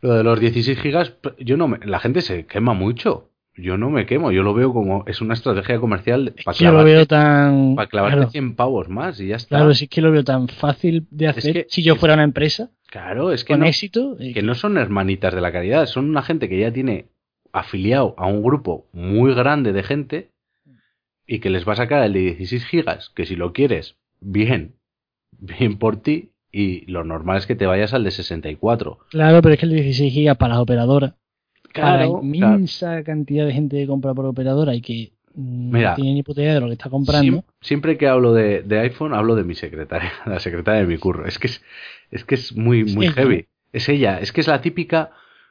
lo 0.00 0.14
de 0.14 0.22
los 0.22 0.38
16 0.38 0.78
gigas, 0.80 1.12
yo 1.40 1.56
no 1.56 1.66
me, 1.66 1.78
la 1.84 1.98
gente 1.98 2.22
se 2.22 2.46
quema 2.46 2.72
mucho. 2.72 3.30
Yo 3.56 3.76
no 3.76 3.90
me 3.90 4.06
quemo, 4.06 4.30
yo 4.30 4.44
lo 4.44 4.54
veo 4.54 4.72
como 4.72 5.02
es 5.08 5.20
una 5.20 5.34
estrategia 5.34 5.80
comercial 5.80 6.32
para 6.44 6.52
lo 6.54 6.58
clavarte, 6.58 6.84
veo 6.92 7.06
tan. 7.06 7.74
clavarte 7.88 8.16
claro, 8.16 8.30
100 8.30 8.54
pavos 8.54 8.88
más 8.88 9.20
y 9.20 9.26
ya 9.26 9.36
está. 9.36 9.56
claro, 9.56 9.74
sí 9.74 9.88
que 9.88 10.00
lo 10.00 10.12
veo 10.12 10.22
tan 10.22 10.46
fácil 10.46 11.08
de 11.10 11.26
hacer. 11.26 11.52
que- 11.52 11.66
si 11.68 11.82
yo 11.82 11.94
es- 11.94 11.98
fuera 12.00 12.14
una 12.14 12.22
empresa 12.22 12.70
Claro, 12.86 13.32
es 13.32 13.42
que 13.44 13.54
con 13.54 13.60
no, 13.60 13.66
éxito. 13.66 14.16
eh, 14.20 14.32
que 14.32 14.42
no 14.42 14.54
son 14.54 14.78
hermanitas 14.78 15.34
de 15.34 15.40
la 15.40 15.50
caridad, 15.50 15.86
son 15.86 16.08
una 16.08 16.22
gente 16.22 16.48
que 16.48 16.60
ya 16.60 16.72
tiene 16.72 17.06
afiliado 17.52 18.14
a 18.16 18.28
un 18.28 18.44
grupo 18.44 18.86
muy 18.92 19.34
grande 19.34 19.72
de 19.72 19.82
gente 19.82 20.30
y 21.26 21.40
que 21.40 21.50
les 21.50 21.66
va 21.68 21.72
a 21.72 21.76
sacar 21.76 22.04
el 22.04 22.12
de 22.12 22.20
16 22.20 22.64
gigas, 22.64 23.10
que 23.10 23.26
si 23.26 23.34
lo 23.34 23.52
quieres, 23.52 23.96
bien, 24.20 24.76
bien 25.32 25.78
por 25.78 25.96
ti, 26.02 26.32
y 26.50 26.90
lo 26.90 27.04
normal 27.04 27.38
es 27.38 27.46
que 27.46 27.54
te 27.54 27.66
vayas 27.66 27.92
al 27.94 28.04
de 28.04 28.10
64. 28.10 28.98
Claro, 29.10 29.42
pero 29.42 29.54
es 29.54 29.60
que 29.60 29.66
el 29.66 29.72
16 29.72 30.12
gigas 30.12 30.36
para 30.36 30.54
las 30.54 30.62
operadoras, 30.62 31.12
para 31.72 31.96
la 31.98 32.06
Claro, 32.06 32.20
inmensa 32.22 33.02
cantidad 33.04 33.46
de 33.46 33.52
gente 33.52 33.76
que 33.76 33.86
compra 33.86 34.14
por 34.14 34.24
operadora 34.26 34.74
y 34.74 34.80
que 34.80 35.12
mm, 35.34 35.70
Mira, 35.72 35.90
no 35.90 35.96
tiene 35.96 36.14
ni 36.14 36.22
puta 36.22 36.40
idea 36.42 36.54
de 36.54 36.60
lo 36.60 36.66
que 36.66 36.72
está 36.72 36.88
comprando. 36.90 37.36
Siem- 37.36 37.44
Siempre 37.60 37.98
que 37.98 38.06
hablo 38.08 38.32
de, 38.32 38.62
de 38.62 38.78
iPhone, 38.78 39.14
hablo 39.14 39.34
de 39.34 39.44
mi 39.44 39.54
secretaria, 39.54 40.12
la 40.26 40.40
secretaria 40.40 40.80
de 40.80 40.86
mi 40.86 40.96
curro. 40.98 41.26
Es 41.26 41.38
que 41.38 41.48
es, 41.48 41.62
es, 42.10 42.24
que 42.24 42.34
es 42.36 42.56
muy, 42.56 42.84
muy 42.84 43.06
heavy. 43.08 43.46
Es 43.72 43.88
ella, 43.88 44.18
es 44.20 44.32
que 44.32 44.40
es 44.40 44.46
la 44.48 44.60
típica 44.62 45.10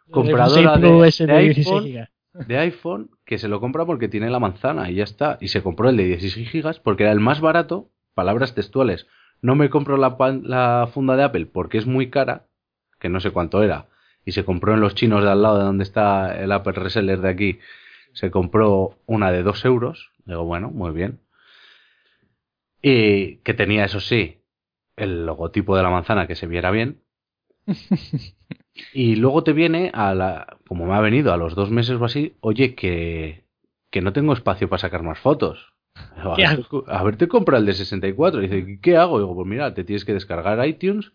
compradora 0.10 0.78
16 0.78 0.80
Pro 0.80 1.02
de, 1.02 1.28
de 1.28 1.34
de 1.34 1.40
16 1.44 1.68
iPhone, 1.68 1.84
de 2.48 2.58
iPhone 2.58 3.10
que 3.26 3.38
se 3.38 3.48
lo 3.48 3.60
compra 3.60 3.86
porque 3.86 4.08
tiene 4.08 4.30
la 4.30 4.40
manzana 4.40 4.90
y 4.90 4.96
ya 4.96 5.04
está. 5.04 5.38
Y 5.42 5.50
se 5.50 5.62
compró 5.62 5.90
el 5.90 5.98
de 5.98 6.06
16 6.06 6.50
gigas 6.50 6.80
porque 6.80 7.04
era 7.04 7.12
el 7.12 7.20
más 7.20 7.42
barato, 7.42 7.90
palabras 8.16 8.56
textuales. 8.56 9.08
No 9.42 9.56
me 9.56 9.70
compro 9.70 9.98
la, 9.98 10.16
la 10.44 10.90
funda 10.94 11.16
de 11.16 11.24
Apple 11.24 11.46
porque 11.48 11.78
es 11.78 11.86
muy 11.86 12.10
cara, 12.10 12.48
que 13.00 13.10
no 13.10 13.20
sé 13.20 13.32
cuánto 13.32 13.64
era. 13.64 13.88
Y 14.26 14.32
se 14.34 14.46
compró 14.46 14.74
en 14.74 14.82
los 14.82 14.96
chinos 14.96 15.24
de 15.24 15.30
al 15.32 15.42
lado 15.42 15.60
de 15.60 15.66
donde 15.66 15.84
está 15.84 16.38
el 16.38 16.52
Apple 16.52 16.74
Reseller 16.74 17.22
de 17.22 17.30
aquí. 17.30 17.60
Se 18.14 18.32
compró 18.32 18.98
una 19.06 19.32
de 19.32 19.44
2 19.44 19.64
euros. 19.66 20.12
Digo, 20.26 20.44
bueno, 20.44 20.70
muy 20.70 20.92
bien. 20.92 21.20
Y 22.82 23.38
que 23.38 23.54
tenía, 23.54 23.86
eso 23.86 24.00
sí, 24.00 24.42
el 24.96 25.26
logotipo 25.26 25.76
de 25.76 25.84
la 25.84 25.90
manzana 25.90 26.28
que 26.28 26.36
se 26.36 26.48
viera 26.48 26.72
bien. 26.72 27.02
Y 28.94 29.16
luego 29.16 29.44
te 29.44 29.54
viene 29.54 29.90
a 29.94 30.14
la, 30.14 30.58
como 30.68 30.86
me 30.86 30.94
ha 30.94 31.02
venido 31.02 31.34
a 31.34 31.38
los 31.38 31.56
dos 31.56 31.72
meses 31.72 32.00
o 32.00 32.06
así, 32.06 32.38
oye, 32.42 32.76
que, 32.76 33.44
que 33.90 34.02
no 34.02 34.14
tengo 34.14 34.34
espacio 34.34 34.70
para 34.70 34.80
sacar 34.80 35.02
más 35.02 35.20
fotos. 35.20 35.74
Digo, 36.18 36.34
¿Qué 36.36 36.46
a, 36.46 36.56
ver, 36.56 36.66
a 36.88 37.04
ver, 37.04 37.18
te 37.18 37.28
compra 37.28 37.58
el 37.58 37.66
de 37.66 37.74
64. 37.74 38.42
Y 38.42 38.48
dice, 38.48 38.80
¿qué 38.82 38.98
hago? 38.98 39.20
Digo, 39.20 39.36
pues 39.36 39.48
mira, 39.48 39.74
te 39.74 39.84
tienes 39.84 40.06
que 40.06 40.14
descargar 40.14 40.66
iTunes. 40.68 41.12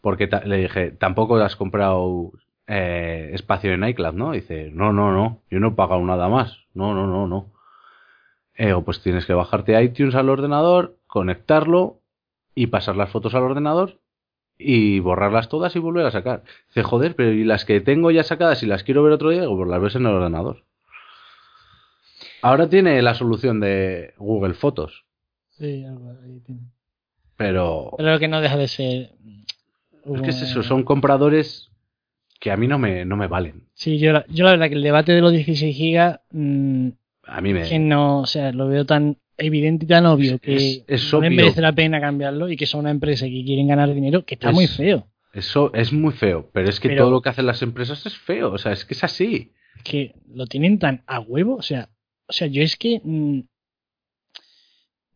Porque 0.00 0.28
le 0.44 0.58
dije, 0.58 0.92
tampoco 0.92 1.36
has 1.36 1.56
comprado 1.56 2.32
eh, 2.66 3.30
espacio 3.32 3.72
en 3.72 3.82
iCloud, 3.82 4.14
¿no? 4.14 4.32
dice, 4.32 4.70
no, 4.72 4.92
no, 4.92 5.10
no, 5.10 5.42
yo 5.50 5.58
no 5.58 5.68
he 5.68 5.72
pagado 5.72 6.00
nada 6.02 6.28
más. 6.28 6.58
No, 6.74 6.94
no, 6.94 7.06
no, 7.06 7.26
no. 7.26 7.52
Eh, 8.54 8.66
digo, 8.66 8.84
pues 8.84 9.00
tienes 9.02 9.26
que 9.26 9.34
bajarte 9.34 9.80
iTunes 9.82 10.14
al 10.14 10.28
ordenador, 10.28 10.96
conectarlo 11.06 12.00
y 12.54 12.68
pasar 12.68 12.96
las 12.96 13.10
fotos 13.10 13.34
al 13.34 13.42
ordenador 13.42 13.98
y 14.58 15.00
borrarlas 15.00 15.48
todas 15.48 15.74
y 15.76 15.78
volver 15.78 16.06
a 16.06 16.10
sacar. 16.10 16.42
Dice, 16.68 16.82
joder, 16.82 17.14
pero 17.16 17.32
y 17.32 17.44
las 17.44 17.64
que 17.64 17.80
tengo 17.80 18.10
ya 18.10 18.24
sacadas 18.24 18.62
y 18.62 18.66
las 18.66 18.82
quiero 18.84 19.02
ver 19.02 19.12
otro 19.12 19.30
día, 19.30 19.42
digo, 19.42 19.56
pues 19.56 19.68
las 19.68 19.80
ves 19.80 19.94
en 19.96 20.06
el 20.06 20.14
ordenador. 20.14 20.64
Ahora 22.42 22.68
tiene 22.68 23.00
la 23.02 23.14
solución 23.14 23.60
de 23.60 24.14
Google 24.18 24.54
Fotos, 24.54 25.04
Sí, 25.50 25.84
algo 25.84 26.12
ahí 26.24 26.40
tiene. 26.40 26.60
pero 27.36 27.92
Pero 27.96 28.18
que 28.18 28.28
no 28.28 28.40
deja 28.40 28.56
de 28.56 28.68
ser. 28.68 29.10
es 30.04 30.22
que 30.22 30.30
es 30.30 30.42
eso, 30.42 30.62
son 30.62 30.84
compradores 30.84 31.70
que 32.40 32.50
a 32.52 32.56
mí 32.56 32.68
no 32.68 32.78
me, 32.78 33.04
no 33.04 33.16
me 33.16 33.26
valen. 33.26 33.64
Sí, 33.74 33.98
yo, 33.98 34.12
la- 34.12 34.24
yo 34.28 34.44
la 34.44 34.52
verdad 34.52 34.68
que 34.68 34.74
el 34.76 34.82
debate 34.82 35.12
de 35.12 35.20
los 35.20 35.32
16 35.32 35.76
gigas. 35.76 36.20
mm, 36.30 36.88
A 37.24 37.40
mí 37.40 37.52
me... 37.52 37.68
que 37.68 37.78
no, 37.78 38.20
o 38.20 38.26
sea, 38.26 38.52
lo 38.52 38.68
veo 38.68 38.86
tan 38.86 39.16
evidente 39.36 39.84
y 39.84 39.88
tan 39.88 40.06
obvio 40.06 40.34
Es- 40.36 40.40
que 40.40 40.54
es- 40.56 40.84
es 40.86 41.12
no 41.12 41.18
obvio. 41.18 41.30
merece 41.30 41.60
la 41.60 41.72
pena 41.72 42.00
cambiarlo 42.00 42.48
y 42.48 42.56
que 42.56 42.66
son 42.66 42.80
una 42.80 42.90
empresa 42.92 43.26
que 43.26 43.44
quieren 43.44 43.66
ganar 43.68 43.92
dinero, 43.92 44.24
que 44.24 44.34
está 44.34 44.50
Es- 44.50 44.54
muy 44.54 44.66
feo. 44.68 45.06
Eso 45.34 45.72
es 45.74 45.92
muy 45.92 46.12
feo, 46.12 46.48
pero 46.52 46.68
es 46.70 46.80
que 46.80 46.88
Pero- 46.88 47.02
todo 47.02 47.10
lo 47.10 47.20
que 47.20 47.28
hacen 47.28 47.46
las 47.46 47.60
empresas 47.62 48.04
es 48.06 48.16
feo, 48.16 48.52
o 48.52 48.58
sea, 48.58 48.72
es 48.72 48.84
que 48.84 48.94
es 48.94 49.04
así. 49.04 49.52
Que 49.84 50.14
lo 50.32 50.46
tienen 50.46 50.78
tan 50.78 51.02
a 51.06 51.20
huevo, 51.20 51.56
o 51.56 51.62
sea, 51.62 51.88
o 52.28 52.32
sea, 52.32 52.46
yo 52.46 52.62
es 52.62 52.76
que 52.76 53.00
mm, 53.02 53.40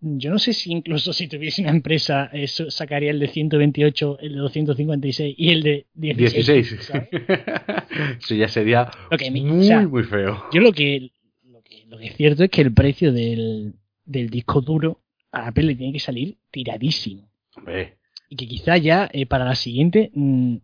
yo 0.01 0.31
no 0.31 0.39
sé 0.39 0.53
si 0.53 0.73
incluso 0.73 1.13
si 1.13 1.29
tuviese 1.29 1.63
una 1.63 1.71
empresa 1.71 2.29
eso 2.33 2.71
sacaría 2.71 3.11
el 3.11 3.21
de 3.21 3.29
128, 3.29 4.19
el 4.21 4.33
de 4.33 4.39
256 4.39 5.35
y 5.39 5.51
el 5.51 5.63
de 5.63 5.87
16. 5.95 6.47
16. 6.47 6.85
¿sabes? 6.85 7.09
Eso 8.19 8.35
ya 8.35 8.49
sería 8.49 8.91
o 9.11 9.31
muy, 9.31 9.65
sea, 9.65 9.87
muy 9.87 10.03
feo. 10.03 10.45
Yo 10.53 10.61
lo 10.61 10.73
que, 10.73 11.13
lo 11.45 11.63
que 11.63 11.85
lo 11.87 11.99
que 11.99 12.07
es 12.07 12.17
cierto 12.17 12.43
es 12.43 12.51
que 12.51 12.63
el 12.63 12.73
precio 12.75 13.13
del, 13.13 13.75
del 14.05 14.29
disco 14.29 14.61
duro 14.61 15.03
a 15.31 15.47
Apple 15.47 15.65
le 15.65 15.77
tiene 15.77 15.93
que 15.93 16.01
salir 16.01 16.39
tiradísimo. 16.51 17.29
Hombre, 17.55 17.99
y 18.33 18.37
que 18.37 18.49
quizá 18.49 18.79
ya 18.79 19.11
eh, 19.13 19.27
para 19.27 19.45
la 19.45 19.55
siguiente, 19.55 20.11
mm, 20.15 20.57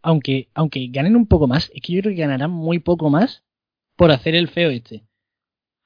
aunque, 0.00 0.48
aunque 0.54 0.86
ganen 0.92 1.16
un 1.16 1.26
poco 1.26 1.48
más, 1.48 1.68
es 1.74 1.82
que 1.82 1.92
yo 1.92 2.02
creo 2.02 2.14
que 2.14 2.20
ganarán 2.20 2.52
muy 2.52 2.78
poco 2.78 3.10
más 3.10 3.42
por 3.96 4.12
hacer 4.12 4.36
el 4.36 4.46
feo 4.46 4.70
este. 4.70 5.02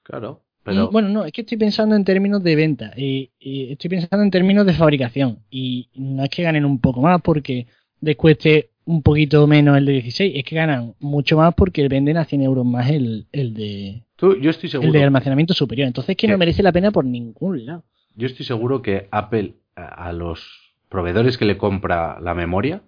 Claro, 0.04 0.42
pero... 0.62 0.90
Bueno, 0.90 1.08
no, 1.08 1.24
es 1.24 1.32
que 1.32 1.40
estoy 1.40 1.58
pensando 1.58 1.96
en 1.96 2.04
términos 2.04 2.42
de 2.42 2.54
venta, 2.56 2.92
eh, 2.96 3.28
estoy 3.40 3.90
pensando 3.90 4.22
en 4.22 4.30
términos 4.30 4.64
de 4.64 4.72
fabricación 4.72 5.40
y 5.50 5.88
no 5.94 6.22
es 6.22 6.30
que 6.30 6.44
ganen 6.44 6.64
un 6.64 6.78
poco 6.78 7.02
más 7.02 7.20
porque 7.20 7.66
les 8.00 8.16
cueste 8.16 8.70
un 8.86 9.02
poquito 9.02 9.46
menos 9.46 9.76
el 9.76 9.86
de 9.86 9.92
16, 9.92 10.32
es 10.36 10.44
que 10.44 10.56
ganan 10.56 10.94
mucho 11.00 11.36
más 11.36 11.54
porque 11.54 11.88
venden 11.88 12.16
a 12.16 12.24
100 12.24 12.42
euros 12.42 12.64
más 12.64 12.88
el, 12.90 13.26
el 13.32 13.54
de 13.54 14.02
Tú, 14.16 14.36
yo 14.38 14.50
estoy 14.50 14.68
seguro. 14.68 14.86
el 14.88 14.92
de 14.92 15.02
almacenamiento 15.02 15.54
superior. 15.54 15.86
Entonces 15.86 16.10
es 16.10 16.16
que 16.16 16.28
no 16.28 16.38
merece 16.38 16.62
la 16.62 16.72
pena 16.72 16.90
por 16.90 17.04
ningún 17.04 17.66
lado. 17.66 17.84
Yo 18.14 18.26
estoy 18.26 18.46
seguro 18.46 18.82
que 18.82 19.08
Apple 19.10 19.54
a, 19.74 20.08
a 20.08 20.12
los 20.12 20.74
proveedores 20.88 21.36
que 21.36 21.44
le 21.46 21.56
compra 21.56 22.20
la 22.20 22.34
memoria, 22.34 22.82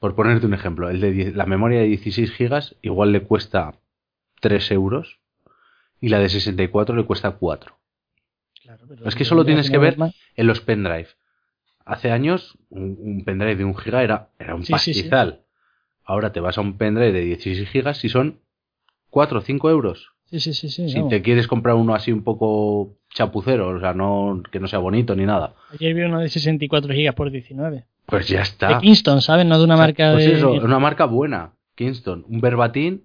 por 0.00 0.16
ponerte 0.16 0.46
un 0.46 0.54
ejemplo, 0.54 0.90
el 0.90 1.00
de 1.00 1.32
la 1.32 1.46
memoria 1.46 1.80
de 1.80 1.86
16 1.86 2.32
gigas 2.32 2.76
igual 2.82 3.12
le 3.12 3.22
cuesta 3.22 3.74
3 4.40 4.70
euros 4.72 5.19
y 6.00 6.08
la 6.08 6.18
de 6.18 6.28
64 6.28 6.96
le 6.96 7.04
cuesta 7.04 7.32
4. 7.32 7.76
Claro, 8.62 8.84
pero 8.88 9.06
Es 9.06 9.14
que 9.14 9.24
solo 9.24 9.44
tienes 9.44 9.70
que 9.70 9.78
ver- 9.78 9.96
En 10.36 10.46
los 10.46 10.60
pendrive. 10.60 11.08
hace 11.84 12.10
años 12.10 12.56
un, 12.70 12.96
un 13.00 13.24
pendrive 13.24 13.56
de 13.56 13.64
un 13.64 13.76
giga 13.76 14.02
era, 14.02 14.28
era 14.38 14.54
un 14.54 14.64
Sí, 14.64 14.72
sí, 14.78 14.94
sí. 14.94 15.00
pastizal. 15.02 15.40
Ahora 16.04 16.32
te 16.32 16.40
vas 16.40 16.58
a 16.58 16.60
un 16.60 16.76
pendrive 16.76 17.12
de 17.12 17.20
16 17.22 17.68
gigas 17.68 18.04
y 18.04 18.08
son 18.08 18.40
4 19.10 19.38
o 19.38 19.42
5 19.42 19.70
euros. 19.70 20.12
Sí, 20.26 20.38
sí, 20.38 20.54
sí, 20.54 20.68
sí. 20.68 20.88
Si 20.88 20.94
vamos. 20.96 21.10
te 21.10 21.22
quieres 21.22 21.48
comprar 21.48 21.74
uno 21.74 21.94
así 21.94 22.12
un 22.12 22.22
poco 22.22 22.96
chapucero, 23.12 23.68
o 23.70 23.80
sea, 23.80 23.92
no 23.94 24.40
que 24.52 24.60
no 24.60 24.68
sea 24.68 24.78
bonito 24.78 25.16
ni 25.16 25.24
nada, 25.26 25.54
Ayer 25.72 25.92
vi 25.94 26.02
uno 26.02 26.20
de 26.20 26.28
64 26.28 26.92
gigas 26.94 27.14
por 27.16 27.30
19. 27.32 27.86
pues 28.06 28.28
ya 28.28 28.36
De 28.38 28.42
está. 28.44 28.78
Kingston, 28.80 29.20
¿sabes? 29.22 29.46
No 29.46 29.58
de 29.58 29.64
una 29.64 29.76
sea, 29.76 29.86
marca 29.86 30.12
pues 30.12 30.24
de... 30.26 30.34
eso, 30.34 30.52
una 30.52 30.78
marca 30.78 31.06
buena, 31.06 31.54
Kingston, 31.74 32.24
un 32.28 32.40
verbatim. 32.40 33.00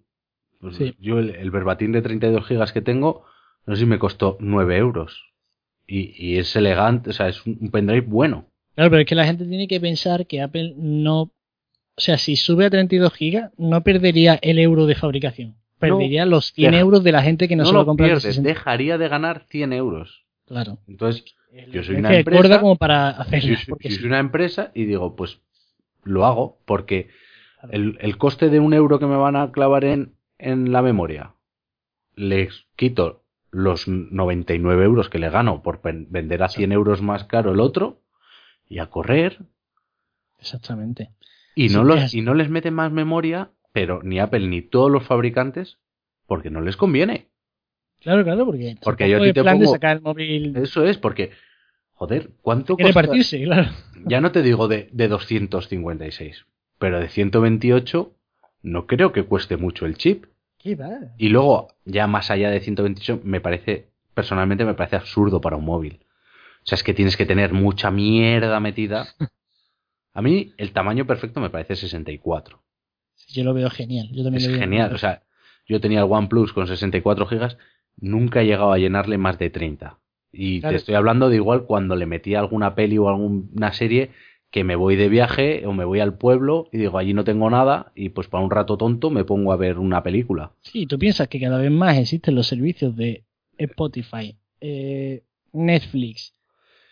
Pues 0.65 0.77
Sí. 0.77 0.95
Yo 0.99 1.19
el, 1.19 1.31
el 1.35 1.51
verbatim 1.51 1.91
de 1.91 2.01
32 2.01 2.45
gigas 2.45 2.71
que 2.73 2.81
tengo, 2.81 3.23
no 3.65 3.75
sé 3.75 3.81
si 3.81 3.85
me 3.85 3.99
costó 3.99 4.37
9 4.39 4.77
euros. 4.77 5.31
Y, 5.87 6.13
y 6.17 6.37
es 6.37 6.55
elegante, 6.55 7.11
o 7.11 7.13
sea, 7.13 7.27
es 7.29 7.45
un, 7.45 7.57
un 7.61 7.69
pendrive 7.71 8.05
bueno. 8.07 8.47
Claro, 8.75 8.89
pero 8.89 9.01
es 9.01 9.07
que 9.07 9.15
la 9.15 9.25
gente 9.25 9.45
tiene 9.45 9.67
que 9.67 9.79
pensar 9.79 10.25
que 10.27 10.41
Apple 10.41 10.73
no... 10.77 11.21
O 11.97 12.01
sea, 12.01 12.17
si 12.17 12.35
sube 12.35 12.65
a 12.65 12.69
32 12.69 13.13
gigas, 13.13 13.51
no 13.57 13.81
perdería 13.83 14.37
el 14.41 14.59
euro 14.59 14.85
de 14.85 14.95
fabricación. 14.95 15.55
Perdería 15.79 16.25
los 16.25 16.51
100 16.53 16.71
deja- 16.71 16.81
euros 16.81 17.03
de 17.03 17.11
la 17.13 17.21
gente 17.21 17.47
que 17.47 17.55
no, 17.55 17.63
No, 17.63 17.69
se 17.69 17.73
lo 17.73 17.79
lo 17.81 17.85
compra 17.85 18.05
de 18.07 18.09
pierdes, 18.13 18.23
60. 18.23 18.49
dejaría 18.49 18.97
de 18.97 19.07
ganar 19.07 19.45
100 19.49 19.71
euros. 19.73 20.25
Claro. 20.45 20.79
Entonces, 20.87 21.23
yo 21.71 21.83
soy 21.83 21.95
Es 21.95 21.99
una 21.99 22.09
que 22.09 22.17
empresa. 22.19 22.59
como 22.59 22.75
para 22.75 23.09
hacerlo. 23.11 23.55
yo, 23.67 23.75
yo 23.79 23.89
sí. 23.89 23.95
soy 23.95 24.05
una 24.07 24.19
empresa 24.19 24.71
y 24.73 24.85
digo, 24.85 25.15
pues 25.15 25.39
lo 26.03 26.25
hago, 26.25 26.59
porque 26.65 27.09
el, 27.71 27.97
el 28.01 28.17
coste 28.17 28.49
de 28.49 28.59
un 28.59 28.73
euro 28.73 28.99
que 28.99 29.05
me 29.05 29.15
van 29.15 29.35
a 29.37 29.51
clavar 29.51 29.85
en, 29.85 30.15
en 30.37 30.71
la 30.71 30.81
memoria, 30.81 31.33
les 32.15 32.65
quito 32.75 33.23
los 33.51 33.87
99 33.87 34.83
euros 34.83 35.09
que 35.09 35.19
le 35.19 35.29
gano 35.29 35.63
por 35.63 35.81
vender 35.83 36.43
a 36.43 36.49
100 36.49 36.71
euros 36.71 37.01
más 37.01 37.23
caro 37.23 37.51
el 37.51 37.59
otro, 37.59 38.01
y 38.67 38.79
a 38.79 38.87
correr, 38.89 39.39
Exactamente. 40.39 41.11
y 41.55 41.69
Sí, 41.69 41.75
no, 41.75 41.83
los, 41.83 42.01
es- 42.03 42.13
y 42.13 42.21
no 42.21 42.33
les 42.33 42.49
meten 42.49 42.73
más 42.73 42.91
memoria, 42.91 43.51
pero 43.71 44.01
ni 44.03 44.19
Apple 44.19 44.47
ni 44.47 44.61
todos 44.61 44.91
los 44.91 45.03
fabricantes, 45.05 45.77
porque 46.27 46.49
no 46.49 46.61
les 46.61 46.77
conviene. 46.77 47.27
Claro, 48.01 48.23
claro, 48.23 48.45
porque, 48.45 48.75
Porque 48.81 49.09
yo 49.09 49.17
a 49.17 49.21
ti 49.21 49.33
te 49.33 49.41
plan 49.41 49.59
de 49.59 49.67
sacar 49.67 49.95
el 49.97 50.01
móvil 50.01 50.55
Eso 50.57 50.85
es, 50.85 50.97
porque, 50.97 51.31
joder, 51.93 52.31
¿cuánto 52.41 52.75
quiere 52.75 52.93
partirse, 52.93 53.41
claro. 53.43 53.71
Ya 54.05 54.21
no 54.21 54.31
te 54.31 54.41
digo 54.43 54.67
de, 54.67 54.89
de 54.91 55.07
256, 55.07 56.45
pero 56.77 56.99
de 56.99 57.09
128 57.09 58.13
no 58.65 58.87
creo 58.87 59.11
que 59.11 59.23
cueste 59.23 59.57
mucho 59.57 59.85
el 59.85 59.95
chip. 59.97 60.25
¿Qué 60.57 60.75
va? 60.75 60.89
Y 61.17 61.29
luego, 61.29 61.67
ya 61.85 62.07
más 62.07 62.31
allá 62.31 62.49
de 62.49 62.59
128, 62.59 63.21
me 63.23 63.39
parece, 63.39 63.89
personalmente 64.13 64.65
me 64.65 64.73
parece 64.73 64.95
absurdo 64.95 65.39
para 65.41 65.55
un 65.57 65.65
móvil. 65.65 65.99
O 66.63 66.65
sea, 66.67 66.75
es 66.75 66.83
que 66.83 66.93
tienes 66.95 67.15
que 67.15 67.25
tener 67.25 67.53
mucha 67.53 67.91
mierda 67.91 68.59
metida. 68.59 69.07
A 70.13 70.21
mí 70.21 70.53
el 70.57 70.71
tamaño 70.71 71.05
perfecto 71.05 71.39
me 71.41 71.49
parece 71.49 71.75
64. 71.75 72.63
Yo 73.27 73.43
lo 73.43 73.53
veo 73.53 73.69
genial. 73.69 74.07
Yo 74.11 74.23
también 74.23 74.41
Es 74.41 74.47
lo 74.47 74.51
veo 74.53 74.59
genial. 74.61 74.93
O 74.93 74.97
sea, 74.97 75.23
yo 75.67 75.79
tenía 75.81 75.99
el 75.99 76.11
OnePlus 76.11 76.53
con 76.53 76.67
64 76.67 77.25
gigas, 77.27 77.57
nunca 77.97 78.41
he 78.41 78.45
llegado 78.45 78.71
a 78.71 78.77
llenarle 78.77 79.17
más 79.17 79.37
de 79.37 79.49
30. 79.49 79.99
Y 80.31 80.59
Claro. 80.61 80.73
te 80.73 80.77
estoy 80.77 80.95
hablando 80.95 81.29
de 81.29 81.35
igual 81.37 81.65
cuando 81.65 81.95
le 81.95 82.05
metí 82.05 82.33
alguna 82.35 82.75
peli 82.75 82.97
o 82.97 83.09
alguna 83.09 83.71
serie 83.73 84.11
que 84.55 84.63
me 84.63 84.77
voy 84.77 84.95
de 84.95 85.09
viaje 85.09 85.67
o 85.67 85.73
me 85.73 85.83
voy 85.83 85.99
al 85.99 86.17
pueblo 86.17 86.69
y 86.71 86.77
digo 86.77 86.97
allí 86.97 87.13
no 87.13 87.25
tengo 87.25 87.49
nada 87.49 87.91
y 87.93 88.07
pues 88.07 88.29
para 88.29 88.41
un 88.41 88.49
rato 88.49 88.77
tonto 88.77 89.09
me 89.09 89.25
pongo 89.25 89.51
a 89.51 89.57
ver 89.57 89.79
una 89.79 90.01
película. 90.01 90.53
Sí, 90.61 90.85
tú 90.85 90.97
piensas 90.97 91.27
que 91.27 91.41
cada 91.41 91.57
vez 91.57 91.71
más 91.71 91.97
existen 91.97 92.35
los 92.35 92.47
servicios 92.47 92.95
de 92.95 93.25
Spotify, 93.57 94.37
eh, 94.61 95.23
Netflix. 95.51 96.33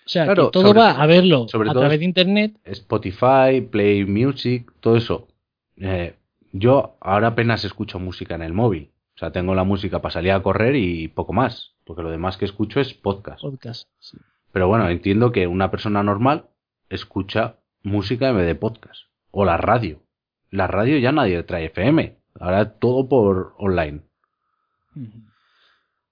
O 0.06 0.10
sea, 0.10 0.26
Claro, 0.26 0.48
que 0.48 0.52
todo 0.52 0.68
sobre 0.68 0.80
va 0.82 0.92
a 1.02 1.06
verlo 1.06 1.48
sobre 1.48 1.70
a 1.70 1.74
través 1.74 2.00
de 2.00 2.04
Internet. 2.04 2.60
Spotify, 2.66 3.62
Play 3.72 4.04
Music, 4.04 4.70
todo 4.82 4.98
eso. 4.98 5.30
Eh, 5.78 6.16
yo 6.52 6.98
ahora 7.00 7.28
apenas 7.28 7.64
escucho 7.64 7.98
música 7.98 8.36
en 8.36 8.42
el 8.42 8.52
móvil. 8.52 8.92
O 9.16 9.20
sea, 9.20 9.32
tengo 9.32 9.56
la 9.56 9.64
música 9.64 10.02
para 10.02 10.12
salir 10.12 10.34
a 10.34 10.44
correr 10.44 10.76
y 10.76 11.08
poco 11.08 11.32
más. 11.32 11.76
Porque 11.86 12.04
lo 12.04 12.12
demás 12.12 12.36
que 12.36 12.44
escucho 12.44 12.82
es 12.82 12.94
podcast. 12.94 13.40
Podcast. 13.40 13.88
sí. 14.00 14.18
Pero 14.52 14.68
bueno, 14.68 14.88
entiendo 14.88 15.32
que 15.32 15.48
una 15.48 15.72
persona 15.72 16.04
normal 16.04 16.50
escucha 16.90 17.60
música 17.82 18.30
en 18.30 18.38
vez 18.38 18.46
de 18.46 18.56
podcast. 18.56 19.04
O 19.32 19.46
la 19.46 19.58
radio. 19.58 20.02
La 20.50 20.68
radio 20.68 20.98
ya 20.98 21.12
nadie 21.12 21.42
trae 21.44 21.66
FM. 21.66 22.18
Ahora 22.40 22.74
todo 22.80 23.08
por 23.08 23.56
online. 23.58 24.02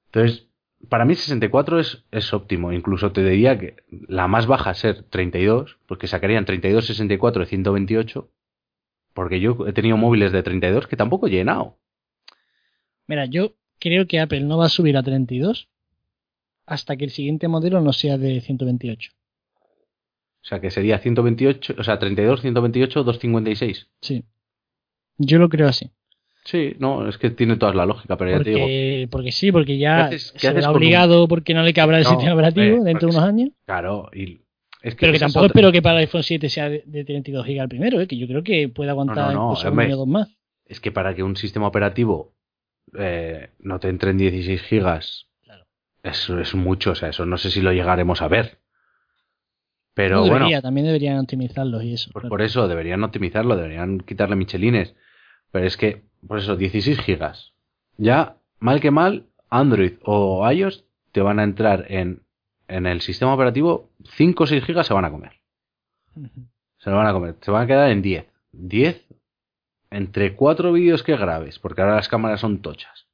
Entonces, 0.08 0.48
para 0.90 1.06
mí 1.06 1.16
64 1.16 1.80
es, 1.80 2.04
es 2.12 2.34
óptimo. 2.34 2.72
Incluso 2.74 3.12
te 3.12 3.24
diría 3.24 3.58
que 3.58 3.78
la 3.90 4.28
más 4.28 4.48
baja 4.48 4.74
ser 4.74 5.04
32, 5.04 5.78
porque 5.88 6.08
sacarían 6.08 6.46
32, 6.46 6.86
64 6.86 7.42
de 7.42 7.46
128. 7.48 8.30
Porque 9.14 9.40
yo 9.40 9.68
he 9.68 9.74
tenido 9.74 9.98
móviles 9.98 10.32
de 10.32 10.44
32 10.44 10.88
que 10.88 10.96
tampoco 10.96 11.28
he 11.28 11.32
llenado. 11.32 11.78
Mira, 13.08 13.26
yo 13.26 13.56
creo 13.80 14.08
que 14.08 14.20
Apple 14.20 14.42
no 14.42 14.58
va 14.58 14.66
a 14.66 14.70
subir 14.70 14.98
a 14.98 15.04
32 15.04 15.70
hasta 16.66 16.96
que 16.96 17.04
el 17.04 17.12
siguiente 17.12 17.48
modelo 17.48 17.82
no 17.82 17.92
sea 17.92 18.18
de 18.18 18.40
128. 18.40 19.12
O 20.42 20.46
sea, 20.46 20.60
que 20.60 20.72
sería 20.72 20.98
128, 21.00 21.76
o 21.78 21.84
sea, 21.84 22.00
32, 22.00 22.42
128, 22.42 23.04
256. 23.04 23.88
Sí. 24.02 24.24
Yo 25.18 25.38
lo 25.38 25.50
creo 25.50 25.68
así. 25.68 25.92
Sí, 26.46 26.76
no, 26.80 27.08
es 27.08 27.20
que 27.20 27.30
tiene 27.30 27.56
toda 27.58 27.74
la 27.76 27.86
lógica, 27.86 28.18
pero 28.18 28.32
ya 28.32 28.44
te 28.44 28.50
digo, 28.50 29.10
Porque, 29.12 29.32
sí, 29.32 29.52
porque 29.52 29.78
ya 29.78 30.10
¿Qué 30.10 30.16
haces- 30.16 30.32
qué 30.32 30.40
se 30.40 30.48
haces 30.48 30.66
un- 30.66 30.76
obligado 30.76 31.28
porque 31.28 31.54
no 31.54 31.62
le 31.62 31.74
cabrá 31.74 32.00
el 32.00 32.04
No, 32.04 32.10
sistema 32.12 32.34
operativo 32.34 32.78
eh, 32.78 32.84
dentro 32.84 33.10
de 33.10 33.16
unos 33.16 33.28
años. 33.28 33.50
claro, 33.66 34.10
y 34.14 34.42
es 34.82 34.96
que 34.96 35.02
Pero 35.02 35.14
que 35.14 35.20
tampoco 35.20 35.46
otra. 35.46 35.54
espero 35.54 35.72
que 35.72 35.84
para 35.84 35.98
el 36.00 36.06
iPhone 36.08 36.24
7 36.24 36.50
sea 36.50 36.70
de, 36.70 36.82
de 36.88 37.06
32 37.06 37.46
GB 37.46 37.62
el 37.62 37.70
primero, 37.70 38.02
¿eh? 38.02 38.08
que 38.08 38.18
yo 38.18 38.26
creo 38.26 38.42
que 38.44 38.68
puede 38.70 38.90
aguantar 38.90 39.18
No, 39.18 39.26
no, 39.26 39.32
no, 39.34 39.46
incluso 39.52 39.68
hombre. 39.70 39.86
un 39.86 39.92
año 39.92 39.96
o 39.98 40.00
dos 40.00 40.08
más. 40.08 40.36
Es 40.66 40.80
que 40.80 40.92
para 40.92 41.14
que 41.14 41.22
un 41.22 41.36
sistema 41.36 41.68
operativo 41.68 42.34
eh, 42.98 43.52
no 43.60 43.80
te 43.80 43.90
entre 43.90 44.10
en 44.10 44.18
16 44.18 44.64
gigas, 44.64 45.28
Claro. 45.44 45.66
eso 46.02 46.40
es 46.40 46.56
mucho, 46.56 46.92
o 46.92 46.96
sea, 46.96 47.10
eso 47.10 47.28
no 47.28 47.38
sé 47.38 47.52
si 47.52 47.62
lo 47.62 47.72
llegaremos 47.72 48.24
a 48.24 48.28
ver. 48.28 48.58
Pero 49.94 50.26
No 50.26 50.30
bueno, 50.30 50.62
también 50.62 50.88
deberían 50.88 51.20
optimizarlos 51.20 51.84
y 51.84 51.94
eso. 51.94 52.12
claro. 52.12 52.30
por 52.30 52.42
eso 52.42 52.68
deberían 52.68 53.04
optimizarlo, 53.04 53.56
deberían 53.56 54.00
quitarle 54.00 54.36
michelines. 54.36 54.96
Pero 55.52 55.66
es 55.66 55.76
que, 55.76 56.04
por 56.26 56.38
eso, 56.38 56.56
16 56.56 57.00
gigas. 57.02 57.54
Ya, 57.98 58.38
mal 58.60 58.80
que 58.80 58.92
mal, 58.92 59.28
Android 59.50 59.94
o 60.04 60.50
iOS 60.50 60.86
te 61.12 61.22
van 61.22 61.40
a 61.40 61.44
entrar 61.44 61.86
en, 61.90 62.24
en 62.68 62.86
el 62.86 63.02
sistema 63.02 63.34
operativo 63.34 63.90
5 64.16 64.44
o 64.44 64.48
6 64.48 64.64
gigas 64.64 64.88
se 64.88 64.94
van 64.94 65.06
a 65.06 65.12
comer. 65.12 65.34
Se 66.78 66.90
lo 66.90 66.96
van 66.96 67.08
a 67.08 67.14
comer. 67.14 67.36
Se 67.42 67.52
van 67.52 67.64
a 67.64 67.68
quedar 67.68 67.92
en 67.92 68.02
10. 68.02 68.26
10 68.54 69.06
entre 69.92 70.36
4 70.36 70.72
vídeos 70.72 71.04
que 71.04 71.18
grabes, 71.18 71.60
porque 71.60 71.82
ahora 71.82 71.96
las 71.96 72.08
cámaras 72.08 72.40
son 72.40 72.62
tochas. 72.62 73.08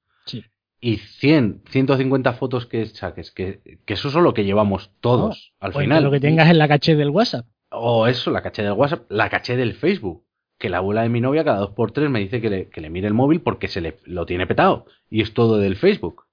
Y 0.79 0.97
100, 0.97 1.63
150 1.69 2.33
fotos 2.33 2.65
que 2.67 2.85
saques, 2.85 3.31
que, 3.31 3.79
que 3.85 3.93
eso 3.93 4.09
es 4.09 4.13
lo 4.13 4.33
que 4.33 4.45
llevamos 4.45 4.91
todos 4.99 5.53
al 5.59 5.69
O 5.69 5.71
entre 5.73 5.83
final. 5.83 6.03
lo 6.03 6.11
que 6.11 6.19
tengas 6.19 6.49
en 6.49 6.57
la 6.59 6.67
caché 6.67 6.95
del 6.95 7.09
WhatsApp. 7.09 7.47
O 7.71 8.07
eso, 8.07 8.29
la 8.31 8.41
caché 8.43 8.61
del 8.63 8.73
WhatsApp, 8.73 9.09
la 9.09 9.29
caché 9.29 9.55
del 9.55 9.73
Facebook. 9.73 10.23
Que 10.59 10.69
la 10.69 10.77
abuela 10.77 11.03
de 11.03 11.09
mi 11.09 11.21
novia 11.21 11.43
cada 11.43 11.59
dos 11.59 11.71
por 11.71 11.91
tres 11.91 12.09
me 12.09 12.19
dice 12.19 12.41
que 12.41 12.49
le, 12.49 12.69
que 12.69 12.81
le 12.81 12.89
mire 12.89 13.07
el 13.07 13.13
móvil 13.13 13.41
porque 13.41 13.67
se 13.67 13.79
le 13.81 13.99
lo 14.05 14.25
tiene 14.25 14.47
petado. 14.47 14.85
Y 15.09 15.21
es 15.21 15.33
todo 15.33 15.57
del 15.57 15.75
Facebook. 15.75 16.23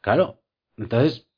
Claro. 0.00 0.40
Entonces, 0.76 1.28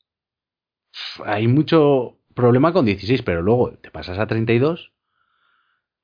hay 1.24 1.48
mucho 1.48 2.18
problema 2.34 2.72
con 2.72 2.84
16, 2.86 3.22
pero 3.22 3.42
luego 3.42 3.72
te 3.78 3.90
pasas 3.90 4.18
a 4.18 4.26
32. 4.26 4.92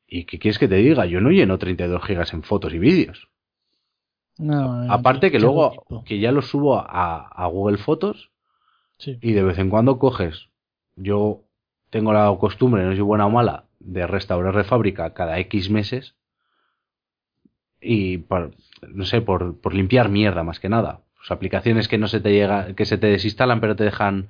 ¿Y 0.06 0.24
qué 0.24 0.38
quieres 0.38 0.58
que 0.58 0.68
te 0.68 0.76
diga? 0.76 1.06
Yo 1.06 1.20
no 1.20 1.30
lleno 1.30 1.58
32 1.58 2.04
gigas 2.04 2.32
en 2.32 2.42
fotos 2.42 2.72
y 2.74 2.78
vídeos. 2.78 3.28
No, 4.38 4.90
Aparte 4.92 5.30
que 5.30 5.40
luego, 5.40 5.70
tipo. 5.72 6.04
que 6.04 6.18
ya 6.20 6.30
lo 6.32 6.42
subo 6.42 6.78
a, 6.78 7.26
a 7.28 7.46
Google 7.46 7.76
Fotos 7.78 8.30
Sí. 8.98 9.18
y 9.20 9.32
de 9.32 9.42
vez 9.42 9.58
en 9.58 9.68
cuando 9.70 9.98
coges. 9.98 10.48
Yo 10.96 11.42
tengo 11.90 12.12
la 12.12 12.34
costumbre, 12.38 12.84
no 12.84 12.92
soy 12.92 13.00
buena 13.00 13.26
o 13.26 13.30
mala, 13.30 13.64
de 13.80 14.06
restaurar 14.06 14.56
de 14.56 14.64
fábrica 14.64 15.12
cada 15.14 15.38
X 15.40 15.70
meses. 15.70 16.14
Y 17.80 18.18
por, 18.18 18.52
no 18.88 19.04
sé, 19.04 19.20
por, 19.20 19.56
por 19.60 19.74
limpiar 19.74 20.08
mierda 20.08 20.42
más 20.42 20.58
que 20.60 20.68
nada. 20.68 21.00
Pues 21.16 21.30
aplicaciones 21.30 21.86
que 21.88 21.98
no 21.98 22.08
se 22.08 22.20
te 22.20 22.32
llega, 22.32 22.74
que 22.74 22.84
se 22.86 22.98
te 22.98 23.06
desinstalan 23.08 23.60
pero 23.60 23.76
te 23.76 23.84
dejan 23.84 24.28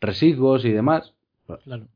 residuos 0.00 0.64
y 0.64 0.70
demás. 0.72 1.14
Claro. 1.64 1.86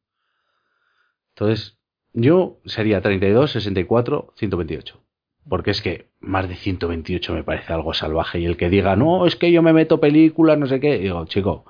Entonces, 1.34 1.76
yo 2.12 2.58
sería 2.64 3.00
32, 3.00 3.50
64, 3.52 4.32
128. 4.36 5.00
Porque 5.48 5.72
es 5.72 5.82
que 5.82 6.08
más 6.20 6.48
de 6.48 6.54
128 6.54 7.34
me 7.34 7.44
parece 7.44 7.72
algo 7.72 7.94
salvaje. 7.94 8.40
Y 8.40 8.46
el 8.46 8.56
que 8.56 8.70
diga, 8.70 8.96
no, 8.96 9.26
es 9.26 9.36
que 9.36 9.50
yo 9.50 9.62
me 9.62 9.72
meto 9.72 10.00
películas, 10.00 10.58
no 10.58 10.66
sé 10.66 10.80
qué. 10.80 10.98
Digo, 10.98 11.24
chico, 11.26 11.64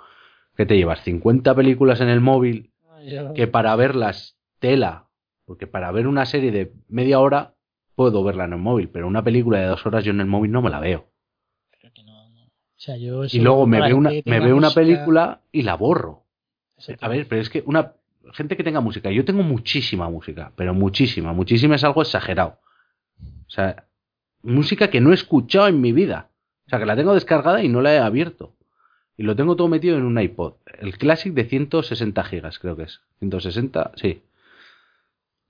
¿qué 0.57 0.67
te 0.67 0.77
llevas? 0.77 1.05
¿50 1.07 1.55
películas 1.55 2.01
en 2.01 2.09
el 2.09 2.21
móvil? 2.21 2.71
Que 3.35 3.47
para 3.47 3.75
verlas, 3.77 4.37
tela. 4.59 5.09
Porque 5.45 5.67
para 5.67 5.91
ver 5.91 6.07
una 6.07 6.27
serie 6.27 6.53
de 6.53 6.73
media 6.89 7.19
hora, 7.19 7.55
puedo 7.95 8.23
verla 8.23 8.45
en 8.45 8.53
el 8.53 8.59
móvil. 8.59 8.89
Pero 8.89 9.09
una 9.09 9.25
película 9.25 9.59
de 9.59 9.67
dos 9.67 9.85
horas 9.87 10.05
yo 10.05 10.13
en 10.13 10.21
el 10.21 10.27
móvil 10.27 10.53
no 10.53 10.63
me 10.63 10.71
la 10.71 10.81
veo. 10.81 11.09
Creo 11.79 11.93
que 11.93 12.05
no, 12.05 12.29
no. 12.29 12.45
O 12.45 12.49
sea, 12.77 12.97
yo 12.97 13.25
Y 13.25 13.41
luego 13.41 13.67
me 13.67 13.81
veo 13.81 13.97
una, 13.97 14.11
me 14.25 14.41
veo 14.41 14.57
una 14.57 14.71
película 14.71 15.41
y 15.51 15.63
la 15.63 15.75
borro. 15.77 16.25
A 17.01 17.09
ver, 17.09 17.27
pero 17.29 17.41
es 17.41 17.49
que 17.49 17.63
una, 17.67 17.95
gente 18.33 18.57
que 18.57 18.65
tenga 18.65 18.81
música. 18.81 19.11
Yo 19.11 19.25
tengo 19.25 19.43
muchísima 19.43 20.09
música, 20.09 20.53
pero 20.57 20.75
muchísima. 20.75 21.33
Muchísima 21.33 21.77
es 21.77 21.85
algo 21.85 22.03
exagerado. 22.03 22.59
O 23.53 23.55
sea, 23.55 23.87
música 24.43 24.89
que 24.89 25.03
no 25.03 25.11
he 25.11 25.15
escuchado 25.15 25.69
en 25.69 25.83
mi 25.83 25.93
vida. 25.93 26.31
O 26.67 26.71
sea, 26.71 26.79
que 26.79 26.87
la 26.87 26.97
tengo 26.97 27.13
descargada 27.13 27.63
y 27.63 27.69
no 27.69 27.83
la 27.83 27.93
he 27.95 27.99
abierto. 27.99 28.57
Y 29.19 29.25
lo 29.25 29.37
tengo 29.37 29.57
todo 29.57 29.69
metido 29.69 29.99
en 29.99 30.05
un 30.05 30.19
iPod. 30.19 30.55
El 30.65 30.97
Classic 30.97 31.35
de 31.35 31.45
160 31.45 32.25
gigas, 32.25 32.59
creo 32.59 32.77
que 32.79 32.85
es. 32.85 33.03
160, 33.19 33.93
sí. 33.97 34.23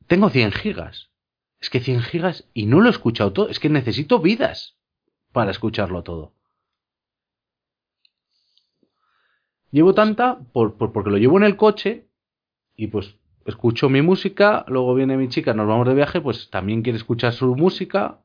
Tengo 0.09 0.31
100 0.31 0.51
gigas. 0.51 1.11
Es 1.61 1.71
que 1.71 1.79
100 1.79 2.03
gigas 2.03 2.49
y 2.55 2.67
no 2.67 2.81
lo 2.81 2.89
he 2.89 2.91
escuchado 2.91 3.33
todo. 3.33 3.49
Es 3.49 3.61
que 3.61 3.69
necesito 3.69 4.19
vidas 4.19 4.77
para 5.31 5.53
escucharlo 5.53 6.03
todo. 6.03 6.33
Llevo 9.71 9.95
tanta 9.95 10.41
por, 10.53 10.75
por- 10.77 10.93
porque 10.93 11.11
lo 11.11 11.19
llevo 11.19 11.37
en 11.39 11.45
el 11.45 11.57
coche 11.57 12.09
y 12.77 12.89
pues 12.89 13.15
escucho 13.47 13.89
mi 13.89 14.03
música, 14.03 14.65
luego 14.69 14.95
viene 14.95 15.17
mi 15.17 15.29
chica, 15.29 15.55
nos 15.55 15.67
vamos 15.67 15.87
de 15.89 15.95
viaje, 15.95 16.21
pues 16.21 16.49
también 16.51 16.83
quiere 16.83 16.97
escuchar 16.99 17.33
su 17.33 17.55
música 17.57 18.19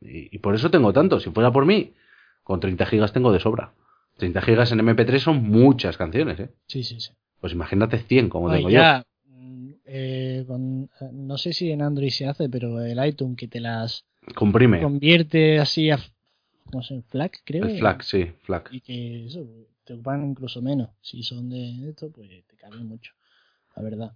y, 0.00 0.34
y 0.34 0.38
por 0.38 0.54
eso 0.54 0.70
tengo 0.70 0.92
tanto. 0.92 1.20
Si 1.20 1.30
fuera 1.30 1.50
por 1.52 1.66
mí, 1.66 1.94
con 2.42 2.60
30 2.60 2.86
gigas 2.86 3.12
tengo 3.12 3.32
de 3.32 3.40
sobra. 3.40 3.72
30 4.16 4.42
gigas 4.42 4.70
en 4.72 4.80
MP3 4.80 5.18
son 5.22 5.42
muchas 5.48 5.96
canciones, 5.96 6.38
¿eh? 6.40 6.50
Sí, 6.66 6.82
sí, 6.84 7.00
sí. 7.00 7.12
Pues 7.40 7.52
imagínate 7.52 7.98
100 7.98 8.28
como 8.28 8.50
Ay, 8.50 8.58
tengo 8.58 8.70
ya, 8.70 9.04
mm, 9.26 9.70
eh, 9.86 10.44
con- 10.46 10.90
eh, 11.00 11.08
no 11.12 11.38
sé 11.38 11.52
si 11.54 11.70
en 11.70 11.80
Android 11.82 12.10
se 12.10 12.26
hace, 12.26 12.48
pero 12.48 12.80
el 12.82 13.02
iTunes 13.06 13.36
que 13.36 13.48
te 13.48 13.60
las 13.60 14.04
yo. 14.26 14.34
Comprime. 14.34 14.80
convierte 14.80 15.58
así 15.58 15.90
a, 15.90 15.98
no 16.72 16.82
sé, 16.82 17.02
FLAC, 17.08 17.40
creo. 17.44 17.64
El 17.64 17.70
FLAC, 17.78 18.02
sí, 18.02 18.24
FLAC. 18.42 18.68
Y 18.72 18.80
que 18.82 19.26
eso, 19.26 19.46
te 19.84 19.94
ocupan 19.94 20.24
incluso 20.28 20.60
menos. 20.60 20.90
Si 21.00 21.22
son 21.22 21.48
de 21.48 21.88
esto, 21.88 22.10
pues 22.10 22.28
te 22.46 22.56
caben 22.56 22.86
mucho. 22.86 23.12
La 23.74 23.82
verdad. 23.82 24.12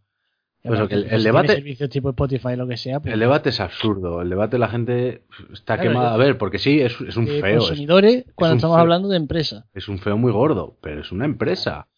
Pues 0.66 0.88
que 0.88 0.94
el- 0.94 1.22
debate- 1.22 1.46
tienes 1.48 1.62
servicios 1.62 1.90
tipo 1.90 2.10
Spotify 2.10 2.56
lo 2.56 2.66
que 2.66 2.76
sea, 2.78 2.98
pues 3.00 3.12
El 3.12 3.20
debate 3.20 3.50
es 3.50 3.60
absurdo. 3.60 4.22
El 4.22 4.30
debate 4.30 4.58
la 4.58 4.68
gente 4.68 5.22
está 5.52 5.76
Claro, 5.76 5.90
quemada. 5.90 6.14
A 6.14 6.16
ver, 6.16 6.38
porque 6.38 6.58
sí, 6.58 6.80
es, 6.80 6.98
es 7.02 7.16
un 7.18 7.26
feo. 7.26 7.58
Es, 7.58 7.66
consumidores 7.68 8.24
cuando 8.34 8.54
un 8.54 8.58
estamos 8.58 8.76
feo. 8.76 8.80
hablando 8.82 9.08
de 9.08 9.16
empresas. 9.18 9.64
es 9.74 9.88
un 9.88 9.98
feo 9.98 10.16
muy 10.16 10.32
gordo, 10.32 10.76
pero 10.80 11.02
es 11.02 11.12
una 11.12 11.26
empresa. 11.26 11.88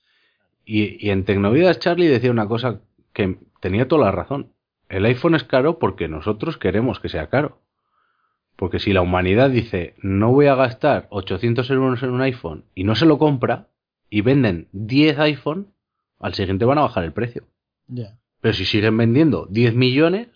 Y, 0.64 1.05
y 1.07 1.11
en 1.11 1.25
Tecnovidas 1.25 1.79
Charlie 1.79 2.09
decía 2.09 2.31
una 2.33 2.49
cosa 2.49 2.81
que 3.12 3.39
tenía 3.61 3.87
toda 3.87 4.07
la 4.07 4.11
razón. 4.12 4.49
El 4.89 5.05
iPhone 5.05 5.37
es 5.37 5.45
caro 5.45 5.79
porque 5.79 6.09
nosotros 6.09 6.59
queremos 6.59 6.99
que 6.99 7.09
sea 7.09 7.29
caro. 7.29 7.61
Porque 8.57 8.79
si 8.81 8.93
la 8.93 9.03
humanidad 9.03 9.51
dice, 9.51 9.95
no 10.03 10.33
voy 10.33 10.47
a 10.47 10.55
gastar 10.55 11.07
800 11.11 11.71
euros 11.71 12.03
en 12.03 12.11
un 12.11 12.23
iPhone 12.23 12.64
y 12.75 12.83
no 12.85 12.95
se 12.97 13.05
lo 13.07 13.19
compra, 13.19 13.69
y 14.11 14.23
venden 14.23 14.69
10 14.73 15.19
iPhone, 15.19 15.69
al 16.19 16.35
siguiente 16.35 16.64
van 16.64 16.79
a 16.79 16.83
bajar 16.83 17.05
el 17.05 17.12
precio. 17.12 17.45
Ya. 17.87 18.17
Pero 18.47 18.55
si 18.55 18.65
siguen 18.65 18.97
vendiendo 18.97 19.49
10 19.51 19.75
millones, 19.75 20.29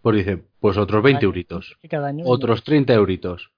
pues 0.00 0.16
dice, 0.16 0.44
pues 0.60 0.78
otros 0.78 1.02
20 1.02 1.18
Ay, 1.18 1.24
euritos, 1.26 1.76
otros 2.24 2.64
30 2.64 2.94
euritos. 2.94 3.50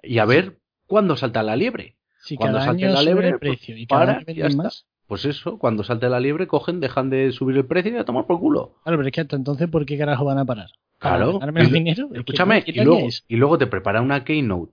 Y 0.00 0.18
a 0.18 0.26
ver 0.26 0.60
cuándo 0.86 1.16
salta 1.16 1.42
la 1.42 1.56
liebre. 1.56 1.96
si 2.20 2.36
cuando 2.36 2.60
salte 2.60 2.86
la 2.86 3.02
liebre, 3.02 3.30
el 3.30 3.38
pues, 3.40 3.56
precio 3.58 3.76
y 3.76 3.84
cada 3.88 4.00
para 4.06 4.18
año 4.18 4.24
y 4.28 4.34
ya 4.36 4.46
está. 4.46 4.62
más. 4.62 4.86
Pues 5.08 5.24
eso, 5.24 5.58
cuando 5.58 5.82
salte 5.82 6.08
la 6.08 6.20
liebre, 6.20 6.46
cogen, 6.46 6.78
dejan 6.78 7.10
de 7.10 7.32
subir 7.32 7.56
el 7.56 7.66
precio 7.66 7.90
y 7.92 7.96
a 7.96 8.04
tomar 8.04 8.26
por 8.28 8.38
culo. 8.38 8.76
Claro, 8.84 8.98
pero 8.98 9.08
es 9.08 9.12
que 9.12 9.22
hasta 9.22 9.34
entonces, 9.34 9.68
¿por 9.68 9.84
qué 9.86 9.98
carajo 9.98 10.24
van 10.24 10.38
a 10.38 10.44
parar? 10.44 10.68
¿Para 11.00 11.16
Claro. 11.16 11.40
Y- 11.60 11.66
dinero? 11.72 12.10
Escúchame, 12.14 12.62
¿qué 12.62 12.70
y 12.70 12.84
luego, 12.84 13.08
y 13.26 13.34
luego 13.34 13.58
te 13.58 13.66
prepara 13.66 14.00
una 14.02 14.22
keynote 14.22 14.70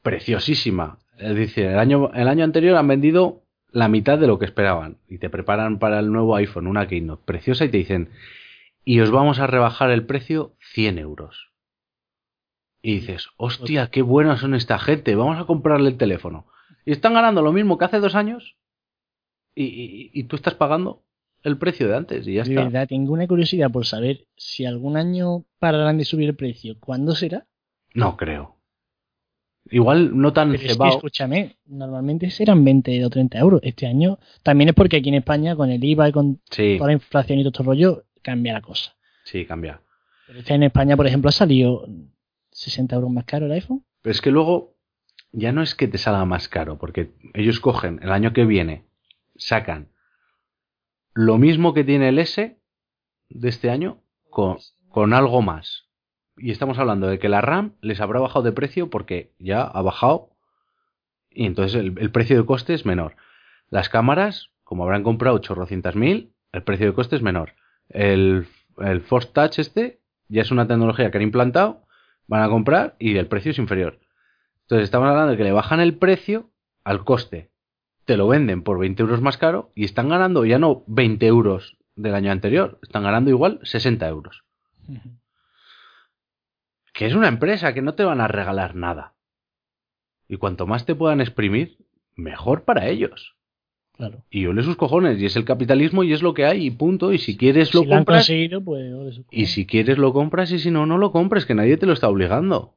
preciosísima. 0.00 0.98
Es 1.18 1.34
decir, 1.34 1.64
el 1.64 1.78
año, 1.80 2.12
el 2.14 2.28
año 2.28 2.44
anterior 2.44 2.76
han 2.76 2.86
vendido 2.86 3.41
la 3.72 3.88
mitad 3.88 4.18
de 4.18 4.26
lo 4.26 4.38
que 4.38 4.44
esperaban. 4.44 4.98
Y 5.08 5.18
te 5.18 5.30
preparan 5.30 5.78
para 5.78 5.98
el 5.98 6.12
nuevo 6.12 6.36
iPhone 6.36 6.66
una 6.66 6.86
keynote 6.86 7.22
preciosa 7.24 7.64
y 7.64 7.70
te 7.70 7.78
dicen, 7.78 8.10
y 8.84 9.00
os 9.00 9.10
vamos 9.10 9.38
a 9.38 9.46
rebajar 9.46 9.90
el 9.90 10.04
precio 10.06 10.54
100 10.72 10.98
euros. 10.98 11.50
Y 12.82 12.94
dices, 12.94 13.28
hostia, 13.36 13.88
qué 13.90 14.02
buenos 14.02 14.40
son 14.40 14.54
esta 14.54 14.78
gente, 14.78 15.14
vamos 15.14 15.38
a 15.38 15.44
comprarle 15.44 15.88
el 15.90 15.96
teléfono. 15.96 16.46
Y 16.84 16.90
están 16.92 17.14
ganando 17.14 17.40
lo 17.42 17.52
mismo 17.52 17.78
que 17.78 17.84
hace 17.84 18.00
dos 18.00 18.14
años 18.16 18.56
y, 19.54 19.64
y- 19.64 20.10
y 20.12 20.24
tú 20.24 20.34
estás 20.36 20.54
pagando 20.54 21.04
el 21.44 21.58
precio 21.58 21.86
de 21.88 21.96
antes 21.96 22.26
y 22.26 22.34
ya 22.34 22.42
De 22.42 22.50
está. 22.50 22.64
verdad, 22.64 22.88
tengo 22.88 23.12
una 23.12 23.28
curiosidad 23.28 23.70
por 23.70 23.86
saber 23.86 24.26
si 24.36 24.64
algún 24.64 24.96
año 24.96 25.44
pararán 25.60 25.98
de 25.98 26.04
subir 26.04 26.28
el 26.30 26.36
precio. 26.36 26.76
¿Cuándo 26.80 27.14
será? 27.14 27.46
No 27.94 28.16
creo. 28.16 28.56
Igual 29.70 30.18
no 30.18 30.32
tan 30.32 30.50
Pero 30.50 30.62
es 30.62 30.76
que, 30.76 30.88
escúchame, 30.88 31.56
normalmente 31.66 32.30
serán 32.30 32.64
20 32.64 33.04
o 33.04 33.10
30 33.10 33.38
euros. 33.38 33.60
Este 33.62 33.86
año 33.86 34.18
también 34.42 34.70
es 34.70 34.74
porque 34.74 34.96
aquí 34.96 35.08
en 35.08 35.14
España, 35.16 35.54
con 35.56 35.70
el 35.70 35.82
IVA 35.82 36.08
y 36.08 36.12
con 36.12 36.40
Sí, 36.50 36.74
toda 36.76 36.88
la 36.88 36.94
inflación 36.94 37.38
y 37.38 37.42
todo 37.42 37.50
este 37.50 37.62
rollo, 37.62 38.04
cambia 38.22 38.52
la 38.54 38.60
cosa. 38.60 38.94
sí, 39.24 39.44
cambia. 39.46 39.80
Pero 40.26 40.38
este 40.40 40.54
en 40.54 40.62
España, 40.64 40.96
por 40.96 41.06
ejemplo, 41.06 41.28
ha 41.28 41.32
salido 41.32 41.86
60 42.50 42.94
euros 42.96 43.10
más 43.10 43.24
caro 43.24 43.46
el 43.46 43.52
iPhone. 43.52 43.84
Pero 44.02 44.12
es 44.12 44.20
que 44.20 44.30
luego 44.30 44.74
ya 45.32 45.52
no 45.52 45.62
es 45.62 45.74
que 45.74 45.88
te 45.88 45.98
salga 45.98 46.24
más 46.24 46.48
caro, 46.48 46.78
porque 46.78 47.12
ellos 47.34 47.60
cogen 47.60 48.00
el 48.02 48.10
año 48.12 48.32
que 48.32 48.44
viene, 48.44 48.84
sacan 49.36 49.88
lo 51.14 51.38
mismo 51.38 51.72
que 51.74 51.84
tiene 51.84 52.08
el 52.08 52.18
S 52.18 52.58
de 53.28 53.48
este 53.48 53.70
año 53.70 54.02
con, 54.30 54.58
con 54.88 55.12
algo 55.14 55.40
más. 55.42 55.84
Y 56.36 56.50
estamos 56.50 56.78
hablando 56.78 57.06
de 57.06 57.18
que 57.18 57.28
la 57.28 57.40
RAM 57.40 57.74
les 57.80 58.00
habrá 58.00 58.20
bajado 58.20 58.42
de 58.42 58.52
precio 58.52 58.90
porque 58.90 59.32
ya 59.38 59.62
ha 59.62 59.82
bajado 59.82 60.30
y 61.34 61.46
entonces 61.46 61.74
el, 61.74 62.10
precio 62.10 62.36
de 62.36 62.46
coste 62.46 62.74
es 62.74 62.84
menor. 62.84 63.16
Las 63.70 63.88
cámaras, 63.88 64.50
como 64.64 64.84
habrán 64.84 65.02
comprado 65.02 65.40
800.000, 65.40 66.30
el 66.52 66.62
precio 66.62 66.86
de 66.86 66.94
coste 66.94 67.16
es 67.16 67.22
menor. 67.22 67.54
El, 67.88 68.46
el 68.78 69.00
Force 69.00 69.30
Touch 69.32 69.58
este 69.58 70.00
ya 70.28 70.42
es 70.42 70.50
una 70.50 70.66
tecnología 70.66 71.10
que 71.10 71.18
han 71.18 71.22
implantado, 71.22 71.86
van 72.26 72.42
a 72.42 72.48
comprar 72.48 72.96
y 72.98 73.16
el 73.16 73.26
precio 73.26 73.50
es 73.50 73.58
inferior. 73.58 74.00
Entonces 74.62 74.84
estamos 74.84 75.08
hablando 75.08 75.32
de 75.32 75.36
que 75.36 75.44
le 75.44 75.52
bajan 75.52 75.80
el 75.80 75.96
precio 75.96 76.50
al 76.84 77.04
coste. 77.04 77.50
Te 78.04 78.16
lo 78.16 78.28
venden 78.28 78.62
por 78.62 78.78
20 78.78 79.02
euros 79.02 79.20
más 79.20 79.36
caro 79.36 79.70
y 79.74 79.84
están 79.84 80.08
ganando 80.08 80.44
ya 80.44 80.58
no 80.58 80.84
20 80.86 81.26
euros 81.26 81.76
del 81.94 82.14
año 82.14 82.32
anterior, 82.32 82.78
están 82.82 83.02
ganando 83.02 83.30
igual 83.30 83.60
60 83.62 84.08
euros. 84.08 84.44
Que 86.92 87.06
es 87.06 87.14
una 87.14 87.28
empresa 87.28 87.72
que 87.74 87.82
no 87.82 87.94
te 87.94 88.04
van 88.04 88.20
a 88.20 88.28
regalar 88.28 88.74
nada. 88.74 89.14
Y 90.28 90.36
cuanto 90.36 90.66
más 90.66 90.86
te 90.86 90.94
puedan 90.94 91.20
exprimir, 91.20 91.76
mejor 92.16 92.64
para 92.64 92.88
ellos. 92.88 93.36
Claro. 93.96 94.24
Y 94.30 94.46
ole 94.46 94.62
sus 94.62 94.76
cojones, 94.76 95.20
y 95.20 95.26
es 95.26 95.36
el 95.36 95.44
capitalismo 95.44 96.02
y 96.02 96.12
es 96.12 96.22
lo 96.22 96.34
que 96.34 96.46
hay, 96.46 96.66
y 96.66 96.70
punto. 96.70 97.12
Y 97.12 97.18
si 97.18 97.36
quieres 97.36 97.74
lo 97.74 97.82
si 97.82 97.88
compras, 97.88 98.30
pues... 98.64 99.20
y 99.30 99.46
si 99.46 99.66
quieres 99.66 99.98
lo 99.98 100.12
compras, 100.12 100.50
y 100.50 100.58
si 100.58 100.70
no, 100.70 100.86
no 100.86 100.98
lo 100.98 101.12
compres, 101.12 101.46
que 101.46 101.54
nadie 101.54 101.76
te 101.76 101.86
lo 101.86 101.92
está 101.92 102.08
obligando. 102.08 102.74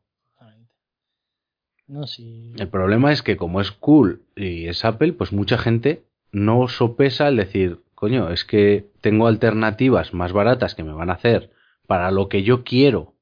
No, 1.88 2.08
si... 2.08 2.54
El 2.58 2.68
problema 2.68 3.12
es 3.12 3.22
que 3.22 3.38
como 3.38 3.62
es 3.62 3.72
cool 3.72 4.24
y 4.36 4.68
es 4.68 4.84
Apple, 4.86 5.14
pues 5.14 5.32
mucha 5.32 5.58
gente 5.58 6.04
no 6.32 6.68
sopesa 6.68 7.28
el 7.28 7.38
decir, 7.38 7.80
coño, 7.94 8.30
es 8.32 8.44
que 8.44 8.90
tengo 9.02 9.28
alternativas 9.28 10.14
más 10.14 10.34
baratas 10.34 10.76
que 10.76 10.84
me 10.84 10.94
van 10.94 11.10
a 11.10 11.14
hacer 11.14 11.52
para 11.88 12.12
lo 12.12 12.28
que 12.28 12.44
yo 12.44 12.64
quiero. 12.64 13.15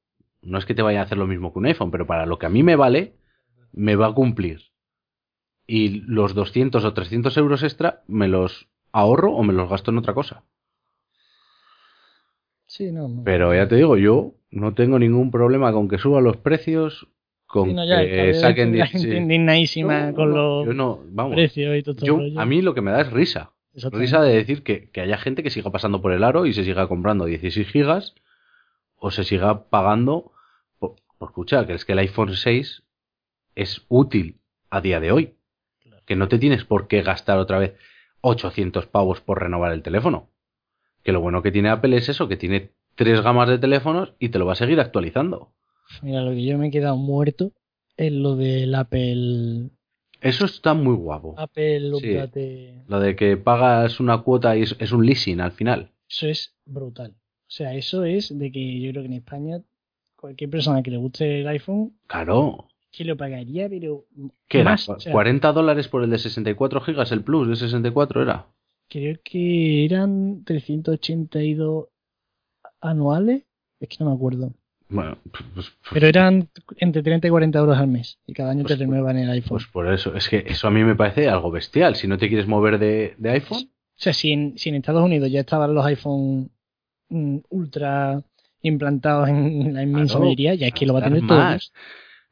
No 0.44 0.58
es 0.58 0.66
que 0.66 0.76
te 0.76 0.82
vaya 0.82 1.00
a 1.00 1.04
hacer 1.04 1.18
lo 1.18 1.28
mismo 1.28 1.54
que 1.54 1.60
un 1.60 1.66
iPhone, 1.66 1.92
pero 1.92 2.06
para 2.06 2.26
lo 2.26 2.38
que 2.40 2.46
a 2.46 2.50
mí 2.50 2.64
me 2.64 2.76
vale, 2.76 3.14
me 3.72 3.96
va 3.96 4.08
a 4.08 4.14
cumplir. 4.14 4.62
Y 5.66 6.02
los 6.02 6.34
200 6.36 6.84
o 6.84 6.94
300 6.94 7.36
euros 7.38 7.64
extra 7.64 8.04
me 8.08 8.28
los 8.28 8.68
ahorro 8.92 9.34
o 9.34 9.44
me 9.44 9.54
los 9.54 9.70
gasto 9.70 9.92
en 9.92 9.98
otra 9.98 10.14
cosa. 10.14 10.44
Sí, 12.66 12.92
no, 12.92 13.08
no. 13.08 13.24
Pero 13.24 13.54
ya 13.54 13.68
te 13.68 13.76
digo, 13.76 13.98
yo 13.98 14.34
no 14.52 14.74
tengo 14.74 15.00
ningún 15.00 15.32
problema 15.32 15.72
con 15.72 15.88
que 15.88 15.98
suban 15.98 16.24
los 16.24 16.38
precios, 16.38 17.08
con 17.46 17.70
Sí, 17.70 17.74
no, 17.76 17.86
ya, 17.86 18.02
que 18.02 18.34
saquen... 18.34 18.78
la 18.78 18.88
gente 18.88 19.12
sí. 19.12 19.16
indignadísima 19.16 20.08
No, 20.08 20.16
con 20.16 20.34
los 20.34 20.66
yo 20.66 20.74
no, 20.74 21.00
vamos. 21.10 21.36
precios 21.36 21.78
y 21.78 21.84
todo 21.84 22.06
Yo, 22.06 22.20
a 22.40 22.46
mí 22.46 22.62
lo 22.62 22.74
que 22.74 22.82
me 22.82 22.92
da 22.92 23.02
es 23.02 23.12
risa. 23.12 23.52
Risa 23.76 24.22
de 24.22 24.36
decir 24.36 24.64
que, 24.64 24.90
que 24.92 25.02
haya 25.02 25.18
gente 25.18 25.42
que 25.42 25.50
siga 25.50 25.72
pasando 25.72 26.02
por 26.02 26.14
el 26.14 26.24
aro 26.24 26.46
y 26.46 26.54
se 26.54 26.64
siga 26.64 26.88
comprando 26.88 27.26
16 27.26 27.68
gigas 27.70 28.14
o 28.96 29.10
se 29.12 29.24
siga 29.24 29.70
pagando. 29.70 30.33
Por 31.24 31.30
escuchar, 31.30 31.66
que 31.66 31.74
es 31.74 31.86
que 31.86 31.94
el 31.94 32.00
iPhone 32.00 32.36
6 32.36 32.84
es 33.56 33.86
útil 33.88 34.42
a 34.70 34.82
día 34.82 35.00
de 35.00 35.14
hoy. 35.14 35.36
Claro. 35.80 36.04
Que 36.06 36.18
no 36.18 36.28
te 36.28 36.38
tienes 36.38 36.66
por 36.66 36.90
qué 36.90 37.02
gastar 37.02 37.38
otra 37.38 37.60
vez 37.60 37.76
800 38.20 38.88
pavos 38.88 39.22
por 39.22 39.42
renovar 39.42 39.72
el 39.72 39.84
teléfono. 39.84 40.28
Que 41.02 41.14
lo 41.14 41.22
bueno 41.22 41.42
que 41.42 41.54
tiene 41.54 41.70
Apple 41.70 41.96
es 41.96 42.10
eso, 42.10 42.28
que 42.28 42.36
tiene 42.36 42.72
tres 42.96 43.22
gamas 43.22 43.48
de 43.48 43.58
teléfonos 43.58 44.16
y 44.20 44.30
te 44.30 44.38
lo 44.38 44.46
va 44.46 44.52
a 44.52 44.58
seguir 44.58 44.82
actualizando. 44.82 45.54
Mira, 46.02 46.20
lo 46.24 46.32
que 46.32 46.44
yo 46.44 46.58
me 46.58 46.68
he 46.68 46.72
quedado 46.72 46.98
muerto 46.98 47.54
es 47.96 48.12
lo 48.12 48.36
del 48.36 48.76
Apple. 48.76 49.70
Eso 50.20 50.44
está 50.44 50.74
muy 50.74 50.96
guapo. 50.96 51.36
Apple 51.38 51.90
Sí. 52.02 52.84
Lo 52.90 53.00
de 53.00 53.16
que 53.16 53.38
pagas 53.38 54.02
una 54.02 54.18
cuota 54.24 54.58
y 54.58 54.64
es, 54.64 54.76
es 54.78 54.92
un 54.92 55.06
leasing 55.06 55.40
al 55.40 55.54
final. 55.54 55.94
Eso 56.10 56.28
es 56.28 56.54
brutal. 56.66 57.12
O 57.12 57.56
sea, 57.56 57.76
eso 57.76 58.04
es 58.04 58.38
de 58.38 58.52
que 58.52 58.82
yo 58.82 58.92
creo 58.92 59.04
que 59.04 59.08
en 59.08 59.14
España 59.14 59.62
cualquier 60.24 60.50
persona 60.50 60.82
que 60.82 60.90
le 60.90 60.96
guste 60.98 61.42
el 61.42 61.48
iPhone 61.50 61.92
Claro. 62.08 62.70
que 62.92 63.04
lo 63.04 63.18
pagaría, 63.18 63.68
pero 63.68 64.06
¿Qué 64.48 64.62
era? 64.62 64.72
más. 64.72 64.88
O 64.88 64.98
sea, 64.98 65.12
¿40 65.14 65.52
dólares 65.52 65.90
por 65.90 66.02
el 66.02 66.10
de 66.10 66.18
64 66.18 66.80
gigas? 66.80 67.12
¿El 67.12 67.24
Plus 67.26 67.50
de 67.50 67.58
64 67.58 68.22
era? 68.24 68.48
creo 68.90 69.18
que 69.24 69.84
eran 69.86 70.44
382 70.46 71.88
anuales. 72.80 73.44
Es 73.80 73.90
que 73.90 73.98
no 74.04 74.10
me 74.12 74.16
acuerdo. 74.16 74.54
Bueno, 74.88 75.18
pues, 75.32 75.44
pues- 75.56 75.74
Pero 75.92 76.08
eran 76.08 76.48
entre 76.78 77.02
30 77.04 77.28
y 77.28 77.32
40 77.32 77.60
euros 77.60 77.78
al 77.78 77.88
mes. 77.88 78.20
Y 78.28 78.34
cada 78.34 78.52
año 78.52 78.64
Pues- 78.64 78.78
te 78.78 78.84
renuevan 78.86 79.18
el 79.18 79.30
iPhone. 79.32 79.50
pues 79.58 79.66
por 79.68 79.92
eso. 79.92 80.16
Es 80.16 80.30
que 80.30 80.44
eso 80.48 80.68
a 80.68 80.72
mí 80.72 80.84
me 80.84 80.96
parece 80.96 81.28
algo 81.28 81.52
bestial. 81.52 81.96
Si 81.96 82.08
no 82.08 82.18
te 82.18 82.28
quieres 82.30 82.48
mover 82.48 82.78
de, 82.80 83.16
de 83.18 83.30
iPhone, 83.32 83.64
O 83.96 84.02
sea, 84.04 84.14
si 84.14 84.32
en, 84.32 84.58
si 84.58 84.70
en 84.70 84.76
Estados 84.76 85.04
Unidos 85.04 85.30
ya 85.32 85.42
estaban 85.42 85.74
los 85.74 85.86
iPhone 85.86 86.50
mm, 87.10 87.38
ultra 87.50 88.22
implantados 88.64 89.30
en 89.30 89.74
la 89.74 89.84
inmensa 89.84 90.14
Claro, 90.14 90.26
mayoría, 90.26 90.56
ya 90.56 90.68
es 90.68 90.74
que 90.74 90.86
lo 90.88 90.94
va 90.94 91.02
a 91.02 91.04
tener 91.04 91.22
todo. 91.28 91.38
más. 91.38 91.72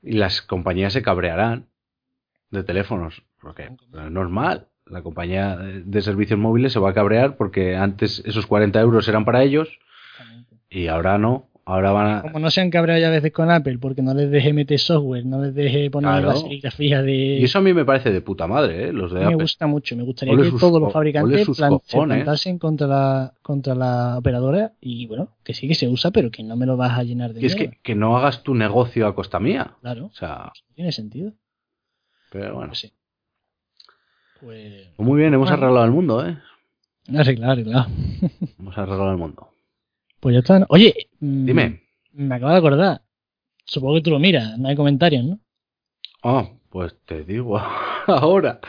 y 0.01 0.13
las 0.13 0.41
compañías 0.41 0.93
se 0.93 1.03
cabrearán 1.03 1.67
de 2.49 2.63
teléfonos. 2.63 3.21
Porque 3.39 3.63
es 3.65 4.11
normal. 4.11 4.67
La 4.85 5.03
compañía 5.03 5.55
de 5.57 5.83
de 5.83 6.01
servicios 6.01 6.39
móviles 6.39 6.73
se 6.73 6.79
va 6.79 6.89
a 6.89 6.93
cabrear 6.93 7.37
porque 7.37 7.75
antes 7.75 8.21
esos 8.25 8.45
40 8.47 8.79
euros 8.81 9.07
eran 9.07 9.25
para 9.25 9.43
ellos 9.43 9.69
y 10.69 10.87
ahora 10.87 11.17
no. 11.17 11.49
Ahora 11.71 11.91
van 11.91 12.07
a. 12.17 12.21
Como 12.23 12.39
no 12.39 12.51
se 12.51 12.59
han 12.59 12.69
cabreado 12.69 12.99
ya 12.99 13.07
a 13.07 13.11
veces 13.11 13.31
con 13.31 13.49
Apple 13.49 13.77
porque 13.79 14.01
no 14.01 14.13
les 14.13 14.29
deje 14.29 14.51
meter 14.51 14.77
software, 14.77 15.25
no 15.25 15.41
les 15.41 15.53
deje 15.55 15.89
poner 15.89 16.09
Claro. 16.11 16.27
la 16.27 16.35
serigrafía 16.35 17.01
de... 17.01 17.13
Y 17.39 17.43
eso 17.45 17.59
a 17.59 17.61
mí 17.61 17.73
me 17.73 17.85
parece 17.85 18.11
de 18.11 18.19
puta 18.21 18.45
madre, 18.47 18.89
¿eh? 18.89 18.93
Los 18.93 19.11
de 19.13 19.19
me 19.19 19.25
Apple. 19.27 19.37
gusta 19.43 19.67
mucho, 19.67 19.95
me 19.95 20.03
gustaría 20.03 20.33
Ole 20.33 20.43
que 20.43 20.49
sus 20.49 20.59
todos 20.59 20.81
los 20.81 20.91
fabricantes 20.91 21.47
se 21.55 22.01
plantasen 22.03 22.59
contra 22.59 22.87
la, 22.87 23.33
contra 23.41 23.73
la 23.75 24.17
operadora 24.17 24.73
y 24.81 25.05
bueno, 25.07 25.29
que 25.43 25.53
sí 25.53 25.67
que 25.67 25.75
se 25.75 25.87
usa, 25.87 26.11
pero 26.11 26.29
que 26.29 26.43
no 26.43 26.55
me 26.57 26.65
lo 26.65 26.75
vas 26.77 26.97
a 26.99 27.03
llenar 27.03 27.33
de 27.33 27.41
Y 27.41 27.45
es 27.45 27.55
que, 27.55 27.77
que 27.81 27.95
no 27.95 28.17
hagas 28.17 28.43
tu 28.43 28.53
negocio 28.53 29.07
a 29.07 29.15
costa 29.15 29.39
mía. 29.39 29.75
Claro, 29.81 30.07
O 30.07 30.13
sea, 30.13 30.51
tiene 30.75 30.91
sentido. 30.91 31.31
pero 32.31 32.55
bueno. 32.55 32.69
Pues 32.71 32.79
sí. 32.79 32.91
Pues... 34.41 34.87
Pues 34.95 35.07
muy 35.07 35.19
bien, 35.19 35.33
hemos 35.33 35.49
Bueno. 35.49 35.63
arreglado 35.63 35.85
el 35.85 35.91
mundo, 35.91 36.27
¿eh? 36.27 36.37
Arreglado, 37.15 37.51
arreglado. 37.53 37.87
Hemos 38.59 38.77
arreglado 38.77 39.11
el 39.11 39.17
mundo. 39.17 39.47
Pues 40.21 40.33
ya 40.33 40.39
está. 40.39 40.59
¿no? 40.59 40.65
Oye, 40.69 41.09
mm, 41.19 41.45
Dime. 41.45 41.81
Me 42.13 42.35
acabo 42.35 42.51
de 42.53 42.57
acordar. 42.57 43.01
Supongo 43.65 43.95
que 43.95 44.01
tú 44.01 44.11
lo 44.11 44.19
miras, 44.19 44.57
no 44.57 44.67
hay 44.69 44.75
comentarios, 44.75 45.23
¿no? 45.25 45.39
Ah, 46.23 46.49
pues 46.69 46.95
te 47.05 47.23
digo 47.23 47.57
ahora. 48.07 48.59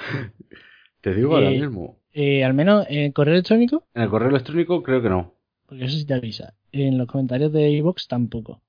Te 1.01 1.15
digo 1.15 1.35
ahora 1.37 1.51
Eh, 1.51 1.61
mismo. 1.61 1.99
Eh, 2.13 2.45
al 2.45 2.55
menos 2.55 2.87
en 2.89 3.13
correo 3.13 3.35
electrónico, 3.35 3.85
En 3.95 4.03
el 4.03 4.09
correo 4.11 4.29
electrónico 4.31 4.83
creo 4.83 5.01
que 5.03 5.09
no. 5.09 5.35
porque 5.67 5.85
eso 5.85 5.97
sí 5.97 6.05
te 6.07 6.15
avisa. 6.15 6.55
En 6.73 6.99
los 6.99 7.07
comentarios 7.07 7.53
de 7.53 7.71
iVoox 7.71 8.07
tampoco. 8.09 8.63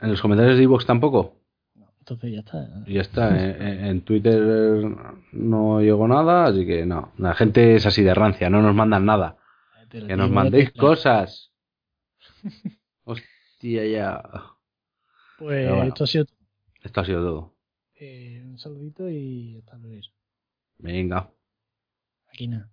En 0.00 0.10
los 0.10 0.20
comentarios 0.22 0.56
de 0.56 0.62
iVoox 0.64 0.84
tampoco. 0.86 1.36
Entonces 2.00 2.32
ya 2.32 2.38
está. 2.40 2.68
Ya 2.86 3.00
está. 3.00 3.28
En, 3.60 3.84
en- 3.86 4.00
Twitter 4.02 4.40
no 5.32 5.80
llegó 5.80 6.06
nada, 6.08 6.46
así 6.46 6.66
que 6.66 6.86
no. 6.86 7.12
La 7.18 7.34
gente 7.34 7.74
es 7.76 7.86
así 7.86 8.02
de 8.02 8.14
rancia, 8.14 8.48
no 8.50 8.62
nos 8.62 8.74
mandan 8.74 9.04
nada. 9.06 9.36
Que 9.90 10.16
nos 10.16 10.30
mandéis 10.30 10.70
cosas. 10.72 11.50
Hostia, 13.04 13.84
ya. 13.86 14.22
Pues 15.38 15.68
bueno. 15.68 15.84
esto 15.84 16.04
ha 16.04 16.06
sido 16.06 16.26
Esto 16.82 17.00
ha 17.00 17.04
sido 17.04 17.20
todo. 17.24 17.54
eh, 17.94 18.42
un 18.44 18.58
saludito 18.58 19.08
y 19.08 19.56
hasta 19.58 19.76
luego. 19.78 20.02
Venga. 20.78 21.30
Aquí 22.32 22.46
nada. 22.48 22.70